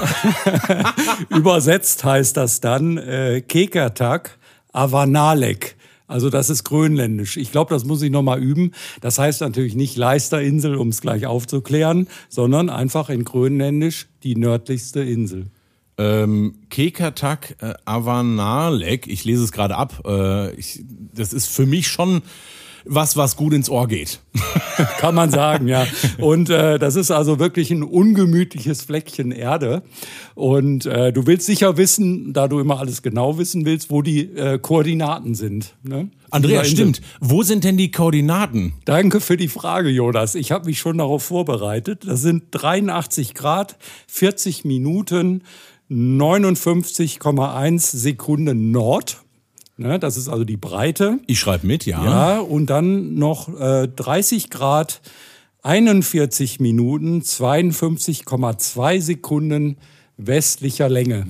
Übersetzt 1.31 2.05
heißt 2.05 2.37
das 2.37 2.61
dann 2.61 2.99
äh, 2.99 3.40
Kekertak 3.40 4.38
Avanalek. 4.73 5.77
Also 6.07 6.29
das 6.29 6.51
ist 6.51 6.64
grönländisch. 6.64 7.37
Ich 7.37 7.51
glaube, 7.51 7.73
das 7.75 7.85
muss 7.85 8.03
ich 8.03 8.11
nochmal 8.11 8.43
üben. 8.43 8.73
Das 9.01 9.19
heißt 9.19 9.40
natürlich 9.40 9.75
nicht 9.75 9.97
Leisterinsel, 9.97 10.77
um 10.77 10.88
es 10.88 11.01
gleich 11.01 11.27
aufzuklären, 11.27 12.09
sondern 12.29 12.69
einfach 12.69 13.09
in 13.09 13.25
grönländisch 13.25 14.07
die 14.23 14.37
nördlichste 14.37 15.01
Insel. 15.01 15.47
Ähm, 15.97 16.57
Kekatak 16.71 17.57
äh, 17.61 17.75
Avanalek, 17.85 19.07
ich 19.07 19.25
lese 19.25 19.45
es 19.45 19.53
gerade 19.53 19.77
ab. 19.77 20.03
Äh, 20.05 20.55
ich, 20.57 20.85
das 21.14 21.33
ist 21.33 21.47
für 21.47 21.67
mich 21.67 21.88
schon 21.88 22.23
was, 22.85 23.16
was 23.16 23.37
gut 23.37 23.53
ins 23.53 23.70
Ohr 23.70 23.88
geht. 23.88 24.20
Kann 24.99 25.14
man 25.14 25.31
sagen, 25.31 25.68
ja. 25.68 25.87
Und 26.18 26.51
äh, 26.51 26.79
das 26.79 26.97
ist 26.97 27.11
also 27.11 27.38
wirklich 27.38 27.70
ein 27.70 27.83
ungemütliches 27.83 28.83
Fleckchen 28.83 29.33
Erde. 29.33 29.83
Und 30.35 30.87
äh, 30.87 31.12
du 31.12 31.27
willst 31.27 31.47
sicher 31.47 31.77
wissen, 31.77 32.33
da 32.33 32.49
du 32.49 32.61
immer 32.61 32.81
alles 32.81 33.03
genau 33.03 33.38
wissen 33.38 33.64
willst, 33.64 33.90
wo 33.90 34.03
die 34.03 34.23
äh, 34.23 34.59
Koordinaten 34.59 35.35
sind. 35.35 35.75
Ne? 35.83 36.11
Andreas, 36.31 36.68
stimmt. 36.68 37.01
Wo 37.20 37.42
sind 37.42 37.64
denn 37.64 37.77
die 37.77 37.90
Koordinaten? 37.90 38.75
Danke 38.85 39.20
für 39.20 39.37
die 39.37 39.49
Frage, 39.49 39.88
Jonas. 39.88 40.35
Ich 40.35 40.53
habe 40.53 40.66
mich 40.66 40.79
schon 40.79 40.99
darauf 40.99 41.23
vorbereitet. 41.23 42.03
Das 42.07 42.23
sind 42.23 42.44
83 42.51 43.35
Grad, 43.35 43.77
40 44.09 44.64
Minuten, 44.64 45.42
59,1 45.90 47.97
Sekunden 47.97 48.70
Nord. 48.70 49.24
Ne, 49.77 49.99
das 49.99 50.17
ist 50.17 50.29
also 50.29 50.45
die 50.45 50.57
Breite. 50.57 51.19
Ich 51.27 51.41
schreibe 51.41 51.67
mit, 51.67 51.85
ja. 51.85 52.05
Ja, 52.05 52.39
und 52.39 52.67
dann 52.67 53.15
noch 53.15 53.49
äh, 53.59 53.89
30 53.89 54.51
Grad, 54.51 55.01
41 55.63 56.61
Minuten, 56.61 57.23
52,2 57.23 59.01
Sekunden 59.01 59.77
westlicher 60.17 60.89
Länge 60.89 61.27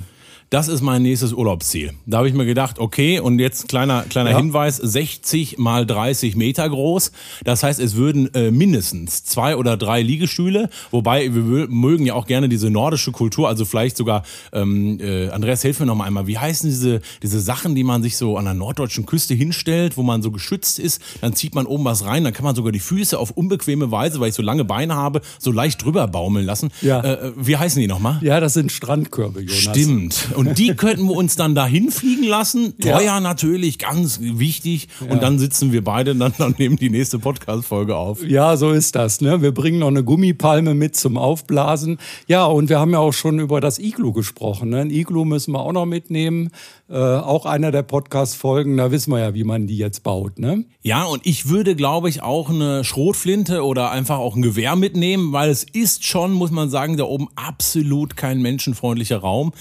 das 0.51 0.69
ist 0.69 0.83
mein 0.83 1.03
nächstes 1.03 1.33
Urlaubsziel. 1.33 1.93
Da 2.07 2.19
habe 2.19 2.29
ich 2.29 2.35
mir 2.35 2.47
gedacht, 2.47 2.79
okay, 2.79 3.19
und 3.19 3.39
jetzt 3.39 3.69
kleiner, 3.69 4.03
kleiner 4.03 4.31
ja. 4.31 4.37
Hinweis, 4.37 4.77
60 4.77 5.59
mal 5.59 5.87
30 5.87 6.37
Meter 6.37 6.69
groß. 6.69 7.13
Das 7.45 7.63
heißt, 7.63 7.81
es 7.81 7.97
würden 7.97 8.33
äh, 8.35 8.51
mindestens 8.51 9.25
zwei 9.25 9.57
oder 9.57 9.77
drei 9.77 10.03
Liegestühle, 10.03 10.71
wobei 10.91 11.35
wir 11.35 11.69
mögen 11.69 12.07
ja 12.07 12.15
auch 12.15 12.27
gerne 12.27 12.49
diese 12.49 12.71
nordische 12.71 13.11
Kultur, 13.13 13.49
also 13.49 13.65
vielleicht 13.65 13.97
sogar, 13.97 14.23
ähm, 14.53 14.99
äh, 15.01 15.29
Andreas, 15.31 15.63
hilf 15.63 15.81
mir 15.81 15.87
noch 15.87 15.97
mal 15.97 16.05
einmal, 16.05 16.27
wie 16.27 16.39
heißen 16.39 16.69
diese, 16.69 17.01
diese 17.23 17.41
Sachen, 17.41 17.75
die 17.75 17.85
man 17.85 18.03
sich 18.03 18.17
so 18.17 18.37
an 18.37 18.45
der 18.45 18.55
norddeutschen 18.55 19.07
Küste 19.07 19.35
hinstellt, 19.35 19.97
wo 19.97 20.03
man 20.03 20.23
so 20.23 20.31
geschützt 20.31 20.79
ist, 20.79 21.01
dann 21.21 21.35
zieht 21.35 21.55
man 21.55 21.67
oben 21.67 21.85
was 21.85 22.05
rein, 22.05 22.25
dann 22.25 22.33
kann 22.33 22.45
man 22.45 22.55
sogar 22.55 22.73
die 22.73 22.81
Füße 22.81 23.19
auf 23.19 23.31
unbequeme 23.33 23.91
Weise, 23.91 24.21
weil 24.21 24.29
ich 24.29 24.35
so 24.35 24.43
lange 24.43 24.65
Beine 24.65 24.95
habe, 24.95 25.21
so 25.39 25.51
leicht 25.51 25.85
drüber 25.85 26.07
baumeln 26.07 26.47
lassen. 26.47 26.71
Ja. 26.81 27.01
Äh, 27.01 27.29
äh 27.29 27.33
wie 27.37 27.57
heißen 27.57 27.81
die 27.81 27.89
nochmal? 27.89 28.19
Ja, 28.23 28.41
das 28.41 28.55
sind 28.55 28.71
Strandkörbe, 28.71 29.41
Jonas. 29.41 29.57
Stimmt. 29.57 30.29
Und 30.35 30.59
die 30.59 30.75
könnten 30.77 31.05
wir 31.07 31.17
uns 31.17 31.37
dann 31.37 31.55
dahin 31.55 31.91
fliegen 31.91 32.25
lassen. 32.25 32.79
Teuer 32.79 33.01
ja. 33.01 33.21
natürlich, 33.21 33.79
ganz 33.79 34.21
wichtig. 34.21 34.89
Ja. 35.01 35.13
Und 35.13 35.23
dann 35.23 35.39
sitzen 35.39 35.73
wir 35.73 35.83
beide 35.85 36.15
dann, 36.15 36.33
dann 36.39 36.55
nehmen 36.59 36.77
die 36.77 36.91
nächste 36.91 37.19
Podcast-Folge 37.19 37.97
auf. 37.97 38.25
Ja, 38.25 38.57
so 38.57 38.71
ist 38.71 38.95
das. 38.95 39.21
Ne? 39.21 39.43
Wir 39.43 39.53
bringen 39.53 39.79
noch 39.79 39.89
eine 39.89 40.05
Gummipalme 40.05 40.75
mit 40.75 40.97
zum 40.97 41.17
Aufblasen. 41.17 41.99
Ja, 42.27 42.45
und 42.47 42.69
wir 42.69 42.79
haben 42.79 42.93
ja 42.93 42.99
auch 42.99 43.13
schon 43.13 43.39
über 43.39 43.61
das 43.61 43.79
Iglu 43.79 44.13
gesprochen. 44.13 44.71
Ne? 44.71 44.81
Ein 44.81 44.91
Iglu 44.91 45.25
müssen 45.25 45.53
wir 45.53 45.61
auch 45.61 45.73
noch 45.73 45.87
mitnehmen. 45.87 46.51
Äh, 46.87 46.97
auch 46.97 47.47
einer 47.47 47.71
der 47.71 47.83
Podcast-Folgen, 47.83 48.77
da 48.77 48.91
wissen 48.91 49.11
wir 49.11 49.19
ja, 49.19 49.33
wie 49.33 49.45
man 49.45 49.67
die 49.67 49.79
jetzt 49.79 50.03
baut. 50.03 50.39
Ne? 50.39 50.65
Ja, 50.83 51.05
und 51.05 51.25
ich 51.25 51.49
würde, 51.49 51.75
glaube 51.77 52.11
ich, 52.11 52.23
auch 52.23 52.51
eine 52.51 52.85
Schrotflinte 52.85 53.65
oder 53.65 53.91
einfach 53.91 54.19
auch 54.19 54.37
ein 54.37 54.43
Gewehr 54.43 54.77
mitnehmen, 54.77 55.33
weil 55.33 55.49
es 55.49 55.65
ist 55.65 56.05
schon, 56.05 56.33
muss 56.33 56.51
man 56.51 56.69
sagen, 56.69 56.99
da 56.99 57.05
oben 57.05 57.29
absolut 57.37 58.19
kein 58.19 58.43
menschenfreundlicher 58.43 59.17
Raum. 59.19 59.53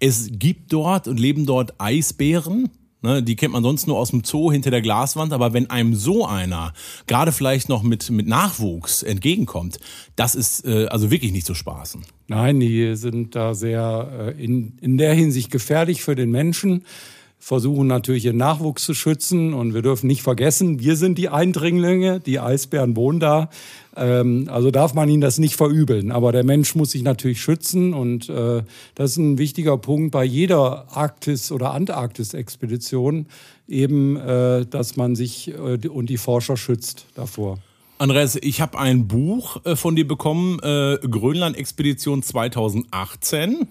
Es 0.00 0.30
gibt 0.32 0.72
dort 0.72 1.06
und 1.06 1.20
leben 1.20 1.46
dort 1.46 1.80
Eisbären. 1.80 2.68
Ne, 3.04 3.20
die 3.20 3.34
kennt 3.34 3.52
man 3.52 3.64
sonst 3.64 3.88
nur 3.88 3.98
aus 3.98 4.10
dem 4.10 4.22
Zoo 4.22 4.52
hinter 4.52 4.70
der 4.70 4.80
Glaswand, 4.80 5.32
aber 5.32 5.52
wenn 5.52 5.68
einem 5.68 5.96
so 5.96 6.24
einer 6.24 6.72
gerade 7.08 7.32
vielleicht 7.32 7.68
noch 7.68 7.82
mit, 7.82 8.10
mit 8.10 8.28
Nachwuchs 8.28 9.02
entgegenkommt, 9.02 9.80
das 10.14 10.36
ist 10.36 10.64
äh, 10.64 10.86
also 10.86 11.10
wirklich 11.10 11.32
nicht 11.32 11.44
zu 11.44 11.54
spaßen. 11.54 12.02
Nein, 12.28 12.60
die 12.60 12.94
sind 12.94 13.34
da 13.34 13.54
sehr 13.54 14.34
äh, 14.36 14.44
in, 14.44 14.78
in 14.80 14.98
der 14.98 15.14
Hinsicht 15.14 15.50
gefährlich 15.50 16.02
für 16.02 16.14
den 16.14 16.30
Menschen 16.30 16.84
versuchen 17.42 17.88
natürlich 17.88 18.26
ihren 18.26 18.36
Nachwuchs 18.36 18.84
zu 18.84 18.94
schützen. 18.94 19.52
Und 19.52 19.74
wir 19.74 19.82
dürfen 19.82 20.06
nicht 20.06 20.22
vergessen, 20.22 20.78
wir 20.78 20.94
sind 20.94 21.18
die 21.18 21.28
Eindringlinge, 21.28 22.20
die 22.20 22.38
Eisbären 22.38 22.94
wohnen 22.94 23.18
da. 23.18 23.50
Ähm, 23.96 24.48
also 24.48 24.70
darf 24.70 24.94
man 24.94 25.08
ihnen 25.08 25.20
das 25.20 25.38
nicht 25.38 25.56
verübeln. 25.56 26.12
Aber 26.12 26.30
der 26.30 26.44
Mensch 26.44 26.76
muss 26.76 26.92
sich 26.92 27.02
natürlich 27.02 27.42
schützen. 27.42 27.94
Und 27.94 28.28
äh, 28.28 28.62
das 28.94 29.10
ist 29.10 29.16
ein 29.16 29.38
wichtiger 29.38 29.76
Punkt 29.76 30.12
bei 30.12 30.22
jeder 30.22 30.86
Arktis- 30.96 31.50
oder 31.50 31.74
Antarktis-Expedition, 31.74 33.26
eben, 33.66 34.16
äh, 34.16 34.64
dass 34.64 34.94
man 34.96 35.16
sich 35.16 35.48
äh, 35.48 35.88
und 35.88 36.10
die 36.10 36.18
Forscher 36.18 36.56
schützt 36.56 37.06
davor. 37.16 37.58
Andreas, 37.98 38.36
ich 38.40 38.60
habe 38.60 38.78
ein 38.78 39.08
Buch 39.08 39.64
äh, 39.64 39.74
von 39.74 39.96
dir 39.96 40.06
bekommen, 40.06 40.60
äh, 40.60 40.96
Grönland-Expedition 41.02 42.22
2018. 42.22 43.66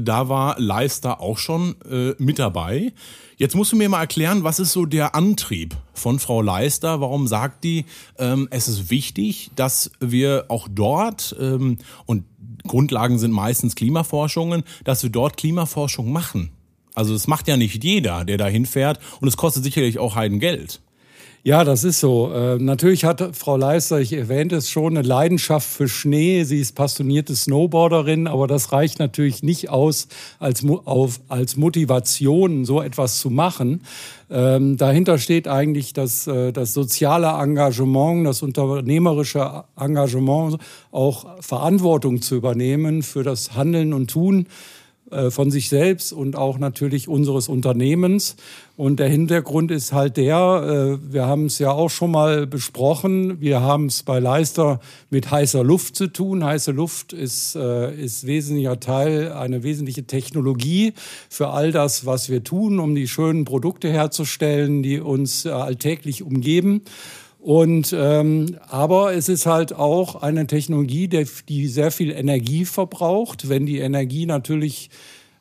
Da 0.00 0.28
war 0.28 0.58
Leister 0.58 1.20
auch 1.20 1.38
schon 1.38 1.76
äh, 1.90 2.14
mit 2.18 2.38
dabei. 2.38 2.92
Jetzt 3.36 3.54
musst 3.56 3.72
du 3.72 3.76
mir 3.76 3.88
mal 3.88 4.00
erklären, 4.00 4.44
was 4.44 4.60
ist 4.60 4.72
so 4.72 4.86
der 4.86 5.14
Antrieb 5.14 5.76
von 5.94 6.18
Frau 6.18 6.42
Leister? 6.42 7.00
Warum 7.00 7.26
sagt 7.26 7.64
die, 7.64 7.86
ähm, 8.18 8.48
es 8.50 8.68
ist 8.68 8.90
wichtig, 8.90 9.50
dass 9.56 9.90
wir 10.00 10.44
auch 10.48 10.68
dort, 10.70 11.34
ähm, 11.40 11.78
und 12.06 12.24
Grundlagen 12.66 13.18
sind 13.18 13.32
meistens 13.32 13.74
Klimaforschungen, 13.74 14.62
dass 14.84 15.02
wir 15.02 15.10
dort 15.10 15.36
Klimaforschung 15.36 16.12
machen? 16.12 16.50
Also 16.94 17.14
es 17.14 17.26
macht 17.26 17.48
ja 17.48 17.56
nicht 17.56 17.82
jeder, 17.82 18.24
der 18.24 18.36
da 18.36 18.46
hinfährt 18.46 19.00
und 19.20 19.28
es 19.28 19.36
kostet 19.36 19.64
sicherlich 19.64 19.98
auch 19.98 20.14
Heidengeld. 20.14 20.80
Ja, 21.44 21.64
das 21.64 21.82
ist 21.82 21.98
so. 21.98 22.32
Äh, 22.32 22.58
natürlich 22.60 23.04
hat 23.04 23.34
Frau 23.36 23.56
Leister, 23.56 23.98
ich 23.98 24.12
erwähnte 24.12 24.54
es 24.54 24.70
schon, 24.70 24.96
eine 24.96 25.04
Leidenschaft 25.04 25.68
für 25.68 25.88
Schnee. 25.88 26.44
Sie 26.44 26.60
ist 26.60 26.76
passionierte 26.76 27.34
Snowboarderin, 27.34 28.28
aber 28.28 28.46
das 28.46 28.70
reicht 28.70 29.00
natürlich 29.00 29.42
nicht 29.42 29.68
aus 29.68 30.06
als, 30.38 30.64
auf, 30.84 31.20
als 31.26 31.56
Motivation, 31.56 32.64
so 32.64 32.80
etwas 32.80 33.18
zu 33.18 33.28
machen. 33.28 33.82
Ähm, 34.30 34.76
dahinter 34.76 35.18
steht 35.18 35.48
eigentlich 35.48 35.92
das, 35.92 36.28
äh, 36.28 36.52
das 36.52 36.74
soziale 36.74 37.26
Engagement, 37.26 38.24
das 38.24 38.42
unternehmerische 38.42 39.64
Engagement, 39.76 40.58
auch 40.92 41.26
Verantwortung 41.40 42.22
zu 42.22 42.36
übernehmen 42.36 43.02
für 43.02 43.24
das 43.24 43.56
Handeln 43.56 43.94
und 43.94 44.08
Tun 44.12 44.46
von 45.30 45.50
sich 45.50 45.68
selbst 45.68 46.12
und 46.12 46.36
auch 46.36 46.58
natürlich 46.58 47.08
unseres 47.08 47.48
Unternehmens. 47.48 48.36
Und 48.74 49.00
der 49.00 49.08
Hintergrund 49.08 49.70
ist 49.70 49.92
halt 49.92 50.16
der, 50.16 50.98
äh, 50.98 51.12
wir 51.12 51.26
haben 51.26 51.46
es 51.46 51.58
ja 51.58 51.70
auch 51.70 51.90
schon 51.90 52.10
mal 52.10 52.46
besprochen, 52.46 53.38
wir 53.40 53.60
haben 53.60 53.86
es 53.86 54.02
bei 54.02 54.18
Leister 54.18 54.80
mit 55.10 55.30
heißer 55.30 55.62
Luft 55.62 55.94
zu 55.94 56.06
tun. 56.06 56.42
Heiße 56.42 56.72
Luft 56.72 57.12
ist, 57.12 57.54
äh, 57.54 57.94
ist 57.94 58.26
wesentlicher 58.26 58.80
Teil, 58.80 59.32
eine 59.32 59.62
wesentliche 59.62 60.04
Technologie 60.04 60.94
für 61.28 61.48
all 61.50 61.70
das, 61.70 62.06
was 62.06 62.30
wir 62.30 62.44
tun, 62.44 62.78
um 62.78 62.94
die 62.94 63.08
schönen 63.08 63.44
Produkte 63.44 63.90
herzustellen, 63.90 64.82
die 64.82 65.00
uns 65.00 65.46
alltäglich 65.46 66.22
umgeben. 66.22 66.82
Und 67.42 67.92
ähm, 67.98 68.56
aber 68.68 69.14
es 69.14 69.28
ist 69.28 69.46
halt 69.46 69.74
auch 69.74 70.22
eine 70.22 70.46
Technologie, 70.46 71.08
der, 71.08 71.26
die 71.48 71.66
sehr 71.66 71.90
viel 71.90 72.12
Energie 72.12 72.64
verbraucht. 72.64 73.48
Wenn 73.48 73.66
die 73.66 73.78
Energie 73.78 74.26
natürlich 74.26 74.90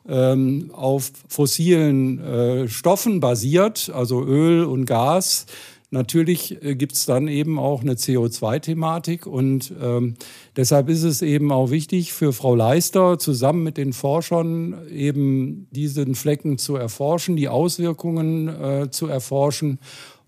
ähm, 0.10 0.72
auf 0.74 1.12
fossilen 1.28 2.20
äh, 2.20 2.68
Stoffen 2.68 3.20
basiert, 3.20 3.92
also 3.94 4.24
Öl 4.24 4.64
und 4.64 4.86
Gas, 4.86 5.46
natürlich 5.92 6.64
äh, 6.64 6.74
gibt 6.74 6.94
es 6.94 7.06
dann 7.06 7.28
eben 7.28 7.60
auch 7.60 7.82
eine 7.82 7.94
CO2-Thematik. 7.94 9.28
Und 9.28 9.72
ähm, 9.80 10.16
deshalb 10.56 10.90
ist 10.90 11.04
es 11.04 11.22
eben 11.22 11.52
auch 11.52 11.70
wichtig 11.70 12.14
für 12.14 12.34
Frau 12.34 12.56
Leister, 12.56 13.20
zusammen 13.20 13.62
mit 13.62 13.78
den 13.78 13.94
Forschern 13.94 14.88
eben 14.90 15.68
diesen 15.70 16.16
Flecken 16.16 16.58
zu 16.58 16.78
erforschen, 16.78 17.36
die 17.36 17.48
Auswirkungen 17.48 18.48
äh, 18.48 18.90
zu 18.90 19.06
erforschen 19.06 19.78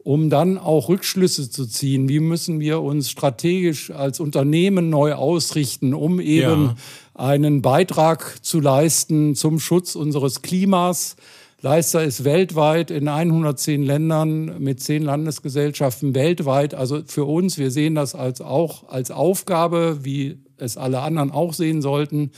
um 0.03 0.29
dann 0.29 0.57
auch 0.57 0.89
Rückschlüsse 0.89 1.49
zu 1.49 1.65
ziehen. 1.65 2.09
Wie 2.09 2.19
müssen 2.19 2.59
wir 2.59 2.81
uns 2.81 3.09
strategisch 3.09 3.91
als 3.91 4.19
Unternehmen 4.19 4.89
neu 4.89 5.13
ausrichten, 5.13 5.93
um 5.93 6.19
eben 6.19 6.65
ja. 6.65 6.75
einen 7.15 7.61
Beitrag 7.61 8.43
zu 8.43 8.59
leisten 8.59 9.35
zum 9.35 9.59
Schutz 9.59 9.95
unseres 9.95 10.41
Klimas? 10.41 11.15
Leister 11.61 12.03
ist 12.03 12.25
weltweit 12.25 12.91
in 12.91 13.07
110 13.07 13.83
Ländern 13.83 14.61
mit 14.61 14.81
zehn 14.81 15.03
Landesgesellschaften 15.03 16.13
weltweit. 16.13 16.73
Also 16.73 17.03
für 17.05 17.23
uns, 17.23 17.57
wir 17.57 17.71
sehen 17.71 17.95
das 17.95 18.15
als 18.15 18.41
auch 18.41 18.89
als 18.89 19.11
Aufgabe, 19.11 19.99
wie 20.03 20.39
es 20.57 20.75
alle 20.75 20.99
anderen 20.99 21.31
auch 21.31 21.53
sehen 21.53 21.81
sollten, 21.81 22.31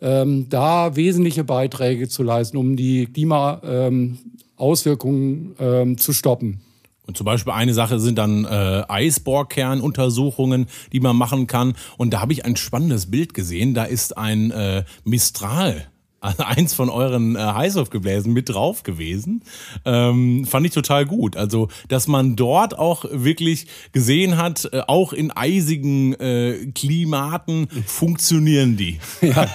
ähm, 0.00 0.46
da 0.48 0.94
wesentliche 0.94 1.42
Beiträge 1.42 2.08
zu 2.08 2.22
leisten, 2.22 2.56
um 2.56 2.76
die 2.76 3.06
Klimaauswirkungen 3.06 5.56
ähm, 5.58 5.88
ähm, 5.88 5.98
zu 5.98 6.12
stoppen. 6.12 6.60
Und 7.08 7.16
zum 7.16 7.24
Beispiel 7.24 7.54
eine 7.54 7.72
Sache 7.72 7.98
sind 7.98 8.18
dann 8.18 8.44
äh, 8.44 8.84
Eisbohrkernuntersuchungen, 8.86 10.66
die 10.92 11.00
man 11.00 11.16
machen 11.16 11.46
kann. 11.46 11.72
Und 11.96 12.12
da 12.12 12.20
habe 12.20 12.34
ich 12.34 12.44
ein 12.44 12.54
spannendes 12.56 13.10
Bild 13.10 13.32
gesehen. 13.32 13.72
Da 13.72 13.84
ist 13.84 14.18
ein 14.18 14.50
äh, 14.50 14.84
Mistral 15.04 15.88
also 16.20 16.42
eins 16.44 16.74
von 16.74 16.90
euren 16.90 17.36
äh, 17.36 17.38
Heißluftgebläsen 17.38 18.32
mit 18.32 18.48
drauf 18.48 18.82
gewesen. 18.82 19.42
Ähm, 19.84 20.44
fand 20.46 20.66
ich 20.66 20.72
total 20.72 21.06
gut. 21.06 21.36
Also, 21.36 21.68
dass 21.88 22.08
man 22.08 22.36
dort 22.36 22.78
auch 22.78 23.04
wirklich 23.10 23.66
gesehen 23.92 24.36
hat, 24.36 24.68
äh, 24.72 24.82
auch 24.86 25.12
in 25.12 25.30
eisigen 25.30 26.14
äh, 26.14 26.70
Klimaten 26.74 27.68
funktionieren 27.86 28.76
die. 28.76 28.98
Ja, 29.28 29.46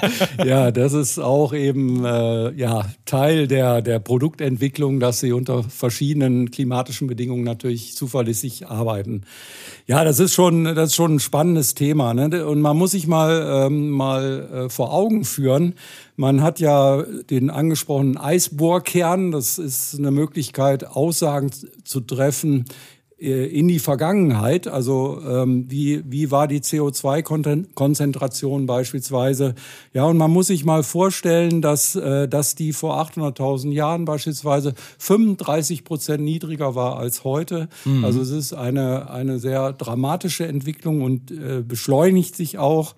ja 0.46 0.72
das 0.72 0.94
ist 0.94 1.20
auch 1.20 1.54
eben 1.54 2.06
äh, 2.06 2.52
ja, 2.52 2.86
Teil 3.06 3.48
der, 3.48 3.82
der 3.82 4.00
Produktentwicklung, 4.00 5.00
dass 5.00 5.20
sie 5.20 5.32
unter 5.32 5.64
verschiedenen 5.64 6.52
klimatischen 6.52 7.08
Bedingungen 7.08 7.44
natürlich 7.44 7.96
zuverlässig 7.96 8.68
arbeiten. 8.68 9.24
Ja, 9.88 10.04
das 10.04 10.20
ist 10.20 10.34
schon, 10.34 10.64
das 10.64 10.90
ist 10.90 10.96
schon 10.96 11.16
ein 11.16 11.20
spannendes 11.20 11.74
Thema. 11.74 12.14
Ne? 12.14 12.46
Und 12.46 12.62
man 12.62 12.78
muss 12.78 12.92
sich 12.92 13.08
mal, 13.08 13.66
ähm, 13.66 13.90
mal 13.90 14.66
äh, 14.66 14.70
vor 14.70 14.94
Augen 14.94 15.26
führen, 15.26 15.76
man 16.16 16.42
hat 16.42 16.60
ja 16.60 17.02
den 17.02 17.50
angesprochenen 17.50 18.18
Eisbohrkern. 18.18 19.32
Das 19.32 19.58
ist 19.58 19.98
eine 19.98 20.12
Möglichkeit, 20.12 20.86
Aussagen 20.86 21.50
zu 21.84 22.02
treffen 22.02 22.66
äh, 23.24 23.46
in 23.46 23.70
die 23.70 23.80
Vergangenheit. 23.80 24.68
Also 24.68 25.22
ähm, 25.26 25.66
wie, 25.70 26.04
wie 26.06 26.30
war 26.30 26.50
die 26.50 26.60
CO2-Konzentration 26.60 28.66
beispielsweise? 28.66 29.56
Ja, 29.94 30.04
und 30.06 30.18
man 30.18 30.30
muss 30.30 30.48
sich 30.48 30.66
mal 30.66 30.84
vorstellen, 30.84 31.62
dass, 31.62 31.96
äh, 31.96 32.28
dass 32.28 32.56
die 32.56 32.74
vor 32.74 33.02
800.000 33.02 33.72
Jahren 33.72 34.04
beispielsweise 34.06 34.74
35 35.00 35.86
Prozent 35.86 36.24
niedriger 36.24 36.76
war 36.76 36.98
als 36.98 37.24
heute. 37.24 37.70
Mhm. 37.86 38.04
Also 38.04 38.20
es 38.22 38.32
ist 38.32 38.52
eine, 38.54 39.10
eine 39.10 39.40
sehr 39.40 39.72
dramatische 39.74 40.46
Entwicklung 40.46 41.02
und 41.02 41.32
äh, 41.32 41.64
beschleunigt 41.66 42.36
sich 42.36 42.58
auch. 42.58 42.96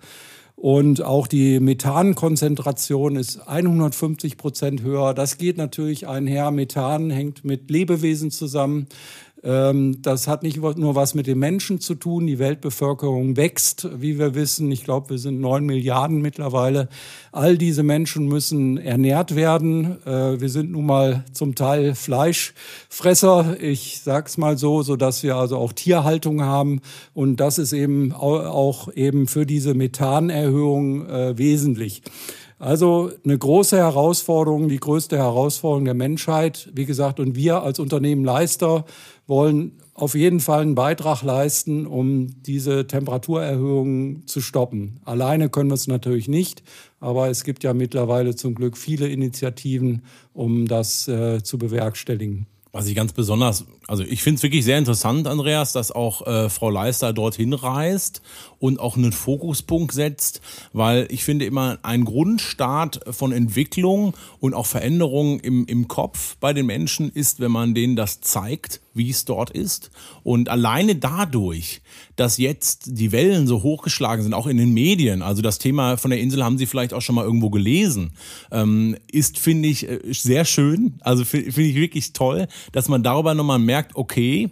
Und 0.56 1.02
auch 1.02 1.26
die 1.26 1.60
Methankonzentration 1.60 3.16
ist 3.16 3.46
150 3.46 4.38
Prozent 4.38 4.82
höher. 4.82 5.12
Das 5.12 5.36
geht 5.36 5.58
natürlich 5.58 6.08
einher. 6.08 6.50
Methan 6.50 7.10
hängt 7.10 7.44
mit 7.44 7.70
Lebewesen 7.70 8.30
zusammen. 8.30 8.86
Ähm, 9.46 10.02
das 10.02 10.26
hat 10.26 10.42
nicht 10.42 10.56
nur 10.56 10.96
was 10.96 11.14
mit 11.14 11.28
den 11.28 11.38
Menschen 11.38 11.80
zu 11.80 11.94
tun. 11.94 12.26
Die 12.26 12.40
Weltbevölkerung 12.40 13.36
wächst, 13.36 13.88
wie 14.00 14.18
wir 14.18 14.34
wissen. 14.34 14.72
Ich 14.72 14.82
glaube, 14.82 15.10
wir 15.10 15.18
sind 15.18 15.40
neun 15.40 15.64
Milliarden 15.64 16.20
mittlerweile. 16.20 16.88
All 17.30 17.56
diese 17.56 17.84
Menschen 17.84 18.26
müssen 18.26 18.76
ernährt 18.76 19.36
werden. 19.36 20.04
Äh, 20.04 20.40
wir 20.40 20.48
sind 20.48 20.72
nun 20.72 20.86
mal 20.86 21.24
zum 21.32 21.54
Teil 21.54 21.94
Fleischfresser. 21.94 23.56
Ich 23.60 24.00
sag's 24.02 24.36
mal 24.36 24.58
so, 24.58 24.82
so 24.82 24.96
dass 24.96 25.22
wir 25.22 25.36
also 25.36 25.58
auch 25.58 25.72
Tierhaltung 25.72 26.42
haben. 26.42 26.80
Und 27.14 27.36
das 27.36 27.58
ist 27.58 27.72
eben 27.72 28.12
auch 28.12 28.92
eben 28.94 29.28
für 29.28 29.46
diese 29.46 29.74
Methanerhöhung 29.74 31.08
äh, 31.08 31.38
wesentlich. 31.38 32.02
Also 32.58 33.10
eine 33.22 33.36
große 33.36 33.76
Herausforderung, 33.76 34.68
die 34.68 34.80
größte 34.80 35.18
Herausforderung 35.18 35.84
der 35.84 35.94
Menschheit. 35.94 36.70
Wie 36.74 36.86
gesagt, 36.86 37.20
und 37.20 37.36
wir 37.36 37.62
als 37.62 37.78
Unternehmen 37.78 38.24
Leister 38.24 38.86
wollen 39.26 39.72
auf 39.92 40.14
jeden 40.14 40.40
Fall 40.40 40.62
einen 40.62 40.74
Beitrag 40.74 41.22
leisten, 41.22 41.86
um 41.86 42.42
diese 42.42 42.86
Temperaturerhöhungen 42.86 44.26
zu 44.26 44.40
stoppen. 44.40 45.00
Alleine 45.04 45.48
können 45.48 45.70
wir 45.70 45.74
es 45.74 45.86
natürlich 45.86 46.28
nicht, 46.28 46.62
aber 47.00 47.28
es 47.28 47.44
gibt 47.44 47.62
ja 47.62 47.74
mittlerweile 47.74 48.34
zum 48.34 48.54
Glück 48.54 48.76
viele 48.76 49.08
Initiativen, 49.08 50.02
um 50.32 50.66
das 50.66 51.08
äh, 51.08 51.42
zu 51.42 51.58
bewerkstelligen. 51.58 52.46
Was 52.72 52.86
ich 52.86 52.94
ganz 52.94 53.12
besonders, 53.12 53.64
also 53.88 54.02
ich 54.02 54.22
finde 54.22 54.38
es 54.38 54.42
wirklich 54.42 54.64
sehr 54.64 54.78
interessant, 54.78 55.26
Andreas, 55.28 55.72
dass 55.72 55.92
auch 55.92 56.26
äh, 56.26 56.48
Frau 56.50 56.70
Leister 56.70 57.12
dorthin 57.12 57.52
reist 57.52 58.20
und 58.58 58.80
auch 58.80 58.96
einen 58.96 59.12
Fokuspunkt 59.12 59.92
setzt, 59.92 60.40
weil 60.72 61.06
ich 61.10 61.24
finde 61.24 61.44
immer 61.44 61.78
ein 61.82 62.04
Grundstart 62.04 63.00
von 63.10 63.32
Entwicklung 63.32 64.14
und 64.40 64.54
auch 64.54 64.66
Veränderung 64.66 65.40
im, 65.40 65.66
im 65.66 65.88
Kopf 65.88 66.36
bei 66.40 66.52
den 66.52 66.66
Menschen 66.66 67.10
ist, 67.10 67.40
wenn 67.40 67.52
man 67.52 67.74
denen 67.74 67.96
das 67.96 68.20
zeigt, 68.20 68.80
wie 68.94 69.10
es 69.10 69.26
dort 69.26 69.50
ist. 69.50 69.90
Und 70.22 70.48
alleine 70.48 70.96
dadurch, 70.96 71.82
dass 72.16 72.38
jetzt 72.38 72.98
die 72.98 73.12
Wellen 73.12 73.46
so 73.46 73.62
hochgeschlagen 73.62 74.22
sind, 74.22 74.32
auch 74.32 74.46
in 74.46 74.56
den 74.56 74.72
Medien, 74.72 75.22
also 75.22 75.42
das 75.42 75.58
Thema 75.58 75.98
von 75.98 76.10
der 76.10 76.20
Insel 76.20 76.42
haben 76.42 76.56
Sie 76.58 76.66
vielleicht 76.66 76.94
auch 76.94 77.02
schon 77.02 77.14
mal 77.14 77.24
irgendwo 77.24 77.50
gelesen, 77.50 78.12
ähm, 78.50 78.96
ist, 79.10 79.38
finde 79.38 79.68
ich, 79.68 79.88
äh, 79.88 80.00
sehr 80.12 80.44
schön. 80.46 80.94
Also 81.00 81.24
finde 81.24 81.52
find 81.52 81.68
ich 81.68 81.76
wirklich 81.76 82.14
toll, 82.14 82.48
dass 82.72 82.88
man 82.88 83.02
darüber 83.02 83.34
nochmal 83.34 83.58
merkt, 83.76 83.94
okay, 83.94 84.50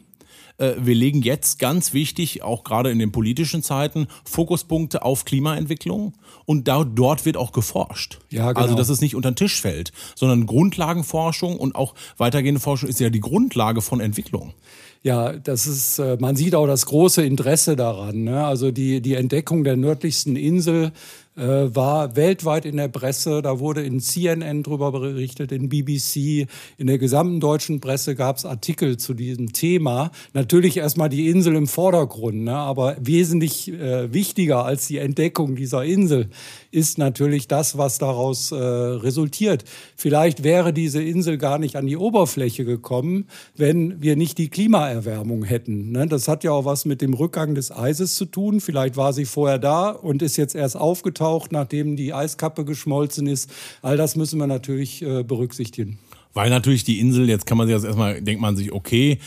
äh, 0.58 0.72
wir 0.78 0.94
legen 0.94 1.22
jetzt 1.22 1.58
ganz 1.58 1.94
wichtig, 1.94 2.42
auch 2.42 2.62
gerade 2.62 2.90
in 2.90 2.98
den 2.98 3.10
politischen 3.10 3.62
Zeiten, 3.62 4.06
Fokuspunkte 4.24 5.02
auf 5.02 5.24
Klimaentwicklung 5.24 6.12
und 6.44 6.68
da, 6.68 6.84
dort 6.84 7.24
wird 7.24 7.38
auch 7.38 7.52
geforscht. 7.52 8.18
Ja, 8.30 8.52
genau. 8.52 8.60
Also 8.60 8.74
dass 8.74 8.90
es 8.90 9.00
nicht 9.00 9.14
unter 9.14 9.30
den 9.30 9.36
Tisch 9.36 9.62
fällt, 9.62 9.92
sondern 10.14 10.44
Grundlagenforschung 10.44 11.56
und 11.56 11.74
auch 11.74 11.94
weitergehende 12.18 12.60
Forschung 12.60 12.90
ist 12.90 13.00
ja 13.00 13.08
die 13.08 13.20
Grundlage 13.20 13.80
von 13.80 14.00
Entwicklung. 14.00 14.52
Ja, 15.02 15.32
das 15.32 15.66
ist, 15.66 15.98
äh, 15.98 16.18
man 16.20 16.36
sieht 16.36 16.54
auch 16.54 16.66
das 16.66 16.84
große 16.86 17.24
Interesse 17.24 17.76
daran. 17.76 18.24
Ne? 18.24 18.44
Also 18.44 18.70
die, 18.70 19.00
die 19.00 19.14
Entdeckung 19.14 19.64
der 19.64 19.76
nördlichsten 19.76 20.36
Insel 20.36 20.92
war 21.36 22.16
weltweit 22.16 22.64
in 22.64 22.76
der 22.76 22.88
Presse. 22.88 23.42
Da 23.42 23.58
wurde 23.58 23.82
in 23.82 24.00
CNN 24.00 24.62
drüber 24.62 24.92
berichtet, 24.92 25.50
in 25.52 25.68
BBC, 25.68 26.46
in 26.78 26.86
der 26.86 26.98
gesamten 26.98 27.40
deutschen 27.40 27.80
Presse 27.80 28.14
gab 28.14 28.36
es 28.36 28.44
Artikel 28.44 28.96
zu 28.96 29.14
diesem 29.14 29.52
Thema. 29.52 30.10
Natürlich 30.32 30.76
erstmal 30.76 31.08
die 31.08 31.28
Insel 31.28 31.56
im 31.56 31.66
Vordergrund, 31.66 32.44
ne? 32.44 32.54
aber 32.54 32.96
wesentlich 33.00 33.72
äh, 33.72 34.12
wichtiger 34.12 34.64
als 34.64 34.86
die 34.86 34.98
Entdeckung 34.98 35.56
dieser 35.56 35.84
Insel 35.84 36.28
ist 36.70 36.98
natürlich 36.98 37.48
das, 37.48 37.78
was 37.78 37.98
daraus 37.98 38.52
äh, 38.52 38.56
resultiert. 38.56 39.64
Vielleicht 39.96 40.44
wäre 40.44 40.72
diese 40.72 41.02
Insel 41.02 41.38
gar 41.38 41.58
nicht 41.58 41.76
an 41.76 41.86
die 41.86 41.96
Oberfläche 41.96 42.64
gekommen, 42.64 43.26
wenn 43.56 44.02
wir 44.02 44.16
nicht 44.16 44.38
die 44.38 44.48
Klimaerwärmung 44.48 45.44
hätten. 45.44 45.92
Ne? 45.92 46.06
Das 46.06 46.28
hat 46.28 46.44
ja 46.44 46.52
auch 46.52 46.64
was 46.64 46.84
mit 46.84 47.00
dem 47.00 47.14
Rückgang 47.14 47.54
des 47.54 47.70
Eises 47.70 48.16
zu 48.16 48.24
tun. 48.24 48.60
Vielleicht 48.60 48.96
war 48.96 49.12
sie 49.12 49.24
vorher 49.24 49.58
da 49.58 49.90
und 49.90 50.22
ist 50.22 50.36
jetzt 50.36 50.54
erst 50.54 50.76
aufgetaucht, 50.76 51.23
nachdem 51.50 51.96
die 51.96 52.12
Eiskappe 52.12 52.64
geschmolzen 52.64 53.26
ist. 53.26 53.50
All 53.82 53.96
das 53.96 54.16
müssen 54.16 54.38
wir 54.38 54.46
natürlich 54.46 55.02
äh, 55.02 55.22
berücksichtigen. 55.22 55.98
Weil 56.34 56.50
natürlich 56.50 56.82
die 56.82 56.98
Insel, 56.98 57.28
jetzt 57.28 57.46
kann 57.46 57.56
man 57.56 57.68
sich 57.68 57.76
das 57.76 57.84
erstmal, 57.84 58.20
denkt 58.20 58.42
man 58.42 58.56
sich, 58.56 58.72
okay, 58.72 59.18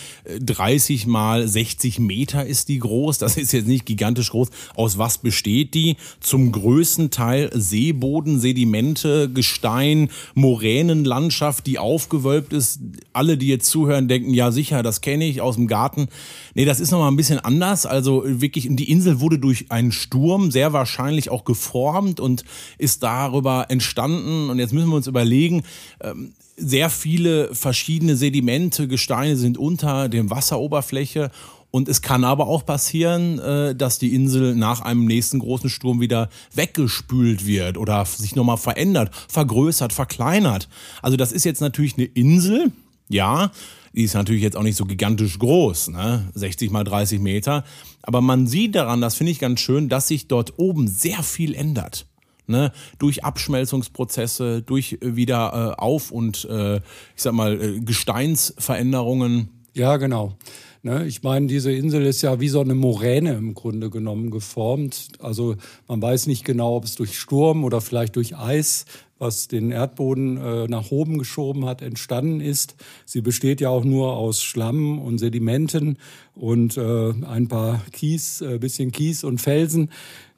30 0.42 1.08
mal 1.08 1.48
60 1.48 2.00
Meter 2.00 2.46
ist 2.46 2.68
die 2.68 2.80
groß, 2.80 3.18
das 3.18 3.38
ist 3.38 3.54
jetzt 3.54 3.68
nicht 3.68 3.86
gigantisch 3.86 4.32
groß. 4.32 4.50
Aus 4.76 4.98
was 4.98 5.18
besteht 5.18 5.74
die? 5.74 5.96
Zum 6.20 6.52
größten 6.52 7.10
Teil 7.10 7.50
Seeboden, 7.54 8.42
Sedimente, 8.42 9.32
Gestein, 9.34 10.10
Moränenlandschaft, 10.36 11.66
die 11.66 11.80
aufgewölbt 11.80 12.52
ist. 12.52 12.82
Alle, 13.14 13.38
die 13.38 13.48
jetzt 13.48 13.70
zuhören, 13.72 14.10
denken, 14.10 14.34
ja 14.34 14.52
sicher, 14.52 14.84
das 14.84 15.00
kenne 15.00 15.26
ich 15.26 15.40
aus 15.40 15.56
dem 15.56 15.68
Garten. 15.68 16.10
Nee, 16.58 16.66
das 16.66 16.80
ist 16.80 16.90
nochmal 16.90 17.12
ein 17.12 17.16
bisschen 17.16 17.38
anders. 17.38 17.86
Also 17.86 18.24
wirklich, 18.26 18.68
die 18.68 18.90
Insel 18.90 19.20
wurde 19.20 19.38
durch 19.38 19.68
einen 19.70 19.92
Sturm 19.92 20.50
sehr 20.50 20.74
wahrscheinlich 20.74 21.30
auch 21.30 21.46
geformt 21.46 22.20
und 22.20 22.46
ist 22.80 23.04
darüber 23.04 23.68
entstanden. 23.70 24.50
Und 24.50 24.58
jetzt 24.58 24.74
müssen 24.74 24.90
wir 24.90 24.96
uns 24.96 25.06
überlegen, 25.06 25.62
ähm, 26.02 26.34
sehr 26.56 26.90
viele 26.90 27.54
verschiedene 27.54 28.16
Sedimente, 28.16 28.88
Gesteine 28.88 29.38
sind 29.38 29.60
unter 29.60 30.10
dem 30.10 30.32
Wasseroberfläche 30.32 31.30
und 31.70 31.88
es 31.88 32.02
kann 32.02 32.24
aber 32.24 32.48
auch 32.48 32.66
passieren, 32.66 33.38
äh, 33.38 33.76
dass 33.76 34.00
die 34.00 34.16
Insel 34.16 34.56
nach 34.56 34.82
einem 34.82 35.06
nächsten 35.06 35.38
großen 35.38 35.70
Sturm 35.70 36.02
wieder 36.02 36.28
weggespült 36.56 37.46
wird 37.46 37.78
oder 37.78 38.04
sich 38.06 38.36
nochmal 38.36 38.58
verändert, 38.58 39.12
vergrößert, 39.28 39.94
verkleinert. 39.94 40.70
Also 41.04 41.18
das 41.18 41.34
ist 41.34 41.46
jetzt 41.46 41.62
natürlich 41.62 41.98
eine 42.00 42.06
Insel, 42.06 42.72
ja, 43.10 43.52
die 43.98 44.04
ist 44.04 44.14
natürlich 44.14 44.44
jetzt 44.44 44.56
auch 44.56 44.64
nicht 44.64 44.78
so 44.78 44.86
gigantisch 44.86 45.40
groß, 45.40 45.90
ne? 45.90 46.30
60 46.36 46.70
mal 46.70 46.84
30 46.84 47.20
Meter. 47.20 47.66
Aber 48.04 48.22
man 48.22 48.46
sieht 48.46 48.76
daran, 48.76 49.02
das 49.02 49.16
finde 49.16 49.32
ich 49.32 49.40
ganz 49.40 49.60
schön, 49.60 49.90
dass 49.90 50.08
sich 50.08 50.28
dort 50.28 50.54
oben 50.58 50.88
sehr 50.88 51.24
viel 51.24 51.56
ändert 51.56 52.06
ne, 52.46 52.72
durch 53.00 53.24
Abschmelzungsprozesse, 53.24 54.62
durch 54.62 55.00
äh, 55.02 55.16
wieder 55.16 55.76
äh, 55.78 55.82
Auf- 55.82 56.12
und 56.12 56.46
äh, 56.46 56.78
ich 56.78 56.82
sag 57.16 57.34
mal 57.34 57.62
äh, 57.62 57.80
Gesteinsveränderungen. 57.80 59.50
Ja, 59.74 59.98
genau. 59.98 60.38
Ne, 60.84 61.06
ich 61.06 61.24
meine, 61.24 61.48
diese 61.48 61.72
Insel 61.72 62.06
ist 62.06 62.22
ja 62.22 62.40
wie 62.40 62.50
so 62.50 62.62
eine 62.62 62.76
Moräne 62.76 63.34
im 63.34 63.54
Grunde 63.54 63.90
genommen 63.90 64.32
geformt. 64.32 65.10
Also 65.20 65.56
man 65.88 66.02
weiß 66.02 66.28
nicht 66.28 66.46
genau, 66.46 66.76
ob 66.76 66.86
es 66.86 66.96
durch 66.96 67.18
Sturm 67.18 67.64
oder 67.64 67.82
vielleicht 67.82 68.16
durch 68.16 68.38
Eis 68.38 68.86
was 69.20 69.48
den 69.48 69.72
Erdboden 69.72 70.38
äh, 70.38 70.68
nach 70.68 70.92
oben 70.92 71.18
geschoben 71.18 71.66
hat, 71.66 71.82
entstanden 71.82 72.42
ist. 72.42 72.76
Sie 73.06 73.22
besteht 73.22 73.62
ja 73.62 73.70
auch 73.70 73.84
nur 73.84 74.14
aus 74.14 74.42
Schlamm 74.42 75.00
und 75.00 75.18
Sedimenten 75.18 75.98
und 76.36 76.78
äh, 76.78 77.14
ein 77.26 77.48
paar 77.48 77.82
Kies, 77.92 78.42
äh, 78.42 78.58
bisschen 78.60 78.92
Kies 78.92 79.24
und 79.24 79.40
Felsen. 79.40 79.90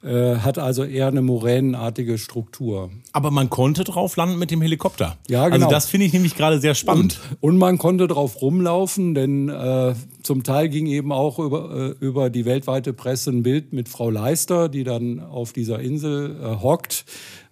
Äh, 0.02 0.36
hat 0.36 0.58
also 0.58 0.82
eher 0.82 1.08
eine 1.08 1.20
moränenartige 1.20 2.16
Struktur. 2.16 2.88
Aber 3.12 3.30
man 3.30 3.50
konnte 3.50 3.84
drauf 3.84 4.16
landen 4.16 4.38
mit 4.38 4.50
dem 4.50 4.62
Helikopter. 4.62 5.18
Ja, 5.28 5.46
genau. 5.50 5.66
Also 5.66 5.68
das 5.68 5.90
finde 5.90 6.06
ich 6.06 6.14
nämlich 6.14 6.34
gerade 6.36 6.58
sehr 6.58 6.74
spannend. 6.74 7.20
Und, 7.40 7.50
und, 7.50 7.58
man 7.58 7.76
konnte 7.76 8.08
drauf 8.08 8.40
rumlaufen, 8.40 9.14
denn 9.14 9.50
äh, 9.50 9.94
zum 10.22 10.42
Teil 10.42 10.70
ging 10.70 10.86
eben 10.86 11.12
auch 11.12 11.38
über, 11.38 11.94
äh, 12.00 12.04
über 12.04 12.30
die 12.30 12.46
weltweite 12.46 12.94
Presse 12.94 13.30
ein 13.30 13.42
Bild 13.42 13.74
mit 13.74 13.90
Frau 13.90 14.08
Leister, 14.08 14.70
die 14.70 14.84
dann 14.84 15.20
auf 15.20 15.52
dieser 15.52 15.80
Insel 15.80 16.34
äh, 16.40 16.62
hockt. 16.62 17.04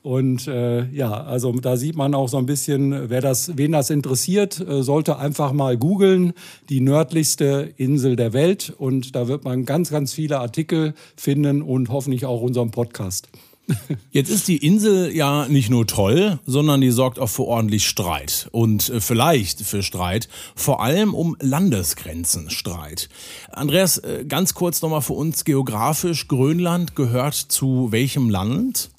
Und 0.02 0.46
äh, 0.46 0.88
ja, 0.90 1.24
also 1.24 1.52
da 1.52 1.76
sieht 1.76 1.96
man 1.96 2.14
auch 2.14 2.28
so 2.28 2.38
ein 2.38 2.46
bisschen, 2.46 3.10
wer 3.10 3.20
das, 3.20 3.56
wen 3.56 3.72
das 3.72 3.90
interessiert, 3.90 4.60
äh, 4.60 4.82
sollte 4.82 5.18
einfach 5.18 5.52
mal 5.52 5.76
googeln, 5.76 6.32
die 6.68 6.80
nördlichste 6.80 7.72
Insel 7.76 8.16
der 8.16 8.32
Welt. 8.32 8.72
Und 8.78 9.16
da 9.16 9.28
wird 9.28 9.44
man 9.44 9.64
ganz, 9.64 9.90
ganz 9.90 10.12
viele 10.12 10.38
Artikel 10.38 10.94
finden 11.16 11.62
und 11.62 11.88
hoffentlich 11.88 12.24
auch 12.24 12.40
unseren 12.40 12.70
Podcast. 12.70 13.28
Jetzt 14.10 14.30
ist 14.30 14.48
die 14.48 14.56
Insel 14.56 15.14
ja 15.14 15.46
nicht 15.48 15.70
nur 15.70 15.86
toll, 15.86 16.38
sondern 16.46 16.80
die 16.80 16.90
sorgt 16.90 17.18
auch 17.18 17.28
für 17.28 17.44
ordentlich 17.44 17.86
Streit. 17.86 18.48
Und 18.52 18.88
äh, 18.88 19.00
vielleicht 19.00 19.60
für 19.62 19.82
Streit, 19.82 20.28
vor 20.54 20.82
allem 20.82 21.14
um 21.14 21.36
Landesgrenzenstreit. 21.40 23.08
Andreas, 23.50 23.98
äh, 23.98 24.24
ganz 24.26 24.54
kurz 24.54 24.80
nochmal 24.82 25.02
für 25.02 25.14
uns 25.14 25.44
geografisch, 25.44 26.28
Grönland 26.28 26.96
gehört 26.96 27.34
zu 27.34 27.88
welchem 27.90 28.30
Land? 28.30 28.90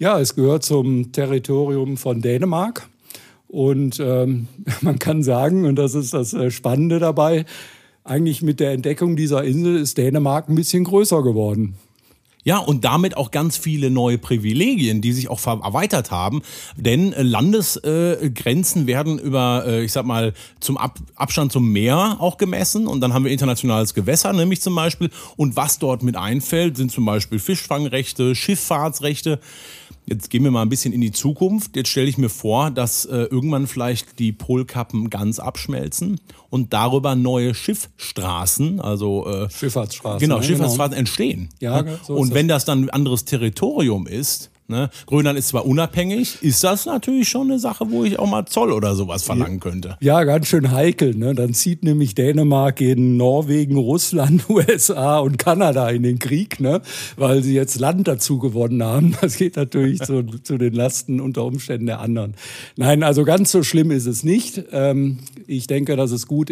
Ja, 0.00 0.20
es 0.20 0.36
gehört 0.36 0.62
zum 0.62 1.10
Territorium 1.10 1.96
von 1.96 2.22
Dänemark. 2.22 2.88
Und 3.48 3.98
ähm, 3.98 4.46
man 4.80 5.00
kann 5.00 5.24
sagen, 5.24 5.64
und 5.64 5.74
das 5.76 5.94
ist 5.94 6.14
das 6.14 6.34
äh, 6.34 6.52
Spannende 6.52 7.00
dabei, 7.00 7.46
eigentlich 8.04 8.40
mit 8.40 8.60
der 8.60 8.72
Entdeckung 8.72 9.16
dieser 9.16 9.42
Insel 9.42 9.76
ist 9.76 9.98
Dänemark 9.98 10.48
ein 10.48 10.54
bisschen 10.54 10.84
größer 10.84 11.22
geworden. 11.22 11.74
Ja, 12.44 12.58
und 12.58 12.84
damit 12.84 13.16
auch 13.16 13.32
ganz 13.32 13.58
viele 13.58 13.90
neue 13.90 14.16
Privilegien, 14.16 15.02
die 15.02 15.12
sich 15.12 15.28
auch 15.28 15.44
erweitert 15.44 16.12
haben. 16.12 16.42
Denn 16.76 17.12
äh, 17.12 17.22
Landesgrenzen 17.22 18.84
äh, 18.84 18.86
werden 18.86 19.18
über, 19.18 19.80
ich 19.80 19.92
sag 19.92 20.06
mal, 20.06 20.32
zum 20.60 20.78
Ab 20.78 21.00
Abstand 21.16 21.50
zum 21.50 21.72
Meer 21.72 22.18
auch 22.20 22.38
gemessen. 22.38 22.86
Und 22.86 23.00
dann 23.00 23.12
haben 23.12 23.24
wir 23.24 23.32
internationales 23.32 23.94
Gewässer, 23.94 24.32
nämlich 24.32 24.62
zum 24.62 24.76
Beispiel. 24.76 25.10
Und 25.36 25.56
was 25.56 25.80
dort 25.80 26.04
mit 26.04 26.16
einfällt, 26.16 26.76
sind 26.76 26.92
zum 26.92 27.04
Beispiel 27.04 27.40
Fischfangrechte, 27.40 28.36
Schifffahrtsrechte. 28.36 29.40
Jetzt 30.08 30.30
gehen 30.30 30.42
wir 30.42 30.50
mal 30.50 30.62
ein 30.62 30.70
bisschen 30.70 30.94
in 30.94 31.02
die 31.02 31.12
Zukunft. 31.12 31.76
Jetzt 31.76 31.90
stelle 31.90 32.08
ich 32.08 32.16
mir 32.16 32.30
vor, 32.30 32.70
dass 32.70 33.04
äh, 33.04 33.24
irgendwann 33.24 33.66
vielleicht 33.66 34.18
die 34.18 34.32
Polkappen 34.32 35.10
ganz 35.10 35.38
abschmelzen 35.38 36.18
und 36.48 36.72
darüber 36.72 37.14
neue 37.14 37.54
Schiffstraßen, 37.54 38.80
also 38.80 39.26
äh, 39.26 39.50
Schifffahrtsstraßen, 39.50 40.20
genau, 40.20 40.40
Schifffahrtsstraßen 40.40 40.92
genau. 40.92 40.98
entstehen. 40.98 41.50
Ja, 41.60 41.84
so 42.02 42.14
und 42.14 42.32
wenn 42.32 42.48
das 42.48 42.64
dann 42.64 42.84
ein 42.84 42.90
anderes 42.90 43.26
Territorium 43.26 44.06
ist, 44.06 44.50
Ne? 44.70 44.90
Grönland 45.06 45.38
ist 45.38 45.48
zwar 45.48 45.64
unabhängig, 45.64 46.42
ist 46.42 46.62
das 46.62 46.84
natürlich 46.84 47.30
schon 47.30 47.50
eine 47.50 47.58
Sache, 47.58 47.90
wo 47.90 48.04
ich 48.04 48.18
auch 48.18 48.28
mal 48.28 48.44
Zoll 48.44 48.70
oder 48.70 48.94
sowas 48.94 49.22
verlangen 49.22 49.60
könnte. 49.60 49.96
Ja, 50.02 50.22
ganz 50.24 50.46
schön 50.46 50.70
heikel. 50.70 51.14
Ne? 51.14 51.34
Dann 51.34 51.54
zieht 51.54 51.82
nämlich 51.82 52.14
Dänemark 52.14 52.76
gegen 52.76 53.16
Norwegen, 53.16 53.78
Russland, 53.78 54.44
USA 54.50 55.20
und 55.20 55.38
Kanada 55.38 55.88
in 55.88 56.02
den 56.02 56.18
Krieg, 56.18 56.60
ne? 56.60 56.82
weil 57.16 57.42
sie 57.42 57.54
jetzt 57.54 57.80
Land 57.80 58.08
dazu 58.08 58.38
gewonnen 58.38 58.82
haben. 58.82 59.16
Das 59.22 59.36
geht 59.36 59.56
natürlich 59.56 60.00
zu, 60.02 60.22
zu 60.42 60.58
den 60.58 60.74
Lasten 60.74 61.22
unter 61.22 61.46
Umständen 61.46 61.86
der 61.86 62.00
anderen. 62.00 62.34
Nein, 62.76 63.02
also 63.02 63.24
ganz 63.24 63.50
so 63.50 63.62
schlimm 63.62 63.90
ist 63.90 64.04
es 64.04 64.22
nicht. 64.22 64.64
Ähm, 64.72 65.20
ich 65.46 65.66
denke, 65.66 65.96
das 65.96 66.12
ist 66.12 66.26
gut 66.26 66.50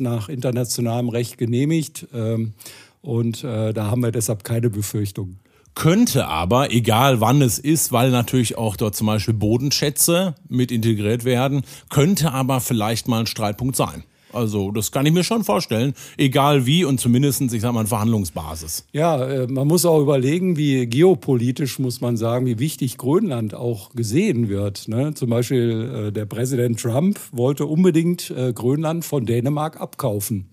nach 0.00 0.28
internationalem 0.28 1.08
Recht 1.08 1.38
genehmigt. 1.38 2.08
Ähm, 2.12 2.52
und 3.00 3.42
äh, 3.42 3.72
da 3.72 3.90
haben 3.90 4.02
wir 4.02 4.12
deshalb 4.12 4.44
keine 4.44 4.68
Befürchtungen 4.68 5.38
könnte 5.74 6.26
aber, 6.26 6.72
egal 6.72 7.20
wann 7.20 7.42
es 7.42 7.58
ist, 7.58 7.92
weil 7.92 8.10
natürlich 8.10 8.56
auch 8.56 8.76
dort 8.76 8.94
zum 8.94 9.06
Beispiel 9.06 9.34
Bodenschätze 9.34 10.34
mit 10.48 10.70
integriert 10.70 11.24
werden, 11.24 11.62
könnte 11.90 12.32
aber 12.32 12.60
vielleicht 12.60 13.08
mal 13.08 13.20
ein 13.20 13.26
Streitpunkt 13.26 13.76
sein. 13.76 14.04
Also 14.34 14.70
das 14.72 14.90
kann 14.90 15.06
ich 15.06 15.12
mir 15.12 15.24
schon 15.24 15.44
vorstellen, 15.44 15.94
egal 16.16 16.66
wie 16.66 16.84
und 16.84 16.98
zumindest, 16.98 17.40
ich 17.40 17.60
sag 17.60 17.72
mal, 17.72 17.86
Verhandlungsbasis. 17.86 18.86
Ja, 18.92 19.24
äh, 19.24 19.46
man 19.46 19.68
muss 19.68 19.86
auch 19.86 20.00
überlegen, 20.00 20.56
wie 20.56 20.86
geopolitisch, 20.86 21.78
muss 21.78 22.00
man 22.00 22.16
sagen, 22.16 22.46
wie 22.46 22.58
wichtig 22.58 22.98
Grönland 22.98 23.54
auch 23.54 23.90
gesehen 23.94 24.48
wird. 24.48 24.88
Ne? 24.88 25.14
Zum 25.14 25.30
Beispiel 25.30 26.08
äh, 26.08 26.12
der 26.12 26.26
Präsident 26.26 26.80
Trump 26.80 27.20
wollte 27.32 27.66
unbedingt 27.66 28.30
äh, 28.30 28.52
Grönland 28.52 29.04
von 29.04 29.24
Dänemark 29.24 29.80
abkaufen. 29.80 30.48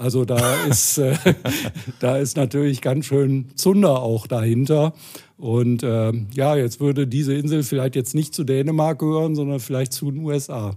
Also 0.00 0.24
da 0.24 0.64
ist, 0.64 0.96
äh, 0.96 1.14
da 2.00 2.16
ist 2.16 2.34
natürlich 2.34 2.80
ganz 2.80 3.04
schön 3.04 3.50
Zunder 3.54 4.00
auch 4.00 4.26
dahinter. 4.26 4.94
Und 5.36 5.82
äh, 5.82 6.12
ja, 6.32 6.56
jetzt 6.56 6.80
würde 6.80 7.06
diese 7.06 7.34
Insel 7.34 7.62
vielleicht 7.62 7.96
jetzt 7.96 8.14
nicht 8.14 8.34
zu 8.34 8.44
Dänemark 8.44 9.00
gehören, 9.00 9.34
sondern 9.34 9.60
vielleicht 9.60 9.92
zu 9.92 10.10
den 10.10 10.24
USA. 10.24 10.74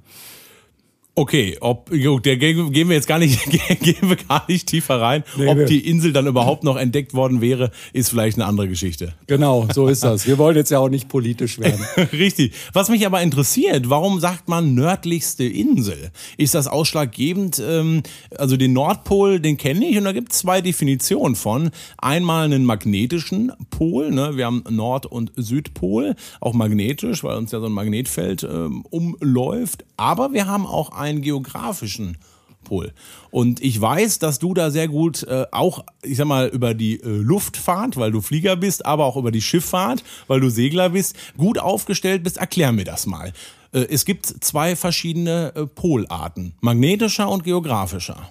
Okay, 1.16 1.57
ob 1.61 1.91
der 1.91 2.38
gehen 2.38 2.89
wir 2.89 2.95
jetzt 2.95 3.07
gar 3.07 3.20
nicht 3.20 3.39
gehen 3.82 4.09
wir 4.09 4.16
gar 4.16 4.45
nicht 4.47 4.68
tiefer 4.68 4.99
rein. 4.99 5.24
Ob 5.45 5.68
die 5.68 5.88
Insel 5.88 6.11
dann 6.11 6.26
überhaupt 6.26 6.64
noch 6.64 6.76
entdeckt 6.76 7.14
worden 7.14 7.39
wäre, 7.39 7.70
ist 7.93 8.09
vielleicht 8.09 8.38
eine 8.38 8.47
andere 8.47 8.68
Geschichte. 8.68 9.14
Genau, 9.28 9.68
so 9.72 9.88
ist 9.88 10.03
das. 10.03 10.26
Wir 10.26 10.39
wollen 10.39 10.55
jetzt 10.55 10.72
ja 10.72 10.80
auch 10.80 10.89
nicht 10.89 11.09
politisch 11.09 11.59
werden. 11.59 11.86
Richtig. 12.14 12.53
Was 12.74 12.89
mich 12.89 13.05
aber 13.05 13.22
interessiert, 13.22 13.91
warum 13.91 14.20
sagt 14.20 14.49
man 14.49 14.74
nördlichste 14.74 15.43
Insel? 15.43 16.09
Ist 16.38 16.55
das 16.55 16.68
ausschlaggebend? 16.68 17.61
Ähm, 17.64 18.01
also 18.36 18.57
den 18.57 18.74
Nordpol, 18.74 19.39
den 19.39 19.57
kenne 19.57 19.86
ich 19.86 19.97
und 19.97 20.05
da 20.05 20.14
gibt 20.14 20.32
es 20.32 20.39
zwei 20.39 20.61
Definitionen 20.61 21.36
von. 21.36 21.70
Einmal 21.99 22.45
einen 22.45 22.66
magnetischen 22.66 23.51
Pol, 23.70 24.09
ne? 24.09 24.36
wir 24.36 24.47
haben 24.47 24.64
Nord- 24.68 25.05
und 25.05 25.32
Südpol, 25.36 26.16
auch 26.41 26.53
magnetisch, 26.53 27.24
weil 27.24 27.38
uns 27.38 27.51
ja 27.51 27.59
so 27.59 27.68
ein 27.68 27.72
Magnetfeld 27.72 28.41
ähm, 28.41 28.84
umläuft. 28.89 29.86
Aber 29.95 30.34
wir 30.34 30.47
haben 30.47 30.66
auch 30.66 30.91
einen 31.04 31.22
geografischen 31.22 32.18
Pol. 32.64 32.93
Und 33.30 33.62
ich 33.62 33.80
weiß, 33.80 34.20
dass 34.20 34.39
du 34.39 34.54
da 34.54 34.72
sehr 34.72 34.88
gut 34.88 35.24
äh, 35.24 35.45
auch, 35.51 35.84
ich 36.01 36.18
sag 36.18 36.28
mal, 36.28 36.47
über 36.47 36.74
die 36.74 36.99
äh, 37.01 37.08
Luftfahrt, 37.08 37.97
weil 37.97 38.12
du 38.12 38.22
Flieger 38.22 38.56
bist, 38.56 38.86
aber 38.86 39.06
auch 39.06 39.18
über 39.18 39.32
die 39.32 39.41
Schifffahrt, 39.41 40.04
weil 40.28 40.39
du 40.39 40.49
Segler 40.49 40.89
bist, 40.89 41.16
gut 41.38 41.60
aufgestellt 41.60 42.24
bist. 42.24 42.38
Erklär 42.38 42.72
mir 42.72 42.86
das 42.86 43.06
mal. 43.06 43.34
Äh, 43.74 43.88
es 43.89 44.06
gibt 44.06 44.26
zwei 44.26 44.76
verschiedene 44.76 45.54
äh, 45.56 45.66
Polarten, 45.66 46.56
magnetischer 46.62 47.30
und 47.30 47.43
geografischer. 47.43 48.30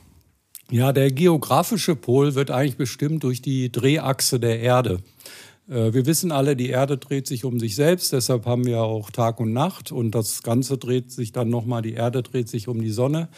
Ja, 0.70 0.92
der 0.92 1.10
geografische 1.10 1.94
Pol 1.96 2.34
wird 2.34 2.50
eigentlich 2.50 2.78
bestimmt 2.78 3.24
durch 3.24 3.42
die 3.42 3.70
Drehachse 3.70 4.40
der 4.40 4.60
Erde. 4.60 5.00
Äh, 5.68 5.92
wir 5.92 6.06
wissen 6.06 6.32
alle, 6.32 6.56
die 6.56 6.68
Erde 6.68 6.98
dreht 6.98 7.26
sich 7.26 7.44
um 7.44 7.58
sich 7.58 7.74
selbst, 7.74 8.12
deshalb 8.12 8.46
haben 8.46 8.64
wir 8.64 8.82
auch 8.82 9.10
Tag 9.10 9.40
und 9.40 9.52
Nacht 9.52 9.92
und 9.92 10.14
das 10.14 10.42
Ganze 10.42 10.78
dreht 10.78 11.10
sich 11.10 11.32
dann 11.32 11.50
nochmal, 11.50 11.82
die 11.82 11.94
Erde 11.94 12.22
dreht 12.22 12.48
sich 12.48 12.68
um 12.68 12.80
die 12.80 12.90
Sonne. 12.90 13.28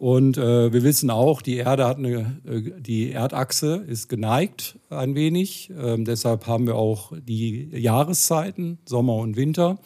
Und 0.00 0.38
äh, 0.38 0.72
wir 0.72 0.82
wissen 0.82 1.10
auch, 1.10 1.42
die 1.42 1.56
Erde 1.56 1.84
hat 1.84 1.98
eine, 1.98 2.40
äh, 2.46 2.70
die 2.80 3.12
Erdachse 3.12 3.84
ist 3.86 4.08
geneigt 4.08 4.78
ein 4.88 5.14
wenig. 5.14 5.70
Ähm, 5.78 6.06
deshalb 6.06 6.46
haben 6.46 6.66
wir 6.66 6.76
auch 6.76 7.12
die 7.20 7.68
Jahreszeiten, 7.72 8.78
Sommer 8.86 9.16
und 9.16 9.36
Winter. 9.36 9.78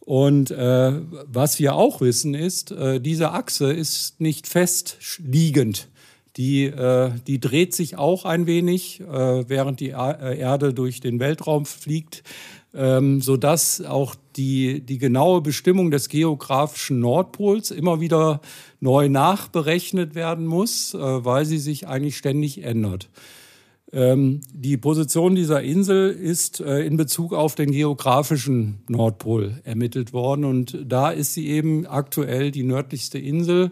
Und 0.00 0.50
äh, 0.50 0.92
was 1.26 1.58
wir 1.58 1.74
auch 1.74 2.00
wissen 2.00 2.32
ist, 2.32 2.72
äh, 2.72 3.00
diese 3.00 3.32
Achse 3.32 3.70
ist 3.70 4.18
nicht 4.18 4.46
fest 4.46 4.96
liegend 5.22 5.88
die, 6.36 6.64
äh, 6.64 7.12
die 7.26 7.40
dreht 7.40 7.74
sich 7.74 7.96
auch 7.96 8.24
ein 8.24 8.46
wenig, 8.46 9.00
äh, 9.00 9.48
während 9.48 9.80
die 9.80 9.90
äh, 9.90 10.38
Erde 10.38 10.74
durch 10.74 11.00
den 11.00 11.20
Weltraum 11.20 11.64
fliegt, 11.64 12.24
ähm, 12.74 13.20
sodass 13.20 13.80
auch 13.80 14.16
die, 14.36 14.80
die 14.80 14.98
genaue 14.98 15.40
Bestimmung 15.40 15.92
des 15.92 16.08
geografischen 16.08 16.98
Nordpols 16.98 17.70
immer 17.70 18.00
wieder 18.00 18.40
neu 18.80 19.08
nachberechnet 19.08 20.14
werden 20.16 20.46
muss, 20.46 20.94
äh, 20.94 20.98
weil 20.98 21.44
sie 21.44 21.58
sich 21.58 21.86
eigentlich 21.86 22.16
ständig 22.16 22.64
ändert. 22.64 23.08
Ähm, 23.92 24.40
die 24.52 24.76
Position 24.76 25.36
dieser 25.36 25.62
Insel 25.62 26.10
ist 26.10 26.58
äh, 26.58 26.80
in 26.80 26.96
Bezug 26.96 27.32
auf 27.32 27.54
den 27.54 27.70
geografischen 27.70 28.82
Nordpol 28.88 29.60
ermittelt 29.62 30.12
worden 30.12 30.44
und 30.44 30.76
da 30.84 31.10
ist 31.10 31.34
sie 31.34 31.46
eben 31.46 31.86
aktuell 31.86 32.50
die 32.50 32.64
nördlichste 32.64 33.20
Insel 33.20 33.70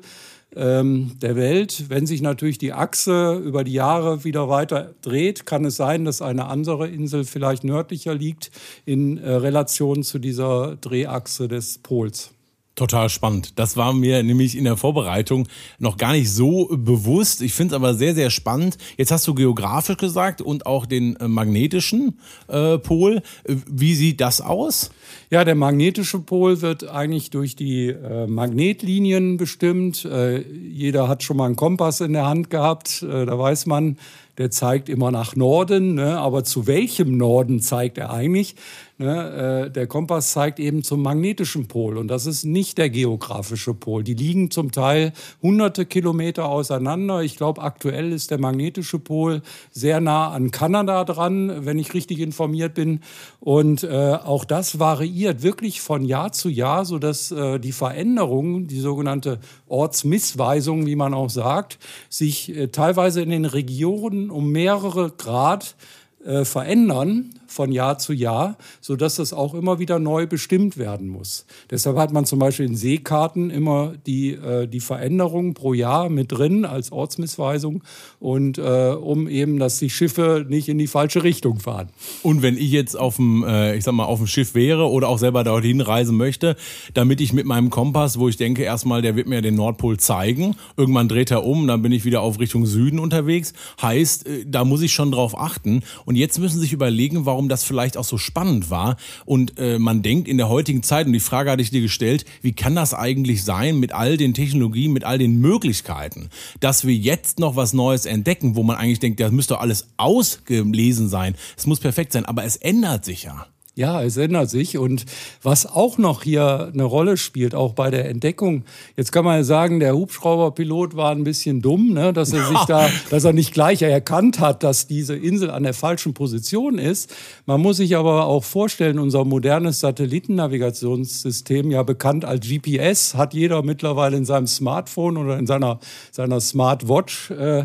ähm, 0.56 1.12
der 1.20 1.36
Welt. 1.36 1.84
Wenn 1.88 2.06
sich 2.06 2.22
natürlich 2.22 2.58
die 2.58 2.72
Achse 2.72 3.40
über 3.44 3.64
die 3.64 3.72
Jahre 3.72 4.24
wieder 4.24 4.48
weiter 4.48 4.94
dreht, 5.02 5.46
kann 5.46 5.64
es 5.64 5.76
sein, 5.76 6.04
dass 6.04 6.22
eine 6.22 6.46
andere 6.46 6.88
Insel 6.88 7.24
vielleicht 7.24 7.64
nördlicher 7.64 8.14
liegt 8.14 8.50
in 8.84 9.18
äh, 9.18 9.30
Relation 9.30 10.02
zu 10.02 10.18
dieser 10.18 10.76
Drehachse 10.76 11.48
des 11.48 11.78
Pols. 11.78 12.32
Total 12.74 13.10
spannend. 13.10 13.58
Das 13.58 13.76
war 13.76 13.92
mir 13.92 14.22
nämlich 14.22 14.56
in 14.56 14.64
der 14.64 14.78
Vorbereitung 14.78 15.46
noch 15.78 15.98
gar 15.98 16.12
nicht 16.12 16.30
so 16.30 16.70
bewusst. 16.72 17.42
Ich 17.42 17.52
finde 17.52 17.74
es 17.74 17.76
aber 17.76 17.92
sehr, 17.92 18.14
sehr 18.14 18.30
spannend. 18.30 18.78
Jetzt 18.96 19.12
hast 19.12 19.28
du 19.28 19.34
geografisch 19.34 19.98
gesagt 19.98 20.40
und 20.40 20.64
auch 20.64 20.86
den 20.86 21.16
äh, 21.16 21.28
magnetischen 21.28 22.18
äh, 22.48 22.78
Pol. 22.78 23.16
Äh, 23.44 23.56
wie 23.66 23.94
sieht 23.94 24.22
das 24.22 24.40
aus? 24.40 24.90
Ja, 25.28 25.44
der 25.44 25.54
magnetische 25.54 26.20
Pol 26.20 26.62
wird 26.62 26.88
eigentlich 26.88 27.28
durch 27.28 27.56
die 27.56 27.88
äh, 27.88 28.26
Magnetlinien 28.26 29.36
bestimmt. 29.36 30.06
Äh, 30.06 30.40
jeder 30.40 31.08
hat 31.08 31.22
schon 31.22 31.36
mal 31.36 31.46
einen 31.46 31.56
Kompass 31.56 32.00
in 32.00 32.14
der 32.14 32.24
Hand 32.24 32.48
gehabt. 32.48 33.02
Äh, 33.02 33.26
da 33.26 33.38
weiß 33.38 33.66
man, 33.66 33.98
der 34.38 34.50
zeigt 34.50 34.88
immer 34.88 35.10
nach 35.10 35.36
Norden, 35.36 35.94
ne? 35.94 36.18
aber 36.18 36.42
zu 36.42 36.66
welchem 36.66 37.18
Norden 37.18 37.60
zeigt 37.60 37.98
er 37.98 38.10
eigentlich? 38.10 38.56
Ne? 38.98 39.66
Äh, 39.66 39.70
der 39.70 39.86
Kompass 39.86 40.32
zeigt 40.32 40.60
eben 40.60 40.82
zum 40.82 41.02
magnetischen 41.02 41.66
Pol 41.66 41.96
und 41.96 42.08
das 42.08 42.26
ist 42.26 42.44
nicht 42.44 42.78
der 42.78 42.90
geografische 42.90 43.74
Pol. 43.74 44.04
Die 44.04 44.14
liegen 44.14 44.50
zum 44.50 44.70
Teil 44.70 45.12
hunderte 45.42 45.86
Kilometer 45.86 46.46
auseinander. 46.46 47.22
Ich 47.22 47.36
glaube, 47.36 47.62
aktuell 47.62 48.12
ist 48.12 48.30
der 48.30 48.38
magnetische 48.38 48.98
Pol 48.98 49.42
sehr 49.70 50.00
nah 50.00 50.30
an 50.30 50.50
Kanada 50.50 51.04
dran, 51.04 51.64
wenn 51.64 51.78
ich 51.78 51.94
richtig 51.94 52.20
informiert 52.20 52.74
bin. 52.74 53.00
Und 53.40 53.82
äh, 53.82 54.18
auch 54.22 54.44
das 54.44 54.78
variiert 54.78 55.42
wirklich 55.42 55.80
von 55.80 56.04
Jahr 56.04 56.32
zu 56.32 56.48
Jahr, 56.48 56.84
sodass 56.84 57.32
äh, 57.32 57.58
die 57.58 57.72
Veränderung, 57.72 58.66
die 58.66 58.80
sogenannte 58.80 59.40
Ortsmissweisung, 59.68 60.86
wie 60.86 60.96
man 60.96 61.14
auch 61.14 61.30
sagt, 61.30 61.78
sich 62.08 62.54
äh, 62.54 62.68
teilweise 62.68 63.22
in 63.22 63.30
den 63.30 63.46
Regionen 63.46 64.30
um 64.30 64.50
mehrere 64.52 65.10
Grad 65.10 65.76
äh, 66.24 66.44
verändern 66.44 67.30
von 67.52 67.70
Jahr 67.70 67.98
zu 67.98 68.12
Jahr, 68.12 68.56
so 68.80 68.96
dass 68.96 69.16
das 69.16 69.32
auch 69.32 69.54
immer 69.54 69.78
wieder 69.78 69.98
neu 69.98 70.26
bestimmt 70.26 70.78
werden 70.78 71.08
muss. 71.08 71.44
Deshalb 71.70 71.96
hat 71.98 72.12
man 72.12 72.24
zum 72.24 72.38
Beispiel 72.38 72.66
in 72.66 72.76
Seekarten 72.76 73.50
immer 73.50 73.92
die, 74.06 74.32
äh, 74.32 74.66
die 74.66 74.80
Veränderung 74.80 75.54
pro 75.54 75.74
Jahr 75.74 76.08
mit 76.08 76.32
drin 76.32 76.64
als 76.64 76.90
Ortsmissweisung 76.92 77.82
und 78.18 78.58
äh, 78.58 78.96
um 78.98 79.28
eben, 79.28 79.58
dass 79.58 79.78
die 79.78 79.90
Schiffe 79.90 80.46
nicht 80.48 80.68
in 80.68 80.78
die 80.78 80.86
falsche 80.86 81.22
Richtung 81.22 81.60
fahren. 81.60 81.90
Und 82.22 82.42
wenn 82.42 82.56
ich 82.56 82.70
jetzt 82.70 82.98
auf 82.98 83.16
dem, 83.16 83.44
äh, 83.44 83.76
ich 83.76 83.84
sag 83.84 83.92
mal, 83.92 84.06
auf 84.06 84.18
dem 84.18 84.26
Schiff 84.26 84.54
wäre 84.54 84.88
oder 84.88 85.08
auch 85.08 85.18
selber 85.18 85.44
dorthin 85.44 85.80
reisen 85.80 86.16
möchte, 86.16 86.56
damit 86.94 87.20
ich 87.20 87.32
mit 87.32 87.46
meinem 87.46 87.70
Kompass, 87.70 88.18
wo 88.18 88.28
ich 88.28 88.36
denke 88.36 88.62
erstmal, 88.62 89.02
der 89.02 89.14
wird 89.14 89.28
mir 89.28 89.42
den 89.42 89.56
Nordpol 89.56 89.98
zeigen, 89.98 90.56
irgendwann 90.76 91.08
dreht 91.08 91.30
er 91.30 91.44
um, 91.44 91.66
dann 91.66 91.82
bin 91.82 91.92
ich 91.92 92.04
wieder 92.04 92.22
auf 92.22 92.40
Richtung 92.40 92.64
Süden 92.64 92.98
unterwegs, 92.98 93.52
heißt, 93.80 94.26
äh, 94.26 94.44
da 94.46 94.64
muss 94.64 94.80
ich 94.80 94.92
schon 94.92 95.12
drauf 95.12 95.38
achten. 95.38 95.82
Und 96.06 96.11
jetzt 96.16 96.38
müssen 96.38 96.56
Sie 96.56 96.62
sich 96.62 96.72
überlegen, 96.72 97.26
warum 97.26 97.48
das 97.48 97.64
vielleicht 97.64 97.96
auch 97.96 98.04
so 98.04 98.18
spannend 98.18 98.70
war. 98.70 98.96
Und 99.24 99.58
äh, 99.58 99.78
man 99.78 100.02
denkt 100.02 100.28
in 100.28 100.36
der 100.36 100.48
heutigen 100.48 100.82
Zeit, 100.82 101.06
und 101.06 101.12
die 101.12 101.20
Frage 101.20 101.50
hatte 101.50 101.62
ich 101.62 101.70
dir 101.70 101.80
gestellt, 101.80 102.24
wie 102.40 102.52
kann 102.52 102.74
das 102.74 102.94
eigentlich 102.94 103.44
sein 103.44 103.78
mit 103.78 103.92
all 103.92 104.16
den 104.16 104.34
Technologien, 104.34 104.92
mit 104.92 105.04
all 105.04 105.18
den 105.18 105.40
Möglichkeiten, 105.40 106.30
dass 106.60 106.86
wir 106.86 106.94
jetzt 106.94 107.38
noch 107.38 107.56
was 107.56 107.72
Neues 107.72 108.06
entdecken, 108.06 108.56
wo 108.56 108.62
man 108.62 108.76
eigentlich 108.76 109.00
denkt, 109.00 109.20
das 109.20 109.32
müsste 109.32 109.58
alles 109.58 109.88
ausgelesen 109.96 111.08
sein, 111.08 111.34
es 111.56 111.66
muss 111.66 111.80
perfekt 111.80 112.12
sein, 112.12 112.24
aber 112.24 112.44
es 112.44 112.56
ändert 112.56 113.04
sich 113.04 113.24
ja. 113.24 113.46
Ja, 113.74 114.02
es 114.02 114.18
ändert 114.18 114.50
sich. 114.50 114.76
Und 114.76 115.06
was 115.42 115.64
auch 115.64 115.96
noch 115.96 116.24
hier 116.24 116.70
eine 116.74 116.84
Rolle 116.84 117.16
spielt, 117.16 117.54
auch 117.54 117.72
bei 117.72 117.90
der 117.90 118.06
Entdeckung, 118.06 118.64
jetzt 118.98 119.12
kann 119.12 119.24
man 119.24 119.38
ja 119.38 119.44
sagen, 119.44 119.80
der 119.80 119.96
Hubschrauberpilot 119.96 120.94
war 120.94 121.10
ein 121.10 121.24
bisschen 121.24 121.62
dumm, 121.62 121.94
ne, 121.94 122.12
dass 122.12 122.34
er 122.34 122.44
sich 122.46 122.58
da, 122.66 122.90
dass 123.08 123.24
er 123.24 123.32
nicht 123.32 123.54
gleich 123.54 123.80
erkannt 123.80 124.40
hat, 124.40 124.62
dass 124.62 124.88
diese 124.88 125.16
Insel 125.16 125.50
an 125.50 125.62
der 125.62 125.72
falschen 125.72 126.12
Position 126.12 126.76
ist. 126.76 127.14
Man 127.46 127.62
muss 127.62 127.78
sich 127.78 127.96
aber 127.96 128.26
auch 128.26 128.44
vorstellen, 128.44 128.98
unser 128.98 129.24
modernes 129.24 129.80
Satellitennavigationssystem, 129.80 131.70
ja 131.70 131.82
bekannt 131.82 132.26
als 132.26 132.46
GPS, 132.46 133.14
hat 133.14 133.32
jeder 133.32 133.62
mittlerweile 133.62 134.18
in 134.18 134.26
seinem 134.26 134.48
Smartphone 134.48 135.16
oder 135.16 135.38
in 135.38 135.46
seiner, 135.46 135.80
seiner 136.10 136.42
Smartwatch. 136.42 137.30
Äh, 137.30 137.64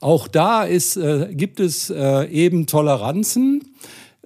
auch 0.00 0.26
da 0.26 0.64
ist, 0.64 0.96
äh, 0.96 1.28
gibt 1.32 1.60
es 1.60 1.90
äh, 1.90 2.24
eben 2.26 2.66
Toleranzen 2.66 3.62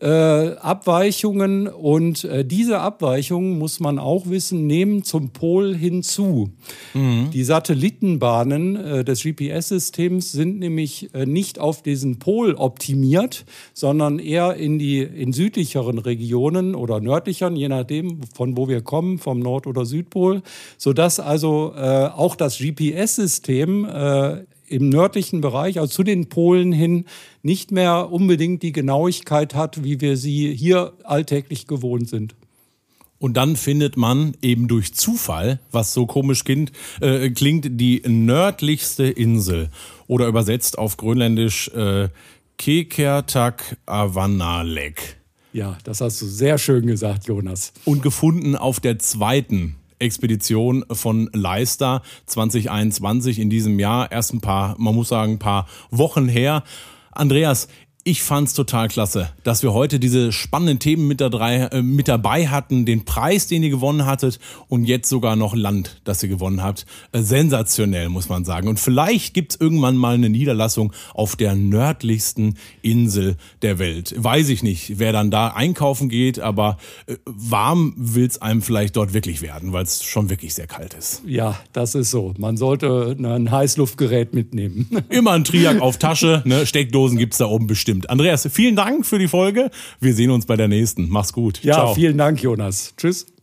äh, 0.00 0.54
Abweichungen 0.56 1.66
und 1.66 2.24
äh, 2.24 2.44
diese 2.44 2.80
Abweichungen, 2.80 3.58
muss 3.58 3.80
man 3.80 3.98
auch 3.98 4.28
wissen, 4.28 4.66
nehmen 4.66 5.02
zum 5.02 5.30
Pol 5.30 5.76
hinzu. 5.76 6.50
Mhm. 6.94 7.30
Die 7.32 7.42
Satellitenbahnen 7.42 8.76
äh, 8.76 9.04
des 9.04 9.22
GPS-Systems 9.22 10.32
sind 10.32 10.60
nämlich 10.60 11.12
äh, 11.14 11.26
nicht 11.26 11.58
auf 11.58 11.82
diesen 11.82 12.18
Pol 12.18 12.54
optimiert, 12.54 13.44
sondern 13.74 14.18
eher 14.18 14.54
in 14.54 14.78
die 14.78 15.00
in 15.00 15.32
südlicheren 15.32 15.98
Regionen 15.98 16.74
oder 16.74 17.00
nördlicheren, 17.00 17.56
je 17.56 17.68
nachdem, 17.68 18.20
von 18.34 18.56
wo 18.56 18.68
wir 18.68 18.82
kommen, 18.82 19.18
vom 19.18 19.40
Nord- 19.40 19.66
oder 19.66 19.84
Südpol, 19.84 20.42
sodass 20.76 21.18
also 21.18 21.72
äh, 21.76 22.06
auch 22.06 22.36
das 22.36 22.58
GPS-System 22.58 23.86
im 24.70 24.88
nördlichen 24.88 25.40
Bereich, 25.40 25.78
also 25.78 25.92
zu 25.92 26.02
den 26.02 26.28
Polen 26.28 26.72
hin, 26.72 27.04
nicht 27.42 27.72
mehr 27.72 28.10
unbedingt 28.10 28.62
die 28.62 28.72
Genauigkeit 28.72 29.54
hat, 29.54 29.84
wie 29.84 30.00
wir 30.00 30.16
sie 30.16 30.54
hier 30.54 30.92
alltäglich 31.04 31.66
gewohnt 31.66 32.08
sind. 32.08 32.34
Und 33.18 33.36
dann 33.36 33.56
findet 33.56 33.96
man 33.96 34.34
eben 34.42 34.68
durch 34.68 34.94
Zufall, 34.94 35.58
was 35.72 35.92
so 35.92 36.06
komisch 36.06 36.44
klingt, 36.44 36.70
äh, 37.00 37.30
klingt 37.30 37.66
die 37.80 38.02
nördlichste 38.06 39.04
Insel 39.04 39.70
oder 40.06 40.28
übersetzt 40.28 40.78
auf 40.78 40.96
Grönländisch 40.96 41.68
äh, 41.68 42.08
Kekertak 42.58 43.76
Avanalek. 43.86 45.16
Ja, 45.52 45.78
das 45.82 46.00
hast 46.00 46.20
du 46.22 46.26
sehr 46.26 46.58
schön 46.58 46.86
gesagt, 46.86 47.26
Jonas. 47.26 47.72
Und 47.84 48.02
gefunden 48.02 48.54
auf 48.54 48.80
der 48.80 48.98
zweiten 48.98 49.76
Expedition 49.98 50.84
von 50.90 51.28
Leister 51.32 52.02
2021 52.26 53.38
in 53.38 53.50
diesem 53.50 53.78
Jahr. 53.78 54.10
Erst 54.10 54.32
ein 54.32 54.40
paar, 54.40 54.76
man 54.78 54.94
muss 54.94 55.08
sagen, 55.08 55.32
ein 55.32 55.38
paar 55.38 55.66
Wochen 55.90 56.28
her. 56.28 56.62
Andreas, 57.12 57.68
ich 58.08 58.22
fand's 58.22 58.54
total 58.54 58.88
klasse, 58.88 59.28
dass 59.44 59.62
wir 59.62 59.74
heute 59.74 60.00
diese 60.00 60.32
spannenden 60.32 60.78
Themen 60.78 61.06
mit, 61.08 61.20
drei, 61.20 61.56
äh, 61.56 61.82
mit 61.82 62.08
dabei 62.08 62.48
hatten, 62.48 62.86
den 62.86 63.04
Preis, 63.04 63.48
den 63.48 63.62
ihr 63.62 63.68
gewonnen 63.68 64.06
hattet 64.06 64.38
und 64.68 64.84
jetzt 64.84 65.10
sogar 65.10 65.36
noch 65.36 65.54
Land, 65.54 66.00
das 66.04 66.22
ihr 66.22 66.30
gewonnen 66.30 66.62
habt. 66.62 66.86
Äh, 67.12 67.20
sensationell, 67.20 68.08
muss 68.08 68.30
man 68.30 68.46
sagen. 68.46 68.66
Und 68.66 68.80
vielleicht 68.80 69.34
gibt's 69.34 69.56
irgendwann 69.56 69.98
mal 69.98 70.14
eine 70.14 70.30
Niederlassung 70.30 70.94
auf 71.12 71.36
der 71.36 71.54
nördlichsten 71.54 72.56
Insel 72.80 73.36
der 73.60 73.78
Welt. 73.78 74.14
Weiß 74.16 74.48
ich 74.48 74.62
nicht, 74.62 74.98
wer 74.98 75.12
dann 75.12 75.30
da 75.30 75.48
einkaufen 75.48 76.08
geht, 76.08 76.40
aber 76.40 76.78
äh, 77.06 77.16
warm 77.26 77.92
will's 77.98 78.40
einem 78.40 78.62
vielleicht 78.62 78.96
dort 78.96 79.12
wirklich 79.12 79.42
werden, 79.42 79.74
weil 79.74 79.84
es 79.84 80.02
schon 80.02 80.30
wirklich 80.30 80.54
sehr 80.54 80.66
kalt 80.66 80.94
ist. 80.94 81.20
Ja, 81.26 81.60
das 81.74 81.94
ist 81.94 82.10
so. 82.10 82.32
Man 82.38 82.56
sollte 82.56 83.14
ein 83.18 83.50
Heißluftgerät 83.50 84.32
mitnehmen. 84.32 84.88
Immer 85.10 85.32
ein 85.32 85.44
Triak 85.44 85.82
auf 85.82 85.98
Tasche, 85.98 86.42
ne? 86.46 86.64
Steckdosen 86.64 87.18
gibt's 87.18 87.36
da 87.36 87.44
oben 87.44 87.66
bestimmt 87.66 87.97
stimmt. 87.98 88.10
Andreas, 88.10 88.48
vielen 88.50 88.76
Dank 88.76 89.06
für 89.06 89.18
die 89.18 89.28
Folge. 89.28 89.70
Wir 90.00 90.14
sehen 90.14 90.30
uns 90.30 90.46
bei 90.46 90.56
der 90.56 90.68
nächsten. 90.68 91.08
Mach's 91.08 91.32
gut. 91.32 91.62
Ja, 91.62 91.74
Ciao. 91.74 91.94
vielen 91.94 92.18
Dank, 92.18 92.42
Jonas. 92.42 92.94
Tschüss. 92.96 93.37